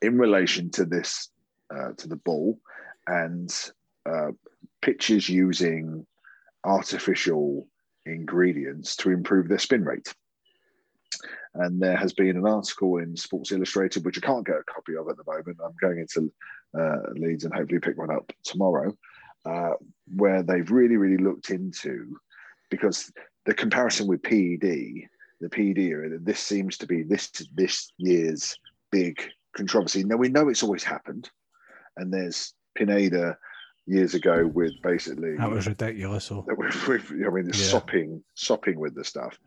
in 0.00 0.16
relation 0.16 0.70
to 0.70 0.86
this 0.86 1.28
uh, 1.74 1.92
to 1.98 2.08
the 2.08 2.16
ball 2.16 2.58
and 3.06 3.72
pitches 4.80 5.28
using 5.28 6.06
artificial 6.64 7.66
ingredients 8.06 8.96
to 8.96 9.10
improve 9.10 9.48
their 9.48 9.58
spin 9.58 9.84
rate. 9.84 10.14
And 11.54 11.80
there 11.80 11.96
has 11.96 12.12
been 12.12 12.36
an 12.36 12.46
article 12.46 12.98
in 12.98 13.16
Sports 13.16 13.52
Illustrated, 13.52 14.04
which 14.04 14.18
I 14.18 14.26
can't 14.26 14.46
get 14.46 14.56
a 14.56 14.64
copy 14.64 14.96
of 14.96 15.08
at 15.08 15.16
the 15.16 15.24
moment. 15.26 15.58
I'm 15.62 15.74
going 15.80 15.98
into 15.98 16.32
uh, 16.78 17.12
Leeds 17.14 17.44
and 17.44 17.54
hopefully 17.54 17.80
pick 17.80 17.98
one 17.98 18.10
up 18.10 18.32
tomorrow, 18.42 18.96
uh, 19.44 19.72
where 20.16 20.42
they've 20.42 20.70
really, 20.70 20.96
really 20.96 21.22
looked 21.22 21.50
into 21.50 22.16
because 22.70 23.12
the 23.44 23.52
comparison 23.52 24.06
with 24.06 24.22
PED, 24.22 24.60
the 25.40 25.48
PED 25.50 25.78
area, 25.78 26.18
this 26.18 26.40
seems 26.40 26.78
to 26.78 26.86
be 26.86 27.02
this 27.02 27.30
this 27.54 27.92
year's 27.98 28.56
big 28.90 29.20
controversy. 29.54 30.04
Now 30.04 30.16
we 30.16 30.28
know 30.28 30.48
it's 30.48 30.62
always 30.62 30.84
happened, 30.84 31.28
and 31.98 32.12
there's 32.12 32.54
Pineda 32.74 33.36
years 33.86 34.14
ago 34.14 34.46
with 34.54 34.72
basically 34.82 35.36
That 35.36 35.50
was 35.50 35.66
ridiculous. 35.66 36.24
So 36.26 36.44
with, 36.46 36.86
with, 36.88 37.10
I 37.10 37.30
mean, 37.30 37.46
Yeah. 37.46 37.52
sopping, 37.52 38.22
sopping 38.34 38.78
with 38.78 38.94
the 38.94 39.04
stuff. 39.04 39.38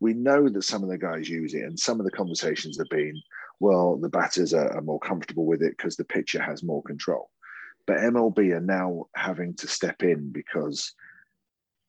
We 0.00 0.14
know 0.14 0.48
that 0.48 0.62
some 0.62 0.82
of 0.82 0.88
the 0.88 0.98
guys 0.98 1.28
use 1.28 1.54
it, 1.54 1.62
and 1.62 1.78
some 1.78 2.00
of 2.00 2.04
the 2.04 2.10
conversations 2.10 2.76
have 2.78 2.88
been, 2.88 3.20
well, 3.60 3.96
the 3.96 4.08
batters 4.08 4.52
are, 4.52 4.70
are 4.76 4.82
more 4.82 4.98
comfortable 4.98 5.46
with 5.46 5.62
it 5.62 5.76
because 5.76 5.96
the 5.96 6.04
pitcher 6.04 6.42
has 6.42 6.62
more 6.62 6.82
control. 6.82 7.30
But 7.86 7.98
MLB 7.98 8.52
are 8.52 8.60
now 8.60 9.06
having 9.14 9.54
to 9.56 9.68
step 9.68 10.02
in 10.02 10.30
because 10.32 10.92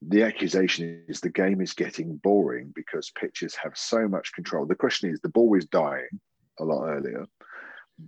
the 0.02 0.24
accusation 0.24 1.04
is 1.08 1.20
the 1.20 1.30
game 1.30 1.62
is 1.62 1.74
getting 1.74 2.18
boring 2.18 2.72
because 2.76 3.12
pitchers 3.20 3.56
have 3.56 3.76
so 3.76 4.08
much 4.08 4.34
control. 4.34 4.66
The 4.66 4.76
question 4.76 5.10
is, 5.10 5.20
the 5.22 5.30
ball 5.30 5.58
is 5.58 5.66
dying 5.66 6.08
a 6.60 6.64
lot 6.64 6.86
earlier, 6.86 7.26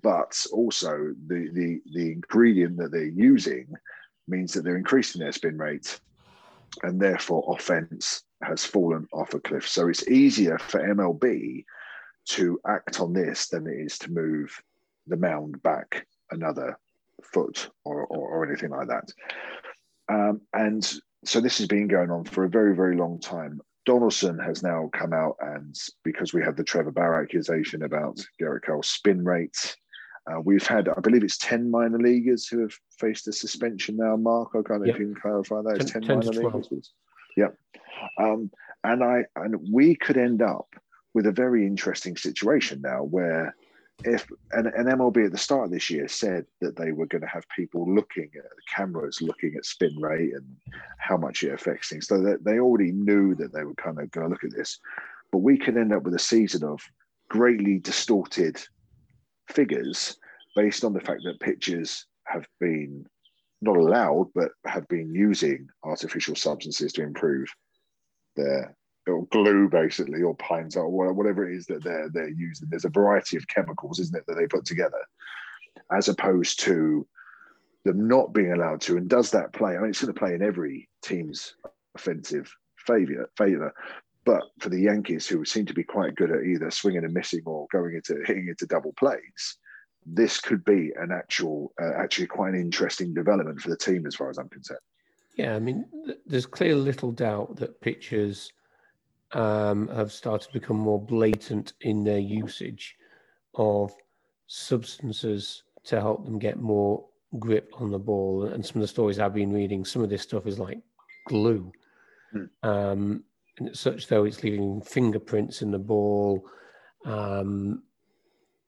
but 0.02 0.46
also 0.52 1.14
the 1.28 1.50
the 1.54 1.82
the 1.94 2.12
ingredient 2.12 2.78
that 2.78 2.92
they're 2.92 3.06
using 3.06 3.68
means 4.28 4.54
that 4.54 4.64
they're 4.64 4.78
increasing 4.78 5.22
their 5.22 5.32
spin 5.32 5.58
rate 5.58 6.00
and 6.84 7.00
therefore 7.00 7.56
offense 7.56 8.24
has 8.44 8.66
fallen 8.66 9.08
off 9.14 9.34
a 9.34 9.40
cliff. 9.40 9.68
So 9.68 9.88
it's 9.88 10.08
easier 10.08 10.58
for 10.60 10.82
MLB 10.82 11.66
to 12.26 12.60
act 12.68 13.00
on 13.00 13.14
this 13.14 13.48
than 13.48 13.68
it 13.68 13.80
is 13.80 13.98
to 14.00 14.12
move 14.12 14.62
the 15.08 15.16
mound 15.16 15.62
back 15.64 16.06
another 16.30 16.78
foot 17.24 17.70
or, 17.84 18.06
or, 18.06 18.30
or 18.30 18.46
anything 18.46 18.70
like 18.70 18.90
that. 18.90 19.12
Um, 20.10 20.42
and 20.54 20.84
so 21.26 21.42
this 21.42 21.58
has 21.58 21.68
been 21.68 21.88
going 21.88 22.12
on 22.12 22.26
for 22.26 22.44
a 22.44 22.50
very, 22.50 22.76
very 22.76 22.96
long 22.96 23.20
time. 23.20 23.62
Donaldson 23.88 24.38
has 24.38 24.62
now 24.62 24.90
come 24.92 25.14
out 25.14 25.38
and 25.40 25.74
because 26.04 26.34
we 26.34 26.44
had 26.44 26.58
the 26.58 26.64
Trevor 26.64 26.92
Bauer 26.92 27.24
accusation 27.24 27.84
about 27.84 28.20
Gerrit 28.40 28.66
Cole's 28.66 28.90
spin 28.90 29.24
rate, 29.24 29.78
uh, 30.30 30.42
we've 30.42 30.68
had, 30.68 30.90
I 30.90 31.00
believe 31.00 31.24
it's 31.24 31.38
10 31.38 31.72
minor 31.72 31.98
leaguers 31.98 32.48
who 32.48 32.60
have 32.60 32.74
faced 33.00 33.30
a 33.30 33.32
suspension 33.32 33.96
now. 33.96 34.18
Mark, 34.18 34.50
I 34.52 34.62
can't 34.62 34.82
know 34.82 34.88
if 34.88 34.88
Yep. 34.88 35.00
you 35.00 35.06
can 35.06 35.16
clarify 35.16 35.62
that. 35.62 35.82
It's 35.82 35.92
10, 35.92 36.02
10 36.02 36.20
to 36.20 36.32
minor 36.34 36.50
leaguers. 36.50 36.92
Yep. 37.38 37.58
Um, 38.20 38.52
and 38.84 39.02
I 39.02 39.24
and 39.38 39.56
we 39.72 39.96
could 39.96 40.18
end 40.18 40.42
up 40.42 40.68
with 41.14 41.26
a 41.26 41.32
very 41.32 41.66
interesting 41.66 42.18
situation 42.18 42.82
now 42.82 43.04
where 43.04 43.56
if 44.04 44.28
an, 44.52 44.68
an 44.68 44.86
MLB 44.86 45.26
at 45.26 45.32
the 45.32 45.38
start 45.38 45.66
of 45.66 45.72
this 45.72 45.90
year 45.90 46.08
said 46.08 46.46
that 46.62 46.76
they 46.76 46.92
were 46.92 47.08
going 47.08 47.22
to 47.22 47.28
have 47.28 47.44
people 47.56 47.92
looking 47.94 48.30
at 48.38 48.44
the 48.44 48.62
cameras, 48.74 49.22
looking 49.22 49.56
at 49.56 49.66
spin 49.66 49.96
rate 50.00 50.34
and 50.34 50.46
how 51.00 51.18
much 51.18 51.44
it 51.44 51.54
affects 51.54 51.90
things, 51.90 52.08
so 52.08 52.22
that 52.22 52.44
they 52.44 52.60
already 52.60 52.92
knew 52.92 53.34
that 53.36 53.54
they 53.54 53.64
were 53.64 53.74
kind 53.76 54.00
of 54.00 54.12
going 54.12 54.28
to 54.28 54.32
look 54.32 54.44
at 54.44 54.56
this. 54.56 54.80
But 55.32 55.40
we 55.40 55.58
could 55.58 55.78
end 55.78 55.94
up 55.94 56.04
with 56.04 56.14
a 56.14 56.20
season 56.20 56.64
of 56.64 56.80
greatly 57.30 57.80
distorted 57.80 58.62
figures 59.50 60.18
based 60.56 60.84
on 60.84 60.94
the 60.94 61.02
fact 61.02 61.22
that 61.26 61.40
pitchers 61.40 62.06
have 62.26 62.48
been 62.60 63.06
not 63.62 63.78
allowed, 63.78 64.30
but 64.36 64.52
have 64.66 64.88
been 64.88 65.14
using 65.14 65.68
artificial 65.84 66.36
substances 66.36 66.94
to 66.94 67.04
improve 67.04 67.48
their 68.36 68.76
or 69.08 69.26
glue, 69.28 69.70
basically, 69.70 70.22
or 70.22 70.36
pines 70.36 70.76
or 70.76 70.90
whatever 70.90 71.50
it 71.50 71.56
is 71.56 71.66
that 71.68 71.84
they're 71.84 72.10
they're 72.10 72.30
using. 72.30 72.68
There's 72.70 72.86
a 72.86 72.90
variety 72.90 73.38
of 73.38 73.48
chemicals, 73.48 74.00
isn't 74.00 74.18
it, 74.18 74.26
that 74.28 74.36
they 74.36 74.48
put 74.48 74.66
together, 74.66 75.02
as 75.92 76.10
opposed 76.10 76.60
to 76.62 77.08
them 77.84 78.08
not 78.08 78.34
being 78.34 78.54
allowed 78.54 78.82
to. 78.82 78.98
And 78.98 79.10
does 79.10 79.32
that 79.32 79.54
play? 79.54 79.76
I 79.76 79.80
mean, 79.80 79.90
it's 79.90 80.02
going 80.02 80.14
to 80.14 80.20
play 80.20 80.34
in 80.34 80.42
every 80.42 80.90
team's 81.02 81.56
offensive 81.96 82.54
favor. 82.86 83.30
Favor. 83.38 83.74
But 84.26 84.44
for 84.60 84.70
the 84.70 84.82
Yankees, 84.82 85.26
who 85.26 85.46
seem 85.46 85.66
to 85.68 85.74
be 85.74 85.84
quite 85.84 86.16
good 86.16 86.32
at 86.32 86.44
either 86.44 86.70
swinging 86.70 87.06
and 87.06 87.14
missing 87.14 87.44
or 87.46 87.66
going 87.72 87.96
into 87.96 88.22
hitting 88.26 88.50
into 88.50 88.66
double 88.66 88.92
plays, 88.94 89.58
this 90.06 90.40
could 90.42 90.66
be 90.66 90.92
an 91.00 91.12
actual, 91.12 91.72
uh, 91.82 91.94
actually 91.96 92.28
quite 92.28 92.54
an 92.54 92.60
interesting 92.60 93.14
development 93.14 93.62
for 93.62 93.70
the 93.70 93.78
team, 93.78 94.06
as 94.06 94.16
far 94.16 94.30
as 94.30 94.38
I'm 94.38 94.50
concerned. 94.50 94.82
Yeah, 95.36 95.56
I 95.56 95.60
mean, 95.60 95.86
th- 96.06 96.18
there's 96.26 96.46
clear 96.46 96.76
little 96.76 97.12
doubt 97.12 97.56
that 97.58 97.80
pitchers 97.80 98.52
um, 99.34 99.88
have 99.90 100.12
started 100.12 100.48
to 100.48 100.60
become 100.60 100.78
more 100.78 101.02
blatant 101.02 101.74
in 101.82 102.04
their 102.04 102.20
usage 102.20 102.96
of 103.56 103.94
substances 104.48 105.64
to 105.84 106.00
help 106.00 106.26
them 106.26 106.40
get 106.40 106.60
more 106.60 107.06
grip 107.40 107.70
on 107.80 107.92
the 107.92 108.00
ball. 108.00 108.46
And 108.46 108.66
some 108.66 108.78
of 108.78 108.82
the 108.82 108.88
stories 108.88 109.20
I've 109.20 109.34
been 109.34 109.54
reading, 109.54 109.84
some 109.86 110.02
of 110.04 110.10
this 110.10 110.22
stuff 110.22 110.48
is 110.48 110.60
like 110.60 110.80
glue, 111.28 111.72
Hmm. 112.32 112.44
um, 112.64 113.24
and 113.58 113.70
it's 113.70 113.80
such 113.80 114.08
though 114.08 114.26
it's 114.26 114.44
leaving 114.44 114.82
fingerprints 114.82 115.62
in 115.62 115.72
the 115.72 115.80
ball. 115.80 116.46
Um, 117.06 117.84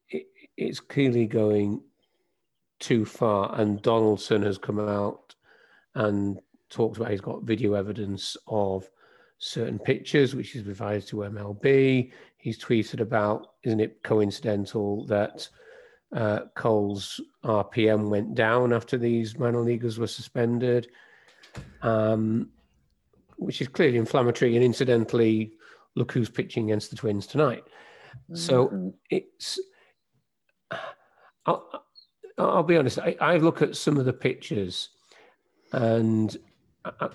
it, 0.09 0.27
it's 0.57 0.79
clearly 0.79 1.25
going 1.25 1.81
too 2.79 3.05
far. 3.05 3.59
And 3.59 3.81
Donaldson 3.81 4.41
has 4.43 4.57
come 4.57 4.79
out 4.79 5.35
and 5.95 6.39
talked 6.69 6.97
about 6.97 7.11
he's 7.11 7.21
got 7.21 7.43
video 7.43 7.73
evidence 7.73 8.37
of 8.47 8.89
certain 9.39 9.79
pictures 9.79 10.35
which 10.35 10.51
he's 10.51 10.63
provided 10.63 11.07
to 11.07 11.17
MLB. 11.17 12.11
He's 12.37 12.59
tweeted 12.59 12.99
about, 12.99 13.47
isn't 13.63 13.79
it 13.79 14.03
coincidental 14.03 15.05
that 15.07 15.49
uh, 16.15 16.41
Cole's 16.55 17.19
RPM 17.43 18.09
went 18.09 18.35
down 18.35 18.73
after 18.73 18.97
these 18.97 19.37
minor 19.37 19.61
leaguers 19.61 19.97
were 19.97 20.07
suspended, 20.07 20.87
um, 21.81 22.49
which 23.37 23.61
is 23.61 23.67
clearly 23.67 23.97
inflammatory. 23.97 24.55
And 24.55 24.63
incidentally, 24.63 25.53
look 25.95 26.11
who's 26.11 26.29
pitching 26.29 26.65
against 26.65 26.89
the 26.89 26.97
Twins 26.97 27.27
tonight. 27.27 27.63
So 28.33 28.93
it's. 29.09 29.59
I'll, 31.45 31.85
I'll 32.37 32.63
be 32.63 32.77
honest. 32.77 32.99
I, 32.99 33.15
I 33.19 33.37
look 33.37 33.61
at 33.61 33.75
some 33.75 33.97
of 33.97 34.05
the 34.05 34.13
pictures, 34.13 34.89
and 35.73 36.35
I, 36.85 36.91
I'm 37.01 37.09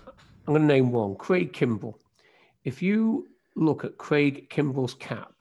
going 0.46 0.62
to 0.62 0.66
name 0.66 0.92
one: 0.92 1.16
Craig 1.16 1.52
Kimbrel. 1.52 1.94
If 2.64 2.82
you 2.82 3.28
look 3.56 3.84
at 3.84 3.98
Craig 3.98 4.48
Kimbrel's 4.50 4.94
cap, 4.94 5.32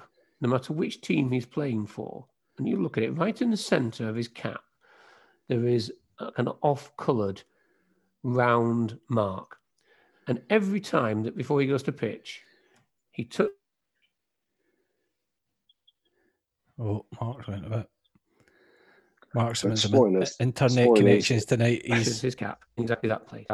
no 0.42 0.50
matter 0.50 0.74
which 0.74 1.02
team 1.02 1.32
he's 1.32 1.46
playing 1.46 1.88
for, 1.88 2.26
and 2.58 2.68
you 2.68 2.82
look 2.82 2.98
at 2.98 3.04
it 3.04 3.18
right 3.18 3.42
in 3.42 3.50
the 3.50 3.58
centre 3.58 4.10
of 4.10 4.16
his 4.16 4.28
cap, 4.28 4.62
there 5.48 5.66
is 5.66 5.92
an 6.38 6.48
off-coloured 6.62 7.42
round 8.24 9.00
mark, 9.10 9.58
and 10.28 10.42
every 10.50 10.80
time 10.80 11.24
that 11.24 11.36
before 11.36 11.60
he 11.62 11.68
goes 11.68 11.84
to 11.84 11.92
pitch, 11.92 12.42
he 13.12 13.24
took. 13.24 13.52
Oh, 16.80 17.06
Mark's 17.20 17.48
went 17.48 17.66
a 17.66 17.70
bit. 17.70 17.90
Mark's 19.36 19.62
some 19.62 19.72
internet 19.72 19.92
spoilers. 19.92 21.00
connections 21.00 21.46
tonight. 21.46 21.82
He's 21.86 22.22
his 22.22 22.36
cap 22.36 22.64
exactly 22.78 23.10
that 23.10 23.28
place. 23.28 23.46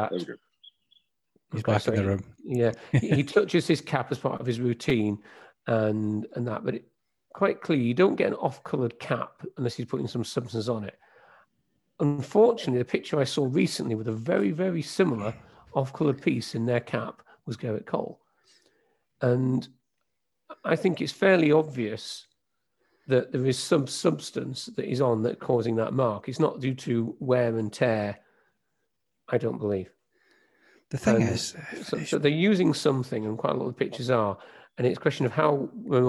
He's 1.52 1.62
okay, 1.62 1.72
back 1.72 1.86
in 1.88 1.94
the 1.96 2.04
room. 2.04 2.24
Yeah, 2.44 2.72
he 2.92 3.22
touches 3.22 3.66
his 3.66 3.80
cap 3.80 4.12
as 4.12 4.18
part 4.18 4.40
of 4.40 4.46
his 4.46 4.60
routine, 4.60 5.18
and 5.66 6.26
and 6.34 6.46
that. 6.46 6.64
But 6.64 6.76
it, 6.76 6.84
quite 7.34 7.60
clear, 7.60 7.78
you 7.78 7.94
don't 7.94 8.16
get 8.16 8.28
an 8.28 8.34
off-coloured 8.34 8.98
cap 8.98 9.42
unless 9.56 9.74
he's 9.74 9.86
putting 9.86 10.08
some 10.08 10.24
substance 10.24 10.68
on 10.68 10.84
it. 10.84 10.98
Unfortunately, 11.98 12.78
the 12.78 12.84
picture 12.84 13.20
I 13.20 13.24
saw 13.24 13.46
recently 13.50 13.94
with 13.94 14.08
a 14.08 14.12
very 14.12 14.52
very 14.52 14.82
similar 14.82 15.34
off-coloured 15.74 16.22
piece 16.22 16.54
in 16.54 16.66
their 16.66 16.80
cap 16.80 17.22
was 17.46 17.56
Gerrit 17.56 17.86
Cole, 17.86 18.20
and 19.22 19.68
I 20.64 20.76
think 20.76 21.00
it's 21.00 21.12
fairly 21.12 21.52
obvious 21.52 22.26
that 23.08 23.32
there 23.32 23.46
is 23.46 23.58
some 23.58 23.86
substance 23.86 24.66
that 24.76 24.88
is 24.88 25.00
on 25.00 25.22
that 25.24 25.40
causing 25.40 25.76
that 25.76 25.92
mark. 25.92 26.28
It's 26.28 26.38
not 26.38 26.60
due 26.60 26.74
to 26.76 27.16
wear 27.18 27.58
and 27.58 27.72
tear. 27.72 28.18
I 29.28 29.36
don't 29.38 29.58
believe. 29.58 29.90
The 30.90 30.98
thing 30.98 31.22
and 31.22 31.30
is, 31.30 31.54
so, 31.82 31.98
so, 32.04 32.18
they're 32.18 32.30
using 32.30 32.74
something, 32.74 33.24
and 33.24 33.38
quite 33.38 33.52
a 33.52 33.56
lot 33.56 33.66
of 33.66 33.74
the 33.76 33.84
pictures 33.84 34.10
are, 34.10 34.36
and 34.76 34.86
it's 34.86 34.98
a 34.98 35.00
question 35.00 35.24
of 35.24 35.32
how 35.32 35.68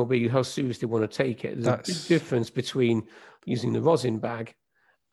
be 0.10 0.28
how 0.28 0.42
serious 0.42 0.80
they 0.80 0.88
want 0.88 1.10
to 1.10 1.18
take 1.18 1.46
it. 1.46 1.56
There's 1.56 1.66
That's... 1.66 1.90
a 1.90 1.94
big 1.94 2.08
difference 2.08 2.50
between 2.50 3.04
using 3.46 3.74
the 3.74 3.82
rosin 3.82 4.18
bag 4.18 4.56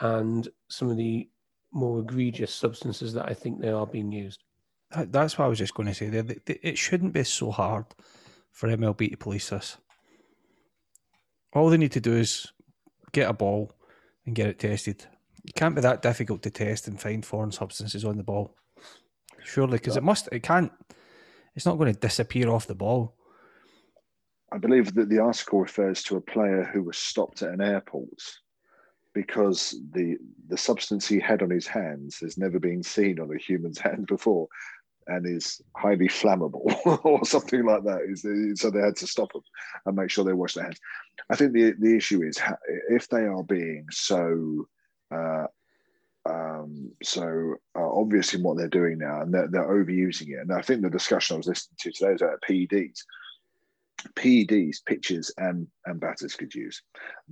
and 0.01 0.49
some 0.69 0.91
of 0.91 0.97
the 0.97 1.29
more 1.73 2.01
egregious 2.01 2.55
substances 2.55 3.13
that 3.15 3.29
I 3.29 3.35
think 3.35 3.61
they 3.61 3.69
are 3.69 3.87
being 3.87 4.11
used. 4.11 4.43
That's 4.91 5.37
what 5.37 5.45
I 5.45 5.49
was 5.49 5.59
just 5.59 5.75
going 5.75 5.89
to 5.89 5.95
say. 5.95 6.09
There, 6.09 6.25
it 6.47 6.79
shouldn't 6.79 7.13
be 7.13 7.25
so 7.25 7.51
hard 7.51 7.85
for 8.53 8.69
MLB 8.69 9.11
to 9.11 9.17
police 9.17 9.51
this. 9.51 9.77
All 11.53 11.69
they 11.69 11.77
need 11.77 11.93
to 11.93 12.01
do 12.01 12.15
is 12.17 12.53
get 13.13 13.29
a 13.29 13.35
ball 13.35 13.73
and 14.25 14.35
get 14.35 14.49
it 14.49 14.59
tested. 14.59 15.05
It 15.45 15.55
can't 15.55 15.75
be 15.75 15.81
that 15.83 16.03
difficult 16.03 16.43
to 16.43 16.51
test 16.51 16.89
and 16.89 17.01
find 17.01 17.25
foreign 17.25 17.53
substances 17.53 18.05
on 18.05 18.17
the 18.17 18.23
ball. 18.23 18.55
Surely, 19.49 19.79
because 19.79 19.97
it 19.97 20.03
must, 20.03 20.29
it 20.31 20.43
can't, 20.43 20.71
it's 21.57 21.65
not 21.65 21.79
going 21.79 21.93
to 21.93 21.99
disappear 21.99 22.51
off 22.51 22.67
the 22.67 22.75
ball. 22.75 23.15
I 24.53 24.59
believe 24.59 24.95
that 24.95 25.09
the 25.09 25.21
article 25.21 25.61
refers 25.61 26.03
to 26.05 26.17
a 26.17 26.21
player 26.21 26.65
who 26.65 26.83
was 26.83 26.99
stopped 26.99 27.43
at 27.43 27.55
an 27.55 27.63
airport 27.63 28.23
because 29.15 29.75
the 29.93 30.17
the 30.49 30.57
substance 30.57 31.09
he 31.09 31.19
had 31.19 31.43
on 31.43 31.51
his 31.51 31.67
hands 31.67 32.19
has 32.19 32.37
never 32.37 32.59
been 32.59 32.83
seen 32.83 33.19
on 33.19 33.35
a 33.35 33.39
human's 33.39 33.79
hand 33.87 34.07
before 34.07 34.49
and 35.07 35.27
is 35.27 35.63
highly 35.77 36.09
flammable 36.09 36.67
or 37.05 37.25
something 37.25 37.65
like 37.65 37.85
that. 37.85 38.01
So 38.57 38.71
they 38.71 38.81
had 38.81 38.97
to 38.97 39.07
stop 39.07 39.33
them 39.33 39.43
and 39.87 39.97
make 39.97 40.11
sure 40.11 40.25
they 40.25 40.35
wash 40.35 40.55
their 40.55 40.65
hands. 40.65 40.79
I 41.31 41.37
think 41.37 41.55
the, 41.55 41.73
the 41.79 41.97
issue 41.97 42.23
is 42.23 42.39
if 42.91 43.09
they 43.09 43.23
are 43.23 43.43
being 43.43 43.87
so 43.91 44.67
uh, 45.11 45.47
um, 46.69 46.93
so 47.03 47.55
uh, 47.77 47.91
obvious 47.91 48.35
in 48.35 48.43
what 48.43 48.57
they're 48.57 48.69
doing 48.69 48.99
now 48.99 49.23
and 49.23 49.33
they're, 49.33 49.49
they're 49.49 49.69
overusing 49.69 50.29
it. 50.29 50.41
And 50.41 50.53
I 50.53 50.63
think 50.63 50.83
the 50.83 50.91
discussion 50.91 51.35
I 51.35 51.39
was 51.39 51.47
listening 51.47 51.77
to 51.81 51.93
today 51.93 52.13
was 52.13 52.23
about 52.23 52.43
PEDs. 52.49 53.01
PEDs, 54.15 54.77
pitchers 54.87 55.33
and 55.39 55.67
and 55.87 55.99
batters 55.99 56.37
could 56.37 56.55
use. 56.55 56.81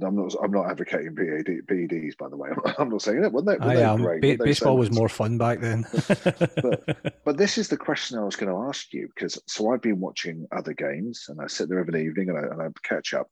I'm 0.02 0.16
not 0.16 0.34
I'm 0.42 0.50
not 0.50 0.68
advocating 0.68 1.14
PED, 1.14 1.60
PEDs 1.68 2.16
by 2.18 2.28
the 2.28 2.36
way. 2.36 2.48
I'm 2.78 2.88
not 2.88 3.02
saying 3.02 3.22
that. 3.22 3.32
Weren't 3.32 3.46
they, 3.46 3.56
were 3.56 3.70
I 3.70 3.76
am. 3.76 4.02
Great? 4.02 4.20
Ba- 4.20 4.44
baseball 4.44 4.76
was 4.76 4.90
more 4.90 5.08
fun 5.08 5.38
back 5.38 5.60
then. 5.60 5.86
but, 6.08 7.22
but 7.24 7.36
this 7.36 7.56
is 7.56 7.68
the 7.68 7.76
question 7.76 8.18
I 8.18 8.24
was 8.24 8.34
going 8.34 8.52
to 8.52 8.68
ask 8.68 8.92
you 8.92 9.08
because 9.14 9.40
so 9.46 9.72
I've 9.72 9.80
been 9.80 10.00
watching 10.00 10.48
other 10.50 10.72
games 10.72 11.26
and 11.28 11.40
I 11.40 11.46
sit 11.46 11.68
there 11.68 11.78
every 11.78 12.04
evening 12.04 12.30
and 12.30 12.38
I, 12.38 12.42
and 12.42 12.60
I 12.60 12.66
catch 12.82 13.14
up. 13.14 13.30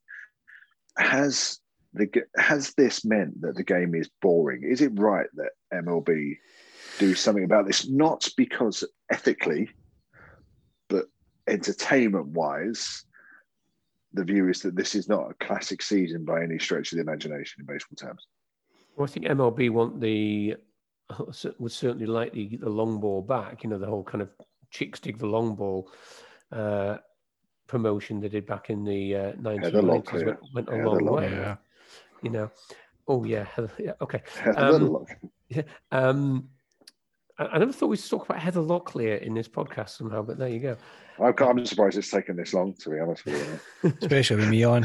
Has 0.96 1.58
the 1.94 2.10
has 2.36 2.74
this 2.74 3.04
meant 3.04 3.40
that 3.40 3.56
the 3.56 3.64
game 3.64 3.94
is 3.94 4.10
boring? 4.20 4.62
Is 4.64 4.80
it 4.80 4.98
right 4.98 5.28
that 5.34 5.50
MLB 5.72 6.36
do 6.98 7.14
something 7.14 7.44
about 7.44 7.66
this? 7.66 7.88
Not 7.88 8.28
because 8.36 8.84
ethically, 9.10 9.70
but 10.88 11.06
entertainment 11.46 12.28
wise 12.28 13.04
the 14.14 14.24
view 14.24 14.48
is 14.48 14.60
that 14.62 14.76
this 14.76 14.94
is 14.94 15.08
not 15.08 15.30
a 15.30 15.44
classic 15.44 15.82
season 15.82 16.24
by 16.24 16.42
any 16.42 16.58
stretch 16.58 16.92
of 16.92 16.96
the 16.96 17.02
imagination 17.02 17.60
in 17.60 17.66
baseball 17.66 17.96
terms. 17.96 18.26
Well, 18.96 19.04
I 19.04 19.10
think 19.10 19.26
MLB 19.26 19.70
want 19.70 20.00
the 20.00 20.54
would 21.58 21.72
certainly 21.72 22.06
like 22.06 22.32
the, 22.32 22.56
the 22.56 22.70
long 22.70 23.00
ball 23.00 23.20
back. 23.22 23.64
You 23.64 23.70
know, 23.70 23.78
the 23.78 23.86
whole 23.86 24.04
kind 24.04 24.22
of 24.22 24.30
chicks 24.70 25.00
dig 25.00 25.18
the 25.18 25.26
long 25.26 25.56
ball 25.56 25.90
uh, 26.52 26.98
promotion 27.66 28.20
they 28.20 28.28
did 28.28 28.46
back 28.46 28.70
in 28.70 28.84
the 28.84 29.16
uh, 29.16 29.32
1990s 29.32 30.24
went, 30.26 30.38
went 30.54 30.68
a 30.68 30.88
long 30.88 31.04
way. 31.04 31.30
Yeah. 31.30 31.56
You 32.24 32.30
know, 32.30 32.50
oh 33.06 33.24
yeah, 33.24 33.46
yeah 33.78 33.92
okay. 34.00 34.22
Um, 34.56 35.04
yeah, 35.48 35.62
um, 35.92 36.48
I, 37.38 37.58
never 37.58 37.72
thought 37.72 37.88
we'd 37.88 38.02
talk 38.02 38.24
about 38.28 38.40
Heather 38.40 38.60
Locklear 38.60 39.20
in 39.20 39.34
this 39.34 39.48
podcast 39.48 39.90
somehow, 39.90 40.22
but 40.22 40.38
there 40.38 40.48
you 40.48 40.60
go. 40.60 40.76
I'm 41.18 41.66
surprised 41.66 41.98
it's 41.98 42.10
taken 42.10 42.36
this 42.36 42.54
long, 42.54 42.74
to 42.80 42.90
be 42.90 42.98
honest 42.98 43.24
with 43.24 43.60
you. 43.82 43.92
Especially 44.00 44.36
with 44.36 44.48
me 44.48 44.64
on. 44.64 44.84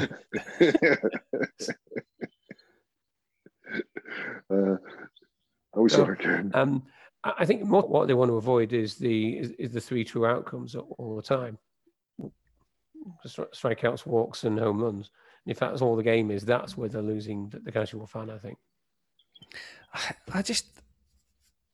uh, 4.52 4.78
I 5.74 5.80
wish 5.80 5.94
so, 5.94 6.06
I. 6.06 6.60
Um, 6.60 6.84
I 7.24 7.46
think 7.46 7.64
more, 7.64 7.84
what 7.84 8.08
they 8.08 8.14
want 8.14 8.30
to 8.30 8.36
avoid 8.36 8.74
is 8.74 8.96
the 8.96 9.38
is, 9.38 9.52
is 9.52 9.72
the 9.72 9.82
three 9.82 10.04
true 10.04 10.26
outcomes 10.26 10.76
all 10.76 11.16
the 11.16 11.22
time. 11.22 11.58
Strikeouts, 13.26 14.06
walks, 14.06 14.44
and 14.44 14.60
home 14.60 14.82
runs. 14.82 15.12
If 15.50 15.60
that's 15.60 15.82
all 15.82 15.96
the 15.96 16.04
game 16.04 16.30
is, 16.30 16.46
that's 16.46 16.78
where 16.78 16.90
they're 16.90 17.02
losing 17.02 17.50
the, 17.50 17.72
casual 17.72 18.06
fan. 18.06 18.30
I 18.30 18.38
think. 18.38 18.58
I, 20.32 20.44
just, 20.44 20.68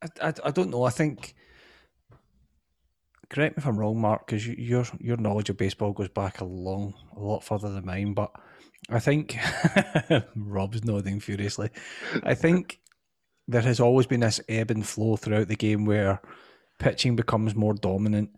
I, 0.01 0.29
I, 0.29 0.33
I 0.45 0.51
don't 0.51 0.69
know. 0.69 0.83
I 0.83 0.89
think 0.89 1.35
correct 3.29 3.57
me 3.57 3.61
if 3.61 3.67
I'm 3.67 3.77
wrong, 3.77 3.99
Mark, 3.99 4.25
because 4.25 4.47
your 4.47 4.85
your 4.99 5.17
knowledge 5.17 5.49
of 5.49 5.57
baseball 5.57 5.91
goes 5.91 6.09
back 6.09 6.39
a 6.39 6.45
long, 6.45 6.93
a 7.15 7.19
lot 7.19 7.43
further 7.43 7.69
than 7.69 7.85
mine. 7.85 8.13
But 8.13 8.31
I 8.89 8.99
think 8.99 9.37
Rob's 10.35 10.83
nodding 10.83 11.19
furiously. 11.19 11.69
I 12.23 12.33
think 12.33 12.79
there 13.47 13.61
has 13.61 13.79
always 13.79 14.07
been 14.07 14.21
this 14.21 14.41
ebb 14.47 14.71
and 14.71 14.85
flow 14.85 15.15
throughout 15.17 15.47
the 15.47 15.55
game 15.55 15.85
where 15.85 16.21
pitching 16.79 17.15
becomes 17.15 17.55
more 17.55 17.73
dominant, 17.73 18.29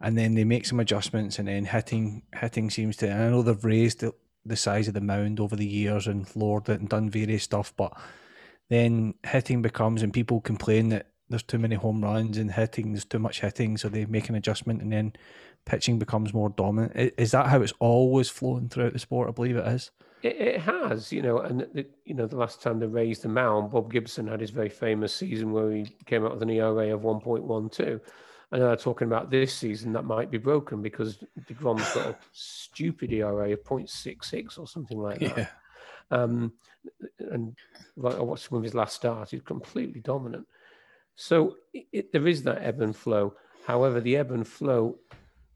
and 0.00 0.16
then 0.16 0.34
they 0.34 0.44
make 0.44 0.66
some 0.66 0.80
adjustments, 0.80 1.38
and 1.38 1.48
then 1.48 1.64
hitting 1.64 2.22
hitting 2.34 2.70
seems 2.70 2.96
to. 2.98 3.10
And 3.10 3.22
I 3.22 3.28
know 3.28 3.42
they've 3.42 3.64
raised 3.64 4.04
the, 4.48 4.56
size 4.56 4.88
of 4.88 4.94
the 4.94 5.00
mound 5.00 5.40
over 5.40 5.56
the 5.56 5.66
years 5.66 6.06
and 6.06 6.26
lowered 6.34 6.68
it 6.68 6.80
and 6.80 6.88
done 6.88 7.10
various 7.10 7.42
stuff, 7.42 7.72
but 7.76 7.92
then 8.68 9.14
hitting 9.26 9.62
becomes, 9.62 10.02
and 10.02 10.12
people 10.12 10.40
complain 10.40 10.88
that 10.90 11.06
there's 11.28 11.42
too 11.42 11.58
many 11.58 11.74
home 11.74 12.02
runs 12.02 12.38
and 12.38 12.52
hitting, 12.52 12.92
there's 12.92 13.04
too 13.04 13.18
much 13.18 13.40
hitting, 13.40 13.76
so 13.76 13.88
they 13.88 14.06
make 14.06 14.28
an 14.28 14.34
adjustment 14.34 14.82
and 14.82 14.92
then 14.92 15.12
pitching 15.64 15.98
becomes 15.98 16.32
more 16.32 16.50
dominant. 16.50 17.12
Is 17.18 17.32
that 17.32 17.46
how 17.46 17.60
it's 17.60 17.74
always 17.78 18.28
flowing 18.28 18.68
throughout 18.68 18.94
the 18.94 18.98
sport? 18.98 19.28
I 19.28 19.32
believe 19.32 19.56
it 19.56 19.66
is. 19.66 19.90
It, 20.22 20.60
has, 20.62 21.12
you 21.12 21.22
know, 21.22 21.38
and 21.38 21.60
the, 21.72 21.86
you 22.04 22.14
know 22.14 22.26
the 22.26 22.36
last 22.36 22.60
time 22.60 22.80
they 22.80 22.86
raised 22.86 23.22
the 23.22 23.28
mound, 23.28 23.70
Bob 23.70 23.92
Gibson 23.92 24.26
had 24.26 24.40
his 24.40 24.50
very 24.50 24.68
famous 24.68 25.14
season 25.14 25.52
where 25.52 25.70
he 25.70 25.86
came 26.06 26.24
out 26.24 26.32
with 26.32 26.42
an 26.42 26.50
ERA 26.50 26.92
of 26.92 27.02
1.12. 28.52 28.52
And 28.52 28.62
they're 28.62 28.76
talking 28.76 29.06
about 29.06 29.30
this 29.30 29.54
season 29.54 29.92
that 29.92 30.04
might 30.04 30.30
be 30.30 30.38
broken 30.38 30.82
because 30.82 31.22
deGrom's 31.48 31.94
got 31.94 32.06
a 32.06 32.16
stupid 32.32 33.12
ERA 33.12 33.52
of 33.52 33.64
0.66 33.64 34.58
or 34.58 34.66
something 34.66 34.98
like 34.98 35.20
that. 35.20 35.36
Yeah. 35.36 35.46
Um, 36.10 36.52
and 37.18 37.54
like 37.96 38.16
I 38.16 38.22
watched 38.22 38.48
some 38.48 38.58
of 38.58 38.64
his 38.64 38.74
last 38.74 38.96
start, 38.96 39.30
he's 39.30 39.42
completely 39.42 40.00
dominant. 40.00 40.46
So 41.16 41.56
it, 41.74 42.12
there 42.12 42.26
is 42.26 42.42
that 42.44 42.62
ebb 42.62 42.80
and 42.80 42.96
flow. 42.96 43.34
However, 43.66 44.00
the 44.00 44.16
ebb 44.16 44.30
and 44.30 44.46
flow 44.46 44.98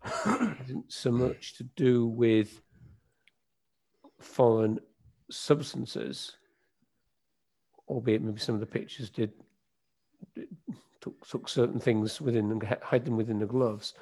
isn't 0.27 0.93
so 0.93 1.11
much 1.11 1.57
to 1.57 1.65
do 1.65 2.07
with 2.07 2.61
foreign 4.21 4.81
substances, 5.31 6.37
albeit 7.89 8.23
maybe 8.23 8.41
some 8.41 8.55
of 8.55 8.61
the 8.61 8.67
pictures 8.67 9.09
did, 9.09 9.33
did 10.35 10.49
took, 11.03 11.29
took 11.29 11.49
certain 11.49 11.81
things 11.81 12.21
within 12.21 12.51
and 12.51 12.63
hide 12.83 13.05
them 13.05 13.17
within 13.17 13.39
the 13.39 13.47
gloves. 13.47 13.95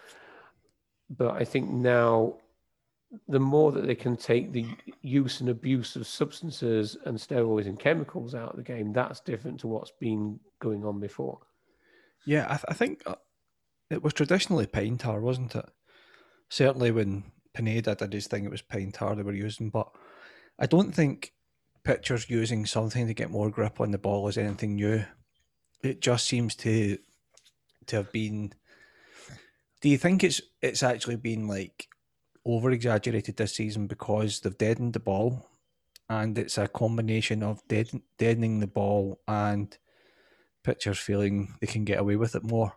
But 1.08 1.32
I 1.34 1.44
think 1.44 1.68
now 1.70 2.36
the 3.28 3.40
more 3.40 3.72
that 3.72 3.86
they 3.86 3.94
can 3.94 4.16
take 4.16 4.52
the 4.52 4.66
use 5.02 5.40
and 5.40 5.48
abuse 5.48 5.96
of 5.96 6.06
substances 6.06 6.96
and 7.06 7.18
steroids 7.18 7.66
and 7.66 7.78
chemicals 7.78 8.34
out 8.34 8.50
of 8.50 8.56
the 8.56 8.62
game, 8.62 8.92
that's 8.92 9.20
different 9.20 9.58
to 9.60 9.66
what's 9.66 9.92
been 9.98 10.38
going 10.60 10.84
on 10.84 11.00
before. 11.00 11.40
Yeah, 12.24 12.44
I, 12.44 12.54
th- 12.54 12.64
I 12.68 12.74
think 12.74 13.02
uh, 13.06 13.16
it 13.90 14.02
was 14.02 14.12
traditionally 14.12 14.66
pine 14.66 14.98
tar, 14.98 15.20
wasn't 15.20 15.56
it? 15.56 15.68
Certainly 16.50 16.92
when 16.92 17.24
Pineda 17.54 17.96
did 17.96 18.12
his 18.12 18.28
thing, 18.28 18.44
it 18.44 18.50
was 18.50 18.62
pine 18.62 18.92
tar 18.92 19.16
they 19.16 19.22
were 19.22 19.32
using. 19.32 19.70
But 19.70 19.88
I 20.58 20.66
don't 20.66 20.94
think 20.94 21.32
pitchers 21.82 22.30
using 22.30 22.66
something 22.66 23.06
to 23.06 23.14
get 23.14 23.30
more 23.30 23.50
grip 23.50 23.80
on 23.80 23.90
the 23.90 23.98
ball 23.98 24.28
is 24.28 24.38
anything 24.38 24.76
new. 24.76 25.04
It 25.82 26.00
just 26.00 26.26
seems 26.26 26.54
to 26.56 26.98
to 27.86 27.96
have 27.96 28.12
been. 28.12 28.52
Do 29.80 29.88
you 29.88 29.98
think 29.98 30.24
it's 30.24 30.40
it's 30.60 30.82
actually 30.82 31.16
been 31.16 31.48
like 31.48 31.88
over 32.44 32.70
exaggerated 32.70 33.36
this 33.36 33.54
season 33.54 33.86
because 33.86 34.40
they've 34.40 34.56
deadened 34.56 34.92
the 34.92 35.00
ball, 35.00 35.46
and 36.08 36.36
it's 36.38 36.58
a 36.58 36.68
combination 36.68 37.42
of 37.42 37.66
dead, 37.68 37.88
deadening 38.18 38.60
the 38.60 38.66
ball 38.66 39.20
and 39.28 39.76
pitchers 40.62 40.98
feeling 40.98 41.54
they 41.60 41.66
can 41.66 41.84
get 41.84 41.98
away 41.98 42.16
with 42.16 42.34
it 42.34 42.44
more? 42.44 42.74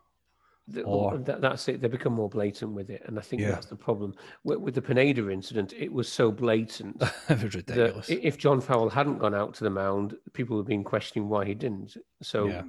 The, 0.66 0.84
or, 0.84 1.18
that, 1.18 1.42
that's 1.42 1.68
it. 1.68 1.82
They 1.82 1.90
become 1.90 2.14
more 2.14 2.30
blatant 2.30 2.72
with 2.72 2.90
it, 2.90 3.04
and 3.06 3.20
I 3.20 3.22
think 3.22 3.42
yeah. 3.42 3.50
that's 3.50 3.66
the 3.66 3.76
problem 3.76 4.16
with, 4.46 4.60
with, 4.60 4.76
the 4.76 4.82
Pineda 4.82 5.30
incident. 5.30 5.74
It 5.78 5.92
was 5.92 6.10
so 6.10 6.32
blatant. 6.32 7.02
it 7.30 7.44
was 7.44 7.54
ridiculous. 7.54 8.10
if 8.10 8.38
John 8.38 8.62
Farrell 8.62 8.90
hadn't 8.90 9.18
gone 9.18 9.36
out 9.36 9.54
to 9.56 9.66
the 9.66 9.70
mound, 9.70 10.16
people 10.32 10.56
would 10.56 10.62
have 10.64 10.68
been 10.68 10.86
questioning 10.86 11.28
why 11.28 11.44
he 11.44 11.54
didn't. 11.54 11.98
So 12.22 12.48
yeah. 12.48 12.62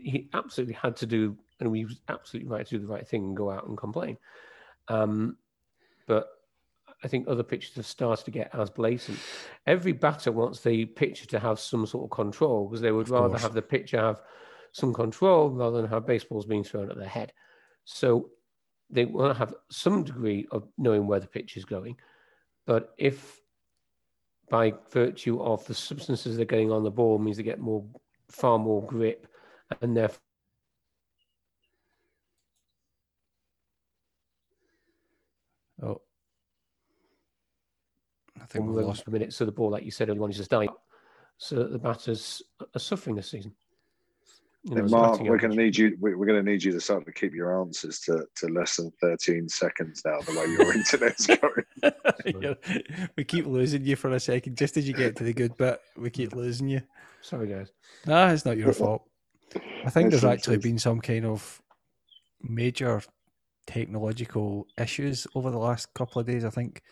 He 0.00 0.28
absolutely 0.32 0.74
had 0.74 0.96
to 0.96 1.06
do, 1.06 1.36
and 1.60 1.74
he 1.74 1.84
was 1.84 2.00
absolutely 2.08 2.50
right 2.50 2.66
to 2.66 2.78
do 2.78 2.86
the 2.86 2.92
right 2.92 3.06
thing 3.06 3.24
and 3.24 3.36
go 3.36 3.50
out 3.50 3.66
and 3.66 3.76
complain. 3.76 4.16
Um, 4.88 5.36
but 6.06 6.28
I 7.04 7.08
think 7.08 7.26
other 7.26 7.42
pitchers 7.42 7.74
have 7.76 7.86
started 7.86 8.24
to 8.24 8.30
get 8.30 8.54
as 8.54 8.70
blatant. 8.70 9.18
Every 9.66 9.92
batter 9.92 10.30
wants 10.30 10.60
the 10.60 10.84
pitcher 10.84 11.26
to 11.26 11.38
have 11.38 11.58
some 11.58 11.86
sort 11.86 12.04
of 12.04 12.10
control 12.10 12.68
because 12.68 12.80
they 12.80 12.92
would 12.92 13.08
rather 13.08 13.38
have 13.38 13.54
the 13.54 13.62
pitcher 13.62 13.98
have 13.98 14.20
some 14.72 14.94
control 14.94 15.50
rather 15.50 15.80
than 15.80 15.90
have 15.90 16.06
baseballs 16.06 16.46
being 16.46 16.64
thrown 16.64 16.90
at 16.90 16.96
their 16.96 17.08
head. 17.08 17.32
So 17.84 18.30
they 18.88 19.04
want 19.04 19.34
to 19.34 19.38
have 19.38 19.54
some 19.70 20.04
degree 20.04 20.46
of 20.50 20.68
knowing 20.78 21.06
where 21.06 21.20
the 21.20 21.26
pitch 21.26 21.56
is 21.56 21.64
going. 21.64 21.96
But 22.66 22.94
if 22.98 23.40
by 24.48 24.74
virtue 24.90 25.42
of 25.42 25.66
the 25.66 25.74
substances 25.74 26.36
they're 26.36 26.44
getting 26.44 26.70
on 26.70 26.84
the 26.84 26.90
ball 26.90 27.18
means 27.18 27.36
they 27.36 27.42
get 27.42 27.58
more, 27.58 27.84
far 28.28 28.58
more 28.58 28.84
grip, 28.86 29.26
and 29.80 29.96
therefore 29.96 30.20
Oh, 35.82 36.00
I 38.40 38.44
think 38.46 38.66
we 38.66 38.82
lost 38.82 39.04
a 39.06 39.10
minute. 39.10 39.32
So 39.32 39.44
the 39.44 39.52
ball, 39.52 39.70
like 39.70 39.84
you 39.84 39.90
said, 39.90 40.08
only 40.08 40.20
one 40.20 40.30
is 40.30 40.36
just 40.36 40.50
dying. 40.50 40.68
So 41.38 41.64
the 41.64 41.78
batters 41.78 42.42
are 42.74 42.78
suffering 42.78 43.16
this 43.16 43.30
season. 43.30 43.52
You 44.64 44.76
know, 44.76 44.86
Mark, 44.86 45.20
we're 45.20 45.38
going 45.38 45.50
to 45.50 45.56
need 45.56 45.76
you. 45.76 45.96
We're 45.98 46.14
going 46.14 46.44
to 46.44 46.48
need 46.48 46.62
you 46.62 46.70
to 46.70 46.80
start 46.80 47.04
to 47.06 47.12
keep 47.12 47.34
your 47.34 47.60
answers 47.60 47.98
to, 48.00 48.26
to 48.36 48.46
less 48.46 48.76
than 48.76 48.92
thirteen 49.00 49.48
seconds 49.48 50.02
now. 50.04 50.20
The 50.20 50.38
way 50.38 50.46
your 50.46 50.72
internet's 50.72 51.26
going, 51.26 51.64
yeah, 52.40 53.08
we 53.16 53.24
keep 53.24 53.46
losing 53.46 53.84
you 53.84 53.96
for 53.96 54.12
a 54.12 54.20
second. 54.20 54.56
Just 54.56 54.76
as 54.76 54.86
you 54.86 54.94
get 54.94 55.16
to 55.16 55.24
the 55.24 55.32
good 55.32 55.56
bit, 55.56 55.80
we 55.96 56.10
keep 56.10 56.36
losing 56.36 56.68
you. 56.68 56.80
Sorry, 57.22 57.48
guys. 57.48 57.72
Nah, 58.06 58.30
it's 58.30 58.44
not 58.44 58.56
your 58.56 58.72
fault. 58.72 59.02
I 59.84 59.90
think 59.90 60.10
there's 60.10 60.24
actually 60.24 60.58
been 60.58 60.78
some 60.78 61.00
kind 61.00 61.24
of 61.24 61.60
major 62.40 63.02
technological 63.66 64.66
issues 64.78 65.26
over 65.34 65.50
the 65.50 65.58
last 65.58 65.92
couple 65.94 66.20
of 66.20 66.26
days. 66.26 66.44
I 66.44 66.50
think 66.50 66.82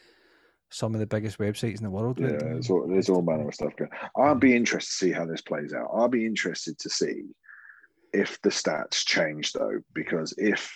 some 0.71 0.95
of 0.95 1.01
the 1.01 1.07
biggest 1.07 1.39
websites 1.39 1.79
in 1.79 1.85
the 1.85 1.91
world. 1.91 2.19
Yeah, 2.21 2.37
there's 2.39 2.71
all, 2.71 2.87
there's 2.87 3.09
all 3.09 3.23
manner 3.23 3.49
of 3.49 3.55
stuff 3.55 3.75
going. 3.77 3.91
I'll 4.17 4.37
be 4.37 4.55
interested 4.55 4.91
to 4.91 5.07
see 5.07 5.13
how 5.13 5.27
this 5.27 5.43
plays 5.43 5.75
out. 5.75 5.91
I'll 5.93 6.09
be 6.09 6.27
interested 6.27 6.79
to 6.79 6.91
see 6.91 7.25
if 8.13 8.41
the 8.43 8.51
stats 8.51 9.05
change 9.05 9.53
though, 9.53 9.81
because 9.95 10.35
if 10.39 10.73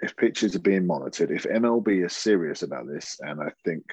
if 0.00 0.16
pitches 0.16 0.56
are 0.56 0.60
being 0.60 0.86
monitored, 0.86 1.30
if 1.30 1.44
MLB 1.44 2.04
is 2.04 2.16
serious 2.16 2.62
about 2.62 2.88
this, 2.88 3.16
and 3.20 3.40
I 3.40 3.52
think 3.64 3.84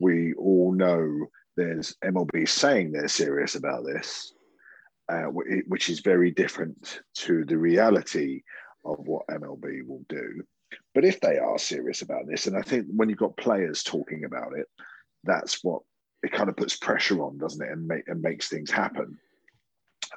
we 0.00 0.34
all 0.34 0.72
know 0.72 1.26
there's 1.56 1.94
MLB 2.04 2.48
saying 2.48 2.90
they're 2.90 3.08
serious 3.08 3.54
about 3.54 3.84
this, 3.84 4.32
uh, 5.08 5.24
which 5.24 5.88
is 5.88 6.00
very 6.00 6.30
different 6.30 7.00
to 7.14 7.44
the 7.44 7.56
reality 7.56 8.42
of 8.84 8.98
what 9.06 9.26
MLB 9.28 9.86
will 9.86 10.04
do. 10.08 10.42
But 10.94 11.04
if 11.04 11.20
they 11.20 11.38
are 11.38 11.58
serious 11.58 12.02
about 12.02 12.26
this, 12.26 12.46
and 12.46 12.56
I 12.56 12.62
think 12.62 12.86
when 12.94 13.08
you've 13.08 13.18
got 13.18 13.36
players 13.36 13.82
talking 13.82 14.24
about 14.24 14.52
it, 14.56 14.66
that's 15.24 15.64
what 15.64 15.82
it 16.22 16.32
kind 16.32 16.48
of 16.48 16.56
puts 16.56 16.76
pressure 16.76 17.22
on, 17.22 17.38
doesn't 17.38 17.64
it, 17.64 17.72
and, 17.72 17.86
make, 17.86 18.08
and 18.08 18.20
makes 18.20 18.48
things 18.48 18.70
happen 18.70 19.18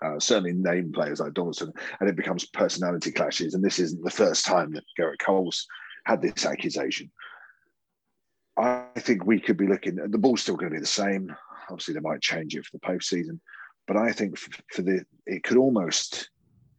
uh, 0.01 0.19
certainly 0.19 0.53
name 0.53 0.91
players 0.91 1.19
like 1.19 1.33
Donaldson, 1.33 1.71
and 1.99 2.09
it 2.09 2.15
becomes 2.15 2.45
personality 2.45 3.11
clashes. 3.11 3.53
And 3.53 3.63
this 3.63 3.79
isn't 3.79 4.03
the 4.03 4.09
first 4.09 4.45
time 4.45 4.73
that 4.73 4.83
Gerrit 4.99 5.19
Cole's 5.19 5.67
had 6.05 6.21
this 6.21 6.45
accusation. 6.45 7.11
I 8.57 8.85
think 8.97 9.25
we 9.25 9.39
could 9.39 9.57
be 9.57 9.67
looking. 9.67 9.99
At 9.99 10.11
the 10.11 10.17
ball's 10.17 10.41
still 10.41 10.55
going 10.55 10.71
to 10.71 10.75
be 10.75 10.81
the 10.81 10.87
same. 10.87 11.35
Obviously, 11.69 11.93
they 11.93 11.99
might 11.99 12.21
change 12.21 12.55
it 12.55 12.65
for 12.65 12.77
the 12.77 12.87
postseason, 12.87 13.39
but 13.91 13.99
I 13.99 14.13
think 14.13 14.37
for 14.37 14.83
the 14.83 15.03
it 15.25 15.43
could 15.43 15.57
almost 15.57 16.29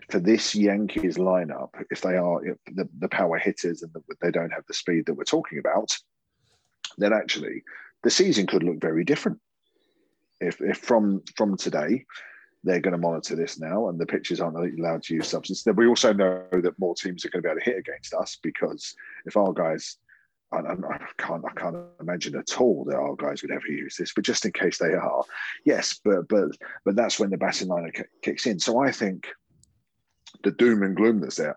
for 0.08 0.18
this 0.18 0.54
Yankees 0.54 1.18
lineup, 1.18 1.68
if 1.90 2.00
they 2.00 2.16
are 2.16 2.42
if 2.42 2.56
the, 2.74 2.88
the 3.00 3.08
power 3.08 3.36
hitters 3.36 3.82
and 3.82 3.92
the, 3.92 4.00
they 4.22 4.30
don't 4.30 4.52
have 4.52 4.64
the 4.66 4.72
speed 4.72 5.04
that 5.04 5.14
we're 5.14 5.24
talking 5.24 5.58
about, 5.58 5.94
then 6.96 7.12
actually 7.12 7.64
the 8.02 8.08
season 8.08 8.46
could 8.46 8.62
look 8.62 8.80
very 8.80 9.04
different. 9.04 9.38
If, 10.40 10.62
if 10.62 10.78
from 10.78 11.22
from 11.36 11.58
today 11.58 12.06
they're 12.64 12.80
going 12.80 12.92
to 12.92 12.98
monitor 12.98 13.36
this 13.36 13.60
now, 13.60 13.88
and 13.90 14.00
the 14.00 14.06
pitchers 14.06 14.40
aren't 14.40 14.56
allowed 14.56 15.02
to 15.02 15.14
use 15.14 15.28
substance. 15.28 15.64
Then 15.64 15.76
we 15.76 15.88
also 15.88 16.14
know 16.14 16.46
that 16.50 16.78
more 16.78 16.94
teams 16.94 17.26
are 17.26 17.28
going 17.28 17.42
to 17.42 17.46
be 17.46 17.50
able 17.50 17.60
to 17.60 17.70
hit 17.70 17.78
against 17.78 18.14
us 18.14 18.38
because 18.42 18.94
if 19.26 19.36
our 19.36 19.52
guys, 19.52 19.98
I, 20.52 20.58
I 20.58 20.98
can't, 21.18 21.44
I 21.44 21.52
can't 21.58 21.76
imagine 22.00 22.36
at 22.36 22.60
all 22.60 22.84
that 22.84 22.96
our 22.96 23.16
guys 23.16 23.42
would 23.42 23.50
ever 23.50 23.66
use 23.66 23.96
this, 23.96 24.12
but 24.12 24.24
just 24.24 24.44
in 24.44 24.52
case 24.52 24.78
they 24.78 24.92
are, 24.92 25.24
yes, 25.64 25.98
but 26.04 26.28
but 26.28 26.50
but 26.84 26.96
that's 26.96 27.18
when 27.18 27.30
the 27.30 27.38
batting 27.38 27.68
lineup 27.68 28.02
kicks 28.22 28.46
in. 28.46 28.58
So 28.58 28.78
I 28.78 28.92
think 28.92 29.28
the 30.42 30.50
doom 30.50 30.82
and 30.82 30.96
gloom 30.96 31.20
that's 31.20 31.36
there, 31.36 31.56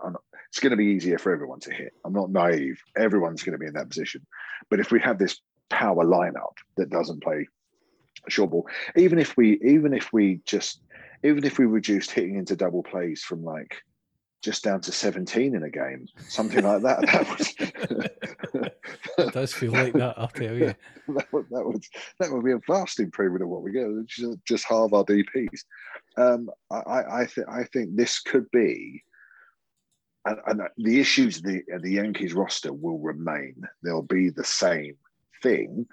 it's 0.50 0.60
going 0.60 0.72
to 0.72 0.78
be 0.78 0.86
easier 0.86 1.18
for 1.18 1.34
everyone 1.34 1.60
to 1.62 1.74
hit. 1.74 1.94
I'm 2.06 2.14
not 2.14 2.32
naive; 2.32 2.82
everyone's 2.96 3.44
going 3.44 3.54
to 3.54 3.60
be 3.60 3.68
in 3.68 3.74
that 3.74 3.90
position. 3.90 4.26
But 4.70 4.80
if 4.80 4.92
we 4.92 5.00
have 5.02 5.18
this 5.18 5.40
power 5.70 6.06
lineup 6.06 6.56
that 6.78 6.90
doesn't 6.90 7.24
play 7.24 7.48
short 8.30 8.52
ball, 8.52 8.68
even 8.96 9.20
if 9.20 9.36
we 9.36 9.60
even 9.64 9.94
if 9.94 10.14
we 10.14 10.42
just 10.46 10.82
even 11.24 11.44
if 11.44 11.60
we 11.60 11.66
reduced 11.66 12.12
hitting 12.12 12.36
into 12.36 12.56
double 12.56 12.84
plays 12.84 13.24
from 13.24 13.44
like 13.44 13.76
just 14.46 14.64
down 14.64 14.80
to 14.80 14.92
17 14.92 15.56
in 15.56 15.64
a 15.64 15.70
game, 15.70 16.08
something 16.28 16.64
like 16.64 16.84
that. 16.84 17.02
That 17.90 18.45
it 19.18 19.34
does 19.34 19.54
feel 19.54 19.72
like 19.72 19.94
that 19.94 20.18
up 20.18 20.38
here, 20.38 20.54
yeah. 20.54 20.74
that, 21.16 21.32
would, 21.32 21.46
that 21.50 21.66
would 21.66 21.84
that 22.20 22.32
would 22.32 22.44
be 22.44 22.52
a 22.52 22.60
vast 22.68 23.00
improvement 23.00 23.44
of 23.44 23.50
what 23.50 23.62
we 23.62 23.72
get. 23.72 23.88
Just, 24.08 24.38
just 24.46 24.66
halve 24.66 24.94
our 24.94 25.04
DPs. 25.04 25.64
Um, 26.18 26.50
I 26.72 27.22
I, 27.22 27.26
th- 27.26 27.48
I 27.50 27.64
think 27.66 27.96
this 27.96 28.20
could 28.20 28.50
be, 28.52 29.04
and, 30.26 30.40
and 30.48 30.62
the 30.78 31.00
issues 31.00 31.42
the 31.42 31.62
the 31.82 31.92
Yankees 31.92 32.34
roster 32.34 32.74
will 32.74 33.00
remain. 33.00 33.56
They'll 33.84 34.02
be 34.02 34.30
the 34.30 34.44
same 34.44 34.96
thing, 35.44 35.86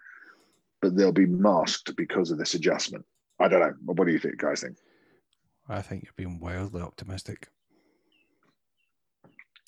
but 0.81 0.97
they'll 0.97 1.13
be 1.13 1.27
masked 1.27 1.95
because 1.97 2.31
of 2.31 2.39
this 2.39 2.55
adjustment. 2.55 3.05
I 3.41 3.49
don't 3.49 3.61
know. 3.61 3.75
What 3.85 4.07
do 4.07 4.13
you 4.13 4.19
think, 4.19 4.39
guys? 4.39 4.61
Think? 4.61 4.77
I 5.69 5.83
think 5.83 6.05
you're 6.05 6.13
being 6.17 6.41
wildly 6.41 6.83
optimistic. 6.83 7.49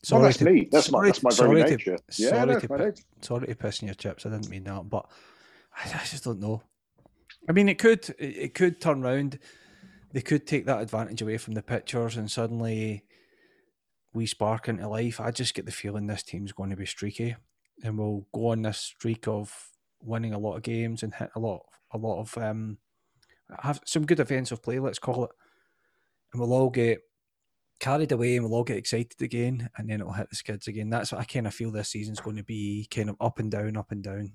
Sorry 0.05 0.21
well, 0.21 0.29
that's 0.29 0.39
to, 0.39 0.45
me. 0.45 0.69
That's 0.71 0.91
my, 0.91 1.07
that's 1.07 1.23
my 1.23 1.31
very 1.31 1.61
sorry 1.61 1.63
nature. 1.63 1.97
To, 1.97 2.03
yeah, 2.23 2.31
sorry, 2.31 2.61
to, 2.61 2.95
sorry 3.21 3.47
to 3.47 3.55
piss 3.55 3.81
in 3.83 3.89
your 3.89 3.95
chips. 3.95 4.27
I 4.27 4.31
didn't 4.31 4.51
mean 4.51 4.65
that, 4.65 4.89
but 4.89 5.07
I, 5.77 5.89
I 5.89 6.05
just 6.05 6.25
don't 6.25 6.41
know. 6.41 6.63
I 7.49 7.53
mean, 7.53 7.69
it 7.69 7.79
could 7.79 8.15
it 8.19 8.55
could 8.55 8.81
turn 8.81 9.03
round. 9.03 9.39
They 10.13 10.21
could 10.21 10.47
take 10.47 10.67
that 10.67 10.81
advantage 10.81 11.23
away 11.23 11.39
from 11.39 11.55
the 11.55 11.63
pitchers, 11.63 12.17
and 12.17 12.31
suddenly 12.31 13.05
we 14.13 14.27
spark 14.27 14.69
into 14.69 14.89
life. 14.89 15.21
I 15.21 15.31
just 15.31 15.55
get 15.55 15.67
the 15.67 15.73
feeling 15.73 16.07
this 16.07 16.23
team's 16.23 16.53
going 16.53 16.71
to 16.71 16.77
be 16.77 16.87
streaky, 16.87 17.37
and 17.83 17.99
we'll 17.99 18.27
go 18.33 18.49
on 18.49 18.63
this 18.63 18.79
streak 18.79 19.27
of 19.27 19.71
winning 20.01 20.35
a 20.35 20.39
lot 20.39 20.57
of 20.57 20.63
games 20.63 21.03
and 21.03 21.15
hit 21.15 21.31
a 21.35 21.41
lot, 21.41 21.63
a 21.91 21.99
lot 21.99 22.21
of 22.21 22.37
um, 22.39 22.79
have 23.61 23.81
some 23.87 24.07
good 24.07 24.21
offensive 24.21 24.63
play. 24.63 24.79
Let's 24.79 24.99
call 24.99 25.25
it 25.25 25.31
and 26.35 26.41
we'll 26.41 26.53
all 26.53 26.69
get 26.69 27.01
carried 27.85 28.13
away 28.13 28.37
and 28.37 28.45
we'll 28.45 28.55
all 28.55 28.65
get 28.65 28.79
excited 28.79 29.21
again 29.21 29.69
and 29.77 29.91
then 29.91 30.01
it'll 30.01 30.13
hit 30.13 30.31
the 30.31 30.37
skids 30.37 30.69
again. 30.69 30.89
That's 30.89 31.13
what 31.13 31.21
I 31.21 31.25
kind 31.25 31.47
of 31.47 31.53
feel 31.53 31.71
this 31.71 31.91
season's 31.91 32.21
going 32.21 32.37
to 32.37 32.43
be 32.43 32.89
kind 32.91 33.11
of 33.11 33.17
up 33.21 33.39
and 33.39 33.51
down, 33.51 33.77
up 33.77 33.93
and 33.93 34.03
down. 34.03 34.33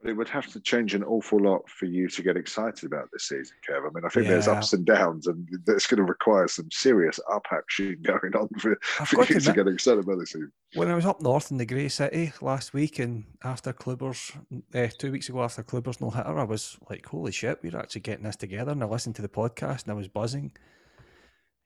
But 0.00 0.10
it 0.10 0.14
would 0.14 0.28
have 0.28 0.46
to 0.52 0.60
change 0.60 0.94
an 0.94 1.02
awful 1.02 1.40
lot 1.40 1.68
for 1.68 1.86
you 1.86 2.08
to 2.08 2.22
get 2.22 2.36
excited 2.36 2.84
about 2.84 3.08
this 3.12 3.24
season, 3.24 3.56
Kev. 3.68 3.80
I 3.80 3.90
mean, 3.92 4.04
I 4.04 4.08
think 4.08 4.26
yeah. 4.26 4.32
there's 4.32 4.48
ups 4.48 4.72
and 4.72 4.84
downs, 4.84 5.28
and 5.28 5.48
that's 5.64 5.86
going 5.86 5.98
to 5.98 6.04
require 6.04 6.48
some 6.48 6.68
serious 6.72 7.20
up 7.32 7.46
action 7.52 7.98
going 8.02 8.34
on 8.34 8.48
for, 8.58 8.76
for 8.82 9.20
you 9.20 9.38
to, 9.38 9.40
to 9.40 9.52
get 9.52 9.68
excited 9.68 10.04
about 10.04 10.18
this 10.18 10.32
season. 10.32 10.50
When 10.74 10.90
I 10.90 10.96
was 10.96 11.06
up 11.06 11.22
north 11.22 11.52
in 11.52 11.56
the 11.56 11.66
Grey 11.66 11.88
City 11.88 12.32
last 12.40 12.72
week, 12.72 12.98
and 12.98 13.24
after 13.44 13.72
Kluber's, 13.72 14.32
uh, 14.74 14.88
two 14.98 15.12
weeks 15.12 15.28
ago 15.28 15.42
after 15.42 15.62
Kluber's 15.62 16.00
no 16.00 16.10
hitter, 16.10 16.36
I 16.36 16.44
was 16.44 16.76
like, 16.90 17.06
holy 17.06 17.30
shit, 17.30 17.60
we're 17.62 17.78
actually 17.78 18.00
getting 18.00 18.24
this 18.24 18.34
together. 18.36 18.72
And 18.72 18.82
I 18.82 18.86
listened 18.86 19.14
to 19.16 19.22
the 19.22 19.28
podcast 19.28 19.84
and 19.84 19.92
I 19.92 19.94
was 19.94 20.08
buzzing. 20.08 20.50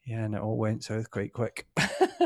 Yeah, 0.06 0.24
and 0.24 0.34
it 0.36 0.40
all 0.40 0.56
went 0.56 0.84
south 0.84 1.10
quite 1.10 1.32
quick. 1.32 1.66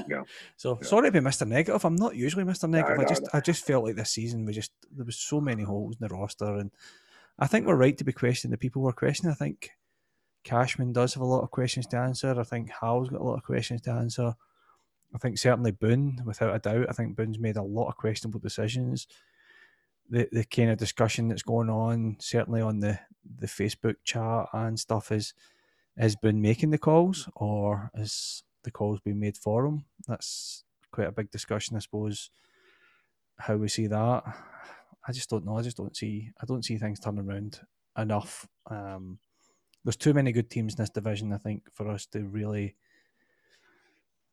yeah. 0.09 0.23
So 0.57 0.79
yeah. 0.81 0.87
sorry 0.87 1.09
to 1.09 1.13
be 1.13 1.27
Mr. 1.27 1.49
Negative. 1.49 1.83
I'm 1.85 1.97
not 1.97 2.15
usually 2.15 2.45
Mr. 2.45 2.69
Negative. 2.69 2.99
No, 2.99 3.03
no, 3.03 3.07
I 3.07 3.09
just 3.09 3.23
no. 3.23 3.29
I 3.33 3.41
just 3.41 3.67
felt 3.67 3.85
like 3.85 3.97
this 3.97 4.11
season 4.11 4.45
we 4.45 4.53
just 4.53 4.73
there 4.95 5.07
was 5.07 5.17
so 5.17 5.41
many 5.41 5.63
uh-huh. 5.63 5.73
holes 5.73 5.97
in 5.99 6.07
the 6.07 6.15
roster, 6.15 6.57
and 6.57 6.71
I 7.39 7.47
think 7.47 7.67
we're 7.67 7.77
right 7.77 7.97
to 7.97 8.05
be 8.05 8.13
questioning 8.13 8.51
the 8.51 8.59
people 8.59 8.83
we're 8.83 8.93
questioning. 8.93 9.33
I 9.33 9.35
think 9.35 9.71
Cashman 10.45 10.93
does 10.93 11.15
have 11.15 11.23
a 11.23 11.27
lot 11.27 11.43
of 11.43 11.51
questions 11.51 11.87
to 11.89 11.97
answer. 11.97 12.39
I 12.39 12.45
think 12.45 12.71
Hal's 12.71 13.09
got 13.09 13.21
a 13.21 13.25
lot 13.25 13.37
of 13.37 13.45
questions 13.45 13.81
to 13.83 13.93
answer. 13.93 14.35
I 15.15 15.19
think 15.19 15.39
certainly 15.39 15.71
Boone, 15.73 16.21
without 16.25 16.55
a 16.55 16.59
doubt, 16.59 16.87
I 16.89 16.93
think 16.93 17.17
Boone's 17.17 17.39
made 17.39 17.57
a 17.57 17.63
lot 17.63 17.89
of 17.89 17.97
questionable 17.97 18.41
decisions. 18.41 19.07
The 20.11 20.29
the 20.31 20.45
kind 20.45 20.71
of 20.71 20.79
discussion 20.79 21.29
that's 21.29 21.43
going 21.43 21.71
on, 21.71 22.17
certainly 22.21 22.61
on 22.61 22.81
the, 22.81 22.99
the 23.39 23.47
Facebook 23.47 23.97
chat 24.05 24.47
and 24.53 24.79
stuff, 24.79 25.13
is 25.13 25.33
has 26.01 26.17
been 26.17 26.41
making 26.41 26.71
the 26.71 26.79
calls 26.79 27.29
or 27.37 27.91
has 27.95 28.43
the 28.65 28.71
calls 28.71 29.01
been 29.01 29.21
made 29.21 29.37
for 29.37 29.67
him? 29.67 29.85
That's 30.09 30.65
quite 30.91 31.09
a 31.09 31.13
big 31.13 31.31
discussion, 31.31 31.77
I 31.77 31.81
suppose. 31.81 32.31
How 33.39 33.57
we 33.57 33.69
see 33.69 33.87
that, 33.87 34.23
I 35.07 35.13
just 35.13 35.31
don't 35.31 35.45
know. 35.45 35.59
I 35.59 35.63
just 35.63 35.77
don't 35.77 35.97
see. 35.97 36.31
I 36.41 36.47
don't 36.47 36.65
see 36.65 36.79
things 36.79 37.01
turning 37.01 37.29
around 37.29 37.61
enough. 37.97 38.49
Um, 38.71 39.19
there's 39.85 39.97
too 39.97 40.15
many 40.15 40.33
good 40.33 40.51
teams 40.51 40.75
in 40.75 40.79
this 40.79 40.91
division, 40.91 41.33
I 41.33 41.39
think, 41.39 41.63
for 41.75 41.89
us 41.89 42.07
to 42.07 42.25
really. 42.25 42.77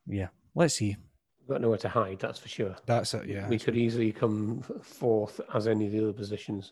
Yeah, 0.06 0.28
let's 0.56 0.76
see. 0.76 0.96
We've 1.42 1.50
got 1.50 1.62
nowhere 1.62 1.78
to 1.80 1.90
hide, 1.90 2.20
that's 2.20 2.40
for 2.40 2.50
sure. 2.50 2.76
That's 2.86 3.14
it. 3.14 3.28
Yeah, 3.28 3.48
we 3.48 3.60
could 3.60 3.76
easily 3.76 4.12
come 4.12 4.62
fourth 4.82 5.40
as 5.54 5.68
any 5.68 5.86
of 5.86 5.92
the 5.92 6.04
other 6.04 6.14
positions. 6.14 6.72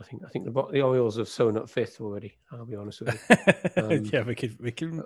I 0.00 0.04
think 0.04 0.22
I 0.26 0.28
think 0.28 0.44
the 0.46 0.66
the 0.72 0.82
Orioles 0.82 1.16
have 1.18 1.28
sewn 1.28 1.56
up 1.56 1.70
fifth 1.70 2.00
already. 2.00 2.36
I'll 2.52 2.66
be 2.66 2.76
honest 2.76 3.00
with 3.00 3.14
you. 3.14 3.36
Um, 3.82 4.04
yeah, 4.04 4.22
we 4.22 4.34
could 4.34 4.58
we 4.60 4.70
can 4.70 5.02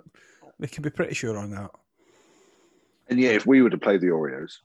we 0.59 0.67
can 0.67 0.83
be 0.83 0.89
pretty 0.89 1.13
sure 1.13 1.37
on 1.37 1.51
that. 1.51 1.71
And 3.09 3.19
yeah, 3.19 3.31
if 3.31 3.45
we 3.45 3.61
were 3.61 3.69
to 3.69 3.77
play 3.77 3.97
the 3.97 4.07
Oreos, 4.07 4.59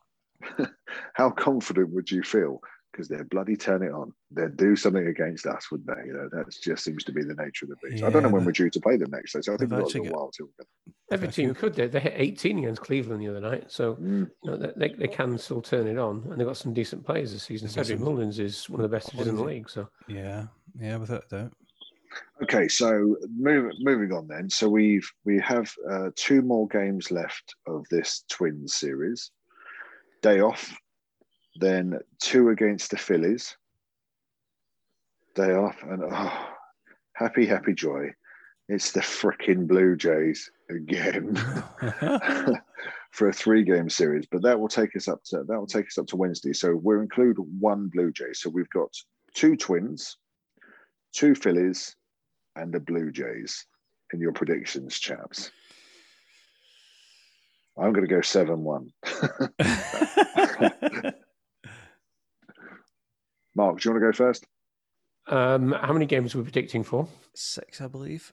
how 1.14 1.30
confident 1.30 1.90
would 1.90 2.10
you 2.10 2.22
feel 2.22 2.60
because 2.94 3.08
they'd 3.08 3.28
bloody 3.28 3.56
turn 3.56 3.82
it 3.82 3.90
on. 3.90 4.12
They'd 4.30 4.56
do 4.56 4.76
something 4.76 5.08
against 5.08 5.46
us, 5.46 5.68
wouldn't 5.70 5.88
they? 5.88 6.06
You 6.06 6.12
know, 6.12 6.28
that 6.30 6.54
just 6.62 6.84
seems 6.84 7.02
to 7.04 7.12
be 7.12 7.22
the 7.22 7.34
nature 7.34 7.64
of 7.64 7.70
the 7.70 7.76
beast. 7.82 8.02
Yeah, 8.02 8.06
I 8.06 8.10
don't 8.10 8.22
know 8.22 8.28
when 8.28 8.44
we're 8.44 8.52
due 8.52 8.70
to 8.70 8.80
play 8.80 8.96
them 8.96 9.10
next. 9.10 9.32
So 9.32 9.40
I 9.40 9.56
think 9.56 9.72
we've 9.72 9.80
got 9.80 9.94
a 9.94 10.02
while 10.02 10.30
till. 10.30 10.48
Every 11.10 11.28
team 11.28 11.54
could. 11.54 11.74
They, 11.74 11.88
they 11.88 11.98
hit 11.98 12.14
18 12.16 12.58
against 12.58 12.82
Cleveland 12.82 13.20
the 13.20 13.28
other 13.28 13.40
night, 13.40 13.70
so 13.70 13.94
mm. 13.96 14.30
you 14.42 14.50
know, 14.50 14.72
they, 14.76 14.88
they 14.90 15.08
can 15.08 15.36
still 15.38 15.60
turn 15.60 15.88
it 15.88 15.98
on, 15.98 16.26
and 16.30 16.38
they've 16.38 16.46
got 16.46 16.56
some 16.56 16.72
decent 16.72 17.04
players 17.04 17.32
this 17.32 17.42
season. 17.42 17.68
Cedric 17.68 18.00
Mullins 18.00 18.38
is 18.38 18.70
one 18.70 18.80
of 18.80 18.88
the 18.88 18.96
best 18.96 19.12
in 19.12 19.36
the 19.36 19.42
league. 19.42 19.68
So 19.68 19.88
yeah, 20.06 20.44
yeah, 20.80 20.96
without 20.96 21.24
a 21.30 21.36
doubt. 21.36 21.52
Okay, 22.44 22.68
so 22.68 23.16
move, 23.36 23.72
moving 23.80 24.12
on 24.12 24.28
then. 24.28 24.48
So 24.48 24.68
we've 24.68 25.08
we 25.24 25.40
have 25.40 25.70
uh, 25.90 26.10
two 26.14 26.42
more 26.42 26.68
games 26.68 27.10
left 27.10 27.54
of 27.66 27.84
this 27.90 28.24
Twins 28.28 28.74
series. 28.74 29.32
Day 30.22 30.40
off 30.40 30.74
then 31.56 31.98
two 32.20 32.50
against 32.50 32.90
the 32.90 32.96
Phillies. 32.96 33.56
Day 35.34 35.52
off, 35.52 35.82
and 35.82 36.04
oh, 36.04 36.48
happy, 37.14 37.44
happy 37.44 37.74
joy. 37.74 38.10
It's 38.68 38.92
the 38.92 39.00
freaking 39.00 39.66
Blue 39.66 39.96
Jays 39.96 40.50
again 40.70 41.34
for 43.10 43.28
a 43.28 43.32
three-game 43.32 43.90
series. 43.90 44.26
But 44.30 44.42
that 44.42 44.58
will 44.58 44.68
take 44.68 44.94
us 44.96 45.08
up 45.08 45.22
to 45.24 45.44
that 45.44 45.58
will 45.58 45.66
take 45.66 45.86
us 45.86 45.98
up 45.98 46.06
to 46.08 46.16
Wednesday. 46.16 46.52
So 46.52 46.76
we'll 46.76 47.00
include 47.00 47.36
one 47.58 47.88
Blue 47.88 48.12
Jay. 48.12 48.32
So 48.32 48.48
we've 48.48 48.70
got 48.70 48.94
two 49.34 49.56
Twins, 49.56 50.16
two 51.12 51.34
Phillies, 51.34 51.96
and 52.56 52.72
the 52.72 52.80
Blue 52.80 53.10
Jays 53.10 53.66
in 54.12 54.20
your 54.20 54.32
predictions, 54.32 54.98
chaps. 54.98 55.50
I'm 57.76 57.92
going 57.92 58.06
to 58.06 58.14
go 58.14 58.20
seven-one. 58.20 58.92
Mark, 63.54 63.80
do 63.80 63.88
you 63.88 63.94
want 63.94 64.02
to 64.02 64.06
go 64.06 64.12
first? 64.12 64.46
Um, 65.26 65.72
how 65.72 65.92
many 65.92 66.06
games 66.06 66.34
are 66.34 66.38
we 66.38 66.44
predicting 66.44 66.82
for? 66.82 67.08
Six, 67.34 67.80
I 67.80 67.86
believe. 67.86 68.32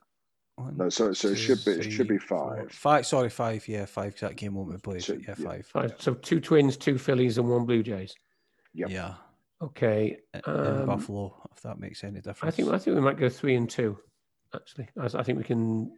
One, 0.56 0.76
no, 0.78 0.90
so 0.90 1.14
so 1.14 1.30
two, 1.30 1.34
it 1.34 1.38
should 1.38 1.66
be 1.66 1.72
it 1.72 1.92
should 1.92 2.08
be 2.08 2.18
five. 2.18 2.58
Four, 2.58 2.70
five, 2.70 3.06
sorry, 3.06 3.30
five. 3.30 3.68
Yeah, 3.68 3.86
five. 3.86 4.18
That 4.20 4.36
game 4.36 4.56
won't 4.56 4.72
be 4.72 4.78
played. 4.78 5.04
So, 5.04 5.18
yeah, 5.26 5.36
five. 5.36 5.66
Five. 5.66 5.96
So 6.00 6.14
two 6.14 6.40
Twins, 6.40 6.76
two 6.76 6.98
Phillies, 6.98 7.38
and 7.38 7.50
one 7.50 7.66
Blue 7.66 7.84
Jays. 7.84 8.14
Yep. 8.74 8.90
Yeah. 8.90 9.14
Okay. 9.62 10.18
Um, 10.46 10.86
Buffalo, 10.86 11.50
if 11.56 11.62
that 11.62 11.80
makes 11.80 12.04
any 12.04 12.20
difference. 12.20 12.54
I 12.54 12.56
think 12.56 12.70
I 12.70 12.78
think 12.78 12.96
we 12.96 13.02
might 13.02 13.18
go 13.18 13.30
three 13.30 13.56
and 13.56 13.70
two. 13.70 13.98
Actually, 14.54 14.90
I, 15.00 15.06
I 15.20 15.24
think 15.24 15.38
we 15.38 15.44
can. 15.46 15.92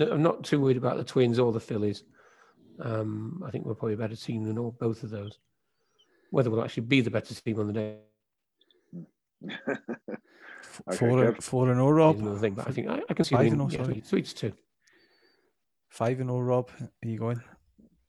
I'm 0.00 0.22
not 0.22 0.44
too 0.44 0.60
worried 0.60 0.76
about 0.76 0.96
the 0.96 1.04
Twins 1.04 1.38
or 1.38 1.52
the 1.52 1.60
Phillies. 1.60 2.04
Um, 2.80 3.42
I 3.46 3.50
think 3.50 3.64
we're 3.64 3.74
probably 3.74 3.94
a 3.94 3.98
better 3.98 4.16
team 4.16 4.44
than 4.44 4.58
all 4.58 4.76
both 4.78 5.04
of 5.04 5.10
those 5.10 5.38
whether 6.34 6.50
we'll 6.50 6.64
actually 6.64 6.82
be 6.82 7.00
the 7.00 7.10
better 7.10 7.32
team 7.32 7.60
on 7.60 7.68
the 7.68 7.72
day. 7.72 7.96
okay, 9.48 10.96
four, 10.96 11.24
and, 11.24 11.44
four 11.44 11.70
and 11.70 11.80
all, 11.80 11.92
Rob. 11.92 12.40
Thing, 12.40 12.54
but 12.54 12.66
I 12.66 12.72
think 12.72 12.88
I, 12.88 13.00
I 13.08 13.14
can 13.14 13.24
see 13.24 13.36
five 13.36 13.52
and 13.52 13.62
all. 13.62 13.70
Sorry, 13.70 14.00
three 14.00 14.22
to 14.22 14.34
two. 14.34 14.52
Five 15.90 16.18
and 16.18 16.28
all, 16.28 16.42
Rob. 16.42 16.70
Are 16.80 17.08
you 17.08 17.18
going? 17.20 17.40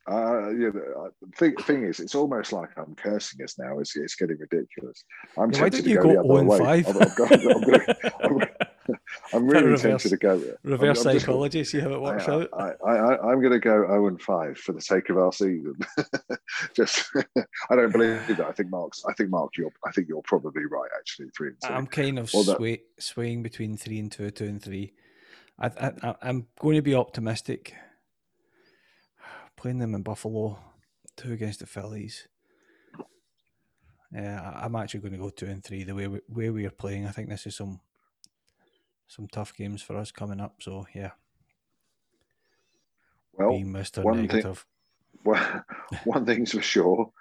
Uh, 0.10 0.50
yeah, 0.50 0.70
the 0.72 1.12
thing, 1.36 1.56
thing 1.58 1.84
is, 1.84 2.00
it's 2.00 2.16
almost 2.16 2.52
like 2.52 2.70
I'm 2.78 2.96
cursing 2.96 3.44
us 3.44 3.60
now. 3.60 3.78
It's, 3.80 3.96
it's 3.96 4.16
getting 4.16 4.38
ridiculous. 4.38 5.04
I'm 5.38 5.52
yeah, 5.52 5.60
tempted 5.60 5.84
to 5.84 5.94
go, 5.96 6.02
go 6.02 6.14
the 6.14 6.20
other 6.20 6.44
way. 6.44 6.58
Five? 6.60 6.88
I'm, 6.88 7.02
I'm, 8.24 8.42
I'm, 8.42 8.48
I'm 9.34 9.48
really 9.48 9.66
reverse, 9.66 9.82
tempted 9.82 10.10
to 10.10 10.18
go 10.18 10.42
reverse 10.64 11.06
I'm, 11.06 11.20
psychology. 11.20 11.60
Just, 11.60 11.72
see 11.72 11.80
how 11.80 11.92
it 11.92 12.02
works 12.02 12.28
I, 12.28 12.34
out. 12.34 12.50
I, 12.54 12.72
I, 12.88 13.32
am 13.32 13.42
going 13.42 13.54
to 13.54 13.60
go 13.60 13.86
0 13.88 14.08
and 14.08 14.22
5 14.22 14.58
for 14.58 14.74
the 14.74 14.82
sake 14.82 15.10
of 15.10 15.18
our 15.18 15.32
season. 15.32 15.76
just, 16.76 17.10
I 17.70 17.76
don't 17.76 17.92
believe 17.92 18.26
that. 18.28 18.40
I 18.42 18.52
think 18.52 18.70
Mark's. 18.70 19.04
I 19.06 19.14
think 19.14 19.30
Mark, 19.30 19.58
you're. 19.58 19.72
I 19.86 19.92
think 19.92 20.08
you're 20.08 20.22
probably 20.24 20.66
right. 20.66 20.90
Actually, 20.98 21.30
three 21.36 21.50
and 21.50 21.58
two. 21.62 21.74
I'm 21.74 21.88
kind 21.88 22.20
of 22.20 22.32
well, 22.34 22.44
sway, 22.44 22.82
swaying 23.00 23.44
between 23.44 23.78
three 23.78 24.00
and 24.00 24.12
two, 24.12 24.30
two 24.32 24.46
and 24.46 24.62
three. 24.62 24.94
I, 25.60 25.68
I, 25.68 26.16
I'm 26.22 26.48
going 26.60 26.76
to 26.76 26.82
be 26.82 26.96
optimistic. 26.96 27.74
Playing 29.58 29.80
them 29.80 29.96
in 29.96 30.04
Buffalo, 30.04 30.60
two 31.16 31.32
against 31.32 31.62
the 31.62 31.66
Phillies. 31.66 32.28
Yeah, 34.14 34.60
I'm 34.62 34.76
actually 34.76 35.02
going 35.02 35.14
to 35.14 35.20
go 35.20 35.30
two 35.30 35.48
and 35.48 35.64
three. 35.64 35.84
The 35.84 35.94
way 35.94 36.08
we, 36.08 36.20
way 36.30 36.50
we 36.50 36.66
are 36.66 36.72
playing, 36.72 37.06
I 37.06 37.12
think 37.12 37.28
this 37.30 37.46
is 37.46 37.58
some 37.58 37.82
some 39.08 39.28
tough 39.28 39.56
games 39.56 39.82
for 39.82 39.96
us 39.98 40.12
coming 40.12 40.40
up. 40.40 40.56
So 40.62 40.88
yeah. 40.94 41.12
Well. 43.34 43.52
One 44.06 44.22
Negative. 44.22 44.58
Thing, 44.58 44.66
well, 45.26 45.64
one 46.04 46.26
thing's 46.26 46.52
for 46.52 46.62
sure. 46.62 47.12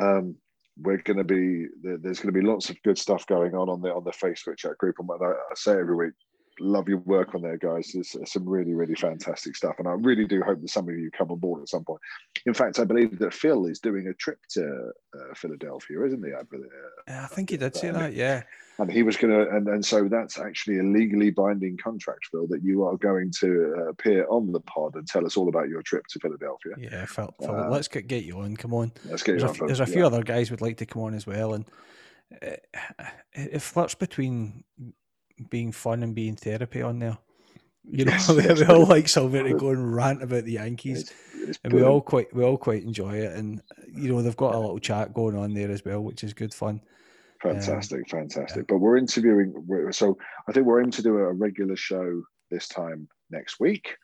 Um, 0.00 0.36
we're 0.78 0.98
going 0.98 1.16
to 1.16 1.24
be 1.24 1.66
there's 1.82 2.20
going 2.20 2.34
to 2.34 2.38
be 2.38 2.46
lots 2.46 2.68
of 2.68 2.80
good 2.82 2.98
stuff 2.98 3.26
going 3.26 3.54
on 3.54 3.68
on 3.68 3.80
the 3.80 3.88
on 3.88 4.04
the 4.04 4.10
Facebook 4.10 4.58
chat 4.58 4.76
group, 4.78 4.96
and 4.98 5.08
what 5.08 5.22
I, 5.22 5.30
I 5.30 5.54
say 5.54 5.72
every 5.72 5.96
week, 5.96 6.12
love 6.60 6.88
your 6.88 6.98
work 6.98 7.34
on 7.34 7.42
there, 7.42 7.58
guys. 7.58 7.90
There's 7.92 8.16
some 8.30 8.48
really, 8.48 8.74
really 8.74 8.94
fantastic 8.94 9.56
stuff, 9.56 9.76
and 9.78 9.88
I 9.88 9.92
really 9.92 10.26
do 10.26 10.42
hope 10.42 10.60
that 10.60 10.70
some 10.70 10.88
of 10.88 10.94
you 10.94 11.10
come 11.10 11.30
on 11.30 11.38
board 11.38 11.62
at 11.62 11.68
some 11.68 11.84
point. 11.84 12.00
In 12.46 12.54
fact, 12.54 12.78
I 12.78 12.84
believe 12.84 13.18
that 13.18 13.34
Phil 13.34 13.66
is 13.66 13.80
doing 13.80 14.08
a 14.08 14.14
trip 14.14 14.38
to 14.50 14.90
uh, 15.14 15.34
Philadelphia, 15.34 16.04
isn't 16.04 16.24
he? 16.24 16.32
I, 16.32 16.42
believe, 16.42 16.68
uh, 17.08 17.22
I 17.22 17.26
think 17.26 17.50
he 17.50 17.56
did 17.56 17.76
say 17.76 17.90
that. 17.90 18.14
Yeah, 18.14 18.42
and 18.78 18.92
he 18.92 19.02
was 19.02 19.16
going 19.16 19.32
to, 19.32 19.48
and, 19.54 19.68
and 19.68 19.84
so 19.84 20.08
that's 20.08 20.38
actually 20.38 20.78
a 20.78 20.82
legally 20.82 21.30
binding 21.30 21.78
contract, 21.78 22.26
Phil, 22.30 22.46
that 22.48 22.62
you 22.62 22.84
are 22.84 22.96
going 22.96 23.32
to 23.40 23.74
uh, 23.76 23.88
appear 23.88 24.26
on 24.28 24.52
the 24.52 24.60
pod 24.60 24.94
and 24.96 25.06
tell 25.06 25.24
us 25.24 25.36
all 25.36 25.48
about 25.48 25.68
your 25.68 25.82
trip 25.82 26.04
to 26.10 26.18
Philadelphia. 26.20 26.74
Yeah, 26.78 27.06
Phil, 27.06 27.34
Phil 27.40 27.54
uh, 27.54 27.68
let's 27.70 27.88
get, 27.88 28.06
get 28.06 28.24
you 28.24 28.40
on. 28.40 28.56
Come 28.56 28.74
on. 28.74 28.92
Let's 29.06 29.22
get 29.22 29.38
there's 29.38 29.42
you 29.42 29.48
a, 29.48 29.62
on. 29.62 29.66
There's 29.66 29.80
a 29.80 29.86
few 29.86 30.00
yeah. 30.00 30.06
other 30.06 30.22
guys 30.22 30.50
would 30.50 30.60
like 30.60 30.76
to 30.78 30.86
come 30.86 31.02
on 31.02 31.14
as 31.14 31.26
well, 31.26 31.54
and 31.54 31.64
uh, 32.42 33.04
it 33.32 33.62
flirts 33.62 33.94
between 33.94 34.64
being 35.50 35.72
fun 35.72 36.02
and 36.02 36.14
being 36.14 36.36
therapy 36.36 36.82
on 36.82 36.98
there. 36.98 37.18
You 37.88 38.04
know, 38.04 38.12
yes, 38.28 38.28
we, 38.30 38.64
all 38.64 38.86
like 38.86 39.08
Silver 39.08 39.42
to 39.42 39.54
go 39.54 39.70
and 39.70 39.94
rant 39.94 40.22
about 40.22 40.44
the 40.44 40.52
Yankees, 40.52 41.02
it's, 41.02 41.12
it's 41.34 41.58
and 41.64 41.72
we 41.72 41.82
all 41.82 42.00
quite 42.00 42.32
we 42.34 42.44
all 42.44 42.58
quite 42.58 42.82
enjoy 42.82 43.14
it. 43.16 43.36
And 43.36 43.62
you 43.94 44.12
know, 44.12 44.22
they've 44.22 44.36
got 44.36 44.54
a 44.54 44.58
little 44.58 44.78
chat 44.78 45.14
going 45.14 45.36
on 45.36 45.54
there 45.54 45.70
as 45.70 45.84
well, 45.84 46.00
which 46.00 46.24
is 46.24 46.32
good 46.32 46.52
fun. 46.52 46.80
Fantastic, 47.42 48.00
um, 48.12 48.20
fantastic. 48.20 48.62
Yeah. 48.62 48.66
But 48.68 48.78
we're 48.78 48.96
interviewing, 48.96 49.92
so 49.92 50.16
I 50.48 50.52
think 50.52 50.66
we're 50.66 50.80
aiming 50.80 50.92
to 50.92 51.02
do 51.02 51.18
a 51.18 51.32
regular 51.32 51.76
show 51.76 52.22
this 52.50 52.66
time 52.66 53.08
next 53.30 53.60
week, 53.60 53.94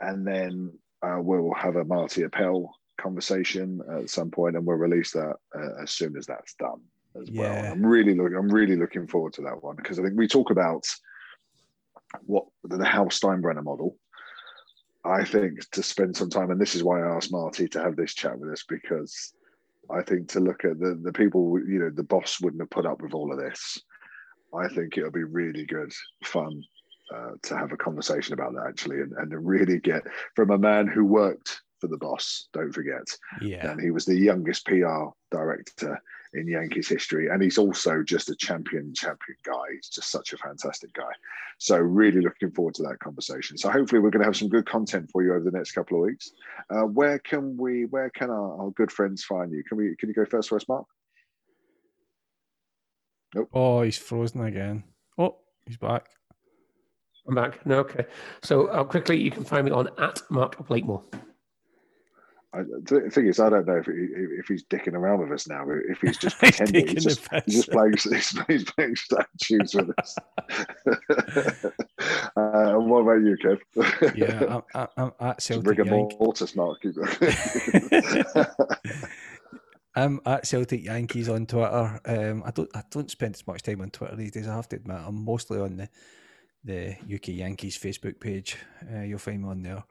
and 0.00 0.26
then 0.26 0.72
uh, 1.02 1.18
we'll 1.18 1.52
have 1.54 1.76
a 1.76 1.84
Marty 1.84 2.22
Appel 2.22 2.74
conversation 2.98 3.80
at 4.00 4.08
some 4.08 4.30
point, 4.30 4.56
and 4.56 4.66
we'll 4.66 4.78
release 4.78 5.12
that 5.12 5.36
uh, 5.54 5.82
as 5.82 5.90
soon 5.90 6.16
as 6.16 6.26
that's 6.26 6.54
done 6.54 6.80
as 7.20 7.28
yeah. 7.28 7.62
well. 7.62 7.72
I'm 7.72 7.84
really 7.84 8.14
looking, 8.14 8.36
I'm 8.36 8.48
really 8.48 8.76
looking 8.76 9.06
forward 9.06 9.32
to 9.34 9.42
that 9.42 9.62
one 9.62 9.76
because 9.76 9.98
I 9.98 10.02
think 10.02 10.14
we 10.16 10.28
talk 10.28 10.50
about 10.50 10.86
what 12.24 12.46
the 12.64 12.84
Hal 12.84 13.06
Steinbrenner 13.06 13.64
model. 13.64 13.96
I 15.04 15.24
think 15.24 15.68
to 15.70 15.82
spend 15.82 16.16
some 16.16 16.30
time, 16.30 16.50
and 16.50 16.60
this 16.60 16.74
is 16.74 16.82
why 16.82 17.00
I 17.00 17.16
asked 17.16 17.30
Marty 17.30 17.68
to 17.68 17.80
have 17.80 17.96
this 17.96 18.14
chat 18.14 18.38
with 18.38 18.50
us 18.50 18.64
because 18.68 19.34
I 19.90 20.02
think 20.02 20.28
to 20.30 20.40
look 20.40 20.64
at 20.64 20.80
the, 20.80 20.98
the 21.00 21.12
people, 21.12 21.60
you 21.60 21.78
know, 21.78 21.90
the 21.90 22.02
boss 22.02 22.40
wouldn't 22.40 22.62
have 22.62 22.70
put 22.70 22.86
up 22.86 23.00
with 23.00 23.14
all 23.14 23.32
of 23.32 23.38
this. 23.38 23.78
I 24.54 24.68
think 24.68 24.96
it'll 24.96 25.10
be 25.12 25.22
really 25.22 25.64
good 25.64 25.92
fun 26.24 26.62
uh, 27.14 27.32
to 27.44 27.56
have 27.56 27.72
a 27.72 27.76
conversation 27.76 28.34
about 28.34 28.52
that 28.54 28.66
actually, 28.68 29.00
and, 29.00 29.12
and 29.12 29.30
to 29.30 29.38
really 29.38 29.78
get 29.78 30.02
from 30.34 30.50
a 30.50 30.58
man 30.58 30.88
who 30.88 31.04
worked 31.04 31.60
for 31.80 31.86
the 31.86 31.98
boss. 31.98 32.48
Don't 32.52 32.72
forget. 32.72 33.04
Yeah. 33.40 33.70
And 33.70 33.80
he 33.80 33.90
was 33.90 34.04
the 34.04 34.18
youngest 34.18 34.66
PR 34.66 35.06
director 35.30 36.00
in 36.34 36.48
Yankees 36.48 36.88
history, 36.88 37.28
and 37.28 37.42
he's 37.42 37.58
also 37.58 38.02
just 38.02 38.30
a 38.30 38.36
champion, 38.36 38.92
champion 38.94 39.36
guy. 39.44 39.72
He's 39.72 39.88
just 39.88 40.10
such 40.10 40.32
a 40.32 40.38
fantastic 40.38 40.92
guy. 40.92 41.10
So 41.58 41.78
really 41.78 42.20
looking 42.20 42.50
forward 42.50 42.74
to 42.74 42.82
that 42.84 42.98
conversation. 42.98 43.56
So 43.56 43.70
hopefully 43.70 44.00
we're 44.00 44.10
going 44.10 44.20
to 44.20 44.26
have 44.26 44.36
some 44.36 44.48
good 44.48 44.66
content 44.66 45.10
for 45.10 45.22
you 45.22 45.34
over 45.34 45.44
the 45.44 45.56
next 45.56 45.72
couple 45.72 45.98
of 45.98 46.06
weeks. 46.06 46.32
Uh, 46.70 46.82
where 46.82 47.18
can 47.18 47.56
we? 47.56 47.86
Where 47.86 48.10
can 48.10 48.30
our, 48.30 48.60
our 48.60 48.70
good 48.72 48.90
friends 48.90 49.24
find 49.24 49.52
you? 49.52 49.62
Can 49.64 49.78
we? 49.78 49.96
Can 49.96 50.08
you 50.08 50.14
go 50.14 50.24
first 50.24 50.48
for 50.48 50.56
us, 50.56 50.68
Mark? 50.68 50.86
Nope. 53.34 53.48
Oh, 53.52 53.82
he's 53.82 53.98
frozen 53.98 54.44
again. 54.44 54.84
Oh, 55.18 55.36
he's 55.66 55.76
back. 55.76 56.08
I'm 57.28 57.34
back. 57.34 57.64
No, 57.66 57.78
okay. 57.80 58.06
So 58.42 58.68
uh, 58.68 58.84
quickly, 58.84 59.20
you 59.20 59.30
can 59.30 59.44
find 59.44 59.64
me 59.64 59.72
on 59.72 59.88
at 59.98 60.20
Mark 60.30 60.66
Blakemore. 60.66 61.02
I, 62.56 62.62
the 62.62 63.10
thing 63.10 63.26
is, 63.26 63.38
I 63.38 63.50
don't 63.50 63.66
know 63.66 63.76
if 63.76 63.86
he, 63.86 63.92
if 63.92 64.46
he's 64.46 64.64
dicking 64.64 64.94
around 64.94 65.20
with 65.20 65.32
us 65.32 65.46
now. 65.46 65.66
If 65.68 66.00
he's 66.00 66.16
just 66.16 66.38
pretending, 66.40 66.88
he's, 66.88 67.04
just, 67.04 67.28
he's 67.44 67.56
just 67.56 67.70
playing, 67.70 67.92
he's, 67.92 68.42
he's 68.46 68.64
playing 68.64 68.96
statues 68.96 69.74
with 69.74 69.90
us. 69.98 70.16
uh, 72.36 72.74
what 72.74 73.00
about 73.00 73.22
you, 73.22 73.36
Kev? 73.36 73.60
yeah, 74.16 74.60
I'm, 74.74 74.88
I'm, 74.96 75.12
at 75.20 75.42
Celtic 75.42 75.68
Rigor 75.68 75.84
mortis. 75.84 76.56
I'm 79.94 80.20
at 80.26 80.46
Celtic 80.46 80.84
Yankees 80.84 81.28
on 81.28 81.46
Twitter. 81.46 82.00
Um, 82.04 82.42
I 82.44 82.50
don't 82.50 82.70
I 82.74 82.82
don't 82.90 83.10
spend 83.10 83.34
as 83.34 83.46
much 83.46 83.62
time 83.62 83.80
on 83.80 83.90
Twitter 83.90 84.16
these 84.16 84.32
days. 84.32 84.48
I 84.48 84.54
have 84.54 84.68
to 84.70 84.76
admit, 84.76 84.98
I'm 85.04 85.24
mostly 85.24 85.58
on 85.58 85.76
the 85.76 85.88
the 86.64 86.96
UK 87.14 87.28
Yankees 87.28 87.78
Facebook 87.78 88.20
page. 88.20 88.56
Uh, 88.92 89.00
you'll 89.00 89.18
find 89.18 89.42
me 89.42 89.48
on 89.48 89.62
there. 89.62 89.84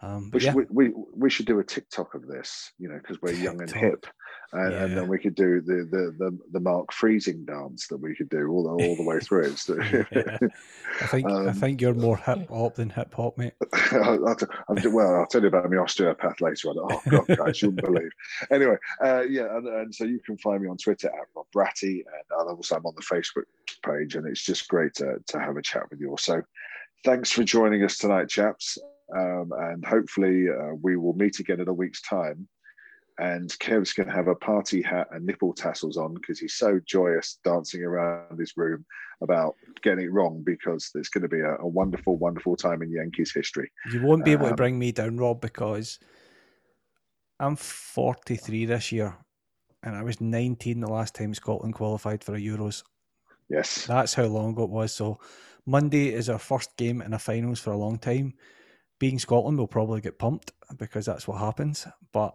Um, 0.00 0.30
we, 0.32 0.38
should, 0.38 0.54
we, 0.54 0.64
we, 0.70 0.92
we 1.12 1.30
should 1.30 1.46
do 1.46 1.58
a 1.58 1.64
TikTok 1.64 2.14
of 2.14 2.26
this, 2.28 2.70
you 2.78 2.88
know, 2.88 2.98
because 2.98 3.20
we're 3.20 3.32
young 3.32 3.60
and 3.60 3.70
hip, 3.70 4.06
and, 4.52 4.72
yeah. 4.72 4.84
and, 4.84 4.96
then 4.96 5.08
we 5.08 5.18
could 5.18 5.34
do 5.34 5.60
the, 5.60 5.88
the 5.90 6.14
the 6.16 6.38
the 6.52 6.60
Mark 6.60 6.92
freezing 6.92 7.44
dance 7.44 7.88
that 7.88 7.96
we 7.96 8.14
could 8.14 8.28
do 8.28 8.48
all 8.48 8.62
the 8.62 8.84
all 8.84 8.96
the 8.96 9.02
way 9.02 9.18
through. 9.18 9.48
So, 9.58 9.76
yeah. 9.82 10.38
I 11.00 11.06
think 11.06 11.26
um, 11.26 11.48
I 11.48 11.52
think 11.52 11.80
you're 11.80 11.94
more 11.94 12.16
hip 12.16 12.48
hop 12.48 12.76
than 12.76 12.90
hip 12.90 13.12
hop, 13.12 13.36
mate. 13.36 13.54
I'll, 13.92 14.28
I'll, 14.28 14.92
well, 14.92 15.16
I'll 15.16 15.26
tell 15.26 15.42
you 15.42 15.48
about 15.48 15.68
my 15.68 15.78
osteopath 15.78 16.40
later 16.40 16.68
on. 16.68 16.76
Oh 16.78 17.02
God, 17.08 17.26
guys, 17.36 17.60
you 17.60 17.70
wouldn't 17.70 17.84
believe. 17.84 18.10
Anyway, 18.52 18.76
uh, 19.04 19.22
yeah, 19.22 19.56
and, 19.56 19.66
and, 19.66 19.94
so 19.94 20.04
you 20.04 20.20
can 20.24 20.38
find 20.38 20.62
me 20.62 20.68
on 20.68 20.76
Twitter 20.76 21.08
at 21.08 21.26
Rob 21.34 21.46
Bratty, 21.54 22.04
and 22.38 22.48
also 22.48 22.76
I'm 22.76 22.86
on 22.86 22.94
the 22.94 23.02
Facebook 23.02 23.46
page, 23.84 24.14
and 24.14 24.28
it's 24.28 24.44
just 24.44 24.68
great 24.68 24.94
to 24.94 25.16
to 25.26 25.40
have 25.40 25.56
a 25.56 25.62
chat 25.62 25.90
with 25.90 26.00
you 26.00 26.10
all. 26.10 26.18
So, 26.18 26.40
thanks 27.04 27.32
for 27.32 27.42
joining 27.42 27.82
us 27.82 27.98
tonight, 27.98 28.28
chaps. 28.28 28.78
Um, 29.16 29.52
and 29.56 29.84
hopefully, 29.84 30.48
uh, 30.48 30.74
we 30.82 30.96
will 30.96 31.14
meet 31.14 31.38
again 31.40 31.60
in 31.60 31.68
a 31.68 31.72
week's 31.72 32.02
time. 32.02 32.48
And 33.18 33.50
Kev's 33.58 33.92
going 33.92 34.08
to 34.08 34.14
have 34.14 34.28
a 34.28 34.34
party 34.36 34.80
hat 34.80 35.08
and 35.10 35.26
nipple 35.26 35.52
tassels 35.52 35.96
on 35.96 36.14
because 36.14 36.38
he's 36.38 36.54
so 36.54 36.78
joyous 36.86 37.40
dancing 37.42 37.82
around 37.82 38.38
his 38.38 38.56
room 38.56 38.84
about 39.22 39.56
getting 39.82 40.04
it 40.04 40.12
wrong 40.12 40.42
because 40.46 40.90
it's 40.94 41.08
going 41.08 41.22
to 41.22 41.28
be 41.28 41.40
a, 41.40 41.56
a 41.56 41.66
wonderful, 41.66 42.16
wonderful 42.16 42.54
time 42.54 42.80
in 42.80 42.92
Yankees 42.92 43.32
history. 43.34 43.72
You 43.90 44.02
won't 44.02 44.24
be 44.24 44.32
able 44.32 44.44
um, 44.44 44.50
to 44.50 44.56
bring 44.56 44.78
me 44.78 44.92
down, 44.92 45.16
Rob, 45.16 45.40
because 45.40 45.98
I'm 47.40 47.56
43 47.56 48.66
this 48.66 48.92
year 48.92 49.16
and 49.82 49.96
I 49.96 50.02
was 50.02 50.20
19 50.20 50.80
the 50.80 50.90
last 50.90 51.16
time 51.16 51.34
Scotland 51.34 51.74
qualified 51.74 52.22
for 52.22 52.36
a 52.36 52.40
Euros. 52.40 52.84
Yes. 53.48 53.86
That's 53.86 54.14
how 54.14 54.24
long 54.24 54.52
ago 54.52 54.64
it 54.64 54.70
was. 54.70 54.94
So 54.94 55.18
Monday 55.66 56.12
is 56.12 56.28
our 56.28 56.38
first 56.38 56.76
game 56.76 57.00
in 57.02 57.12
a 57.14 57.18
finals 57.18 57.60
for 57.60 57.72
a 57.72 57.76
long 57.76 57.98
time 57.98 58.34
being 58.98 59.18
Scotland, 59.18 59.58
we'll 59.58 59.66
probably 59.66 60.00
get 60.00 60.18
pumped 60.18 60.52
because 60.76 61.06
that's 61.06 61.28
what 61.28 61.38
happens. 61.38 61.86
But 62.12 62.34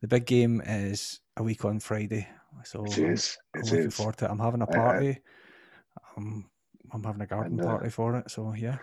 the 0.00 0.08
big 0.08 0.26
game 0.26 0.60
is 0.60 1.20
a 1.36 1.42
week 1.42 1.64
on 1.64 1.80
Friday, 1.80 2.28
so 2.64 2.84
it 2.84 2.98
is. 2.98 3.38
I'm, 3.54 3.60
I'm 3.60 3.66
looking 3.68 3.86
is. 3.86 3.94
forward 3.94 4.16
to 4.18 4.24
it. 4.26 4.30
I'm 4.30 4.38
having 4.38 4.62
a 4.62 4.66
party. 4.66 5.20
Uh, 5.96 6.00
I'm, 6.16 6.50
I'm 6.92 7.04
having 7.04 7.22
a 7.22 7.26
garden 7.26 7.58
party 7.58 7.90
for 7.90 8.16
it. 8.16 8.30
So 8.30 8.54
yeah. 8.54 8.78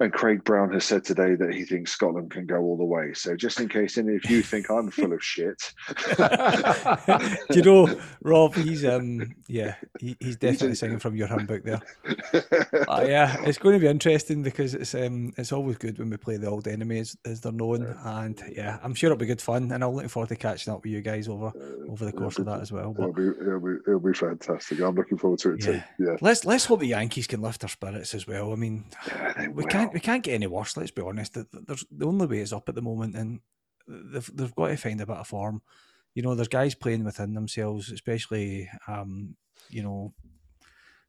And 0.00 0.12
Craig 0.12 0.42
Brown 0.44 0.72
has 0.72 0.84
said 0.84 1.04
today 1.04 1.34
that 1.36 1.54
he 1.54 1.64
thinks 1.64 1.92
Scotland 1.92 2.30
can 2.30 2.46
go 2.46 2.58
all 2.58 2.76
the 2.76 2.84
way. 2.84 3.12
So 3.14 3.36
just 3.36 3.60
in 3.60 3.68
case 3.68 3.96
any 3.96 4.16
of 4.16 4.24
you 4.28 4.42
think 4.42 4.70
I'm 4.70 4.90
full 4.90 5.12
of 5.12 5.22
shit, 5.22 5.72
do 6.16 7.58
you 7.58 7.62
know, 7.62 8.00
Rob? 8.22 8.54
He's 8.54 8.84
um, 8.84 9.34
yeah, 9.46 9.76
he, 10.00 10.16
he's 10.20 10.36
definitely 10.36 10.74
singing 10.74 10.98
from 10.98 11.16
your 11.16 11.28
handbook 11.28 11.64
there. 11.64 11.80
uh, 12.88 13.04
yeah, 13.06 13.36
it's 13.44 13.58
going 13.58 13.74
to 13.74 13.80
be 13.80 13.86
interesting 13.86 14.42
because 14.42 14.74
it's 14.74 14.94
um, 14.94 15.32
it's 15.36 15.52
always 15.52 15.76
good 15.78 15.98
when 15.98 16.10
we 16.10 16.16
play 16.16 16.36
the 16.36 16.48
old 16.48 16.66
enemies 16.66 17.16
as 17.24 17.40
they're 17.40 17.52
known, 17.52 17.96
and 18.04 18.42
yeah, 18.50 18.78
I'm 18.82 18.94
sure 18.94 19.08
it'll 19.08 19.18
be 19.18 19.26
good 19.26 19.42
fun, 19.42 19.70
and 19.70 19.84
I'm 19.84 19.92
looking 19.92 20.08
forward 20.08 20.28
to 20.28 20.36
catching 20.36 20.72
up 20.72 20.82
with 20.82 20.92
you 20.92 21.02
guys 21.02 21.28
over 21.28 21.52
over 21.88 22.04
the 22.04 22.12
course 22.12 22.38
of 22.38 22.46
that 22.46 22.60
as 22.60 22.72
well. 22.72 22.92
But, 22.92 23.10
it'll, 23.10 23.12
be, 23.12 23.40
it'll 23.40 23.60
be 23.60 23.74
it'll 23.86 24.00
be 24.00 24.12
fantastic. 24.12 24.80
I'm 24.80 24.94
looking 24.94 25.18
forward 25.18 25.38
to 25.40 25.52
it 25.52 25.64
yeah. 25.64 25.72
too. 25.72 25.82
Yeah, 25.98 26.16
let's 26.20 26.44
let's 26.44 26.64
hope 26.64 26.80
the 26.80 26.88
Yankees 26.88 27.26
can 27.26 27.40
lift 27.40 27.60
their 27.60 27.68
spirits 27.68 28.14
as 28.14 28.26
well. 28.26 28.52
I 28.52 28.56
mean, 28.56 28.84
yeah, 29.06 29.48
we 29.48 29.64
can't 29.64 29.93
we 29.94 30.00
can't 30.00 30.24
get 30.24 30.34
any 30.34 30.48
worse. 30.48 30.76
Let's 30.76 30.90
be 30.90 31.02
honest. 31.02 31.34
There's 31.34 31.86
the 31.90 32.06
only 32.06 32.26
way 32.26 32.40
is 32.40 32.52
up 32.52 32.68
at 32.68 32.74
the 32.74 32.82
moment, 32.82 33.14
and 33.14 33.40
they've 33.86 34.30
they've 34.34 34.54
got 34.54 34.68
to 34.68 34.76
find 34.76 35.00
a 35.00 35.06
bit 35.06 35.16
of 35.16 35.28
form. 35.28 35.62
You 36.14 36.22
know, 36.22 36.34
there's 36.34 36.48
guys 36.48 36.74
playing 36.74 37.04
within 37.04 37.32
themselves, 37.34 37.92
especially 37.92 38.68
um, 38.88 39.36
you 39.70 39.84
know, 39.84 40.12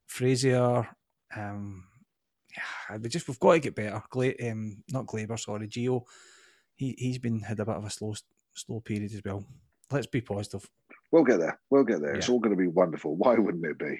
Frazier. 0.05 0.87
Um, 1.35 1.85
yeah, 2.55 2.97
we 2.97 3.09
just 3.09 3.27
we've 3.27 3.39
got 3.39 3.53
to 3.53 3.59
get 3.59 3.75
better. 3.75 4.03
Gla- 4.09 4.49
um, 4.49 4.83
not 4.89 5.07
Gleyber, 5.07 5.39
sorry, 5.39 5.67
Gio. 5.67 6.03
He 6.75 6.95
he's 6.97 7.17
been 7.17 7.39
had 7.39 7.59
a 7.59 7.65
bit 7.65 7.75
of 7.75 7.85
a 7.85 7.89
slow 7.89 8.13
slow 8.53 8.81
period 8.81 9.11
as 9.11 9.21
well. 9.25 9.43
Let's 9.91 10.07
be 10.07 10.21
positive. 10.21 10.69
We'll 11.11 11.23
get 11.23 11.39
there. 11.39 11.59
We'll 11.71 11.83
get 11.83 12.01
there. 12.01 12.11
Yeah. 12.11 12.17
It's 12.17 12.29
all 12.29 12.39
going 12.39 12.55
to 12.55 12.61
be 12.61 12.67
wonderful. 12.67 13.15
Why 13.15 13.35
wouldn't 13.35 13.65
it 13.65 13.79
be? 13.79 13.99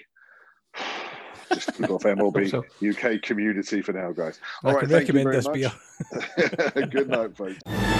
Just 1.52 1.74
keep 1.74 1.90
off 1.90 2.02
MLB 2.02 2.50
so. 2.50 2.64
UK 2.88 3.22
community 3.22 3.82
for 3.82 3.92
now, 3.92 4.12
guys. 4.12 4.40
All 4.64 4.70
I 4.70 4.74
right, 4.74 4.80
can 4.82 4.90
recommend 4.90 5.32
this 5.32 5.48
beer. 5.48 5.72
Good 6.90 7.08
night, 7.08 7.36
folks. 7.36 7.95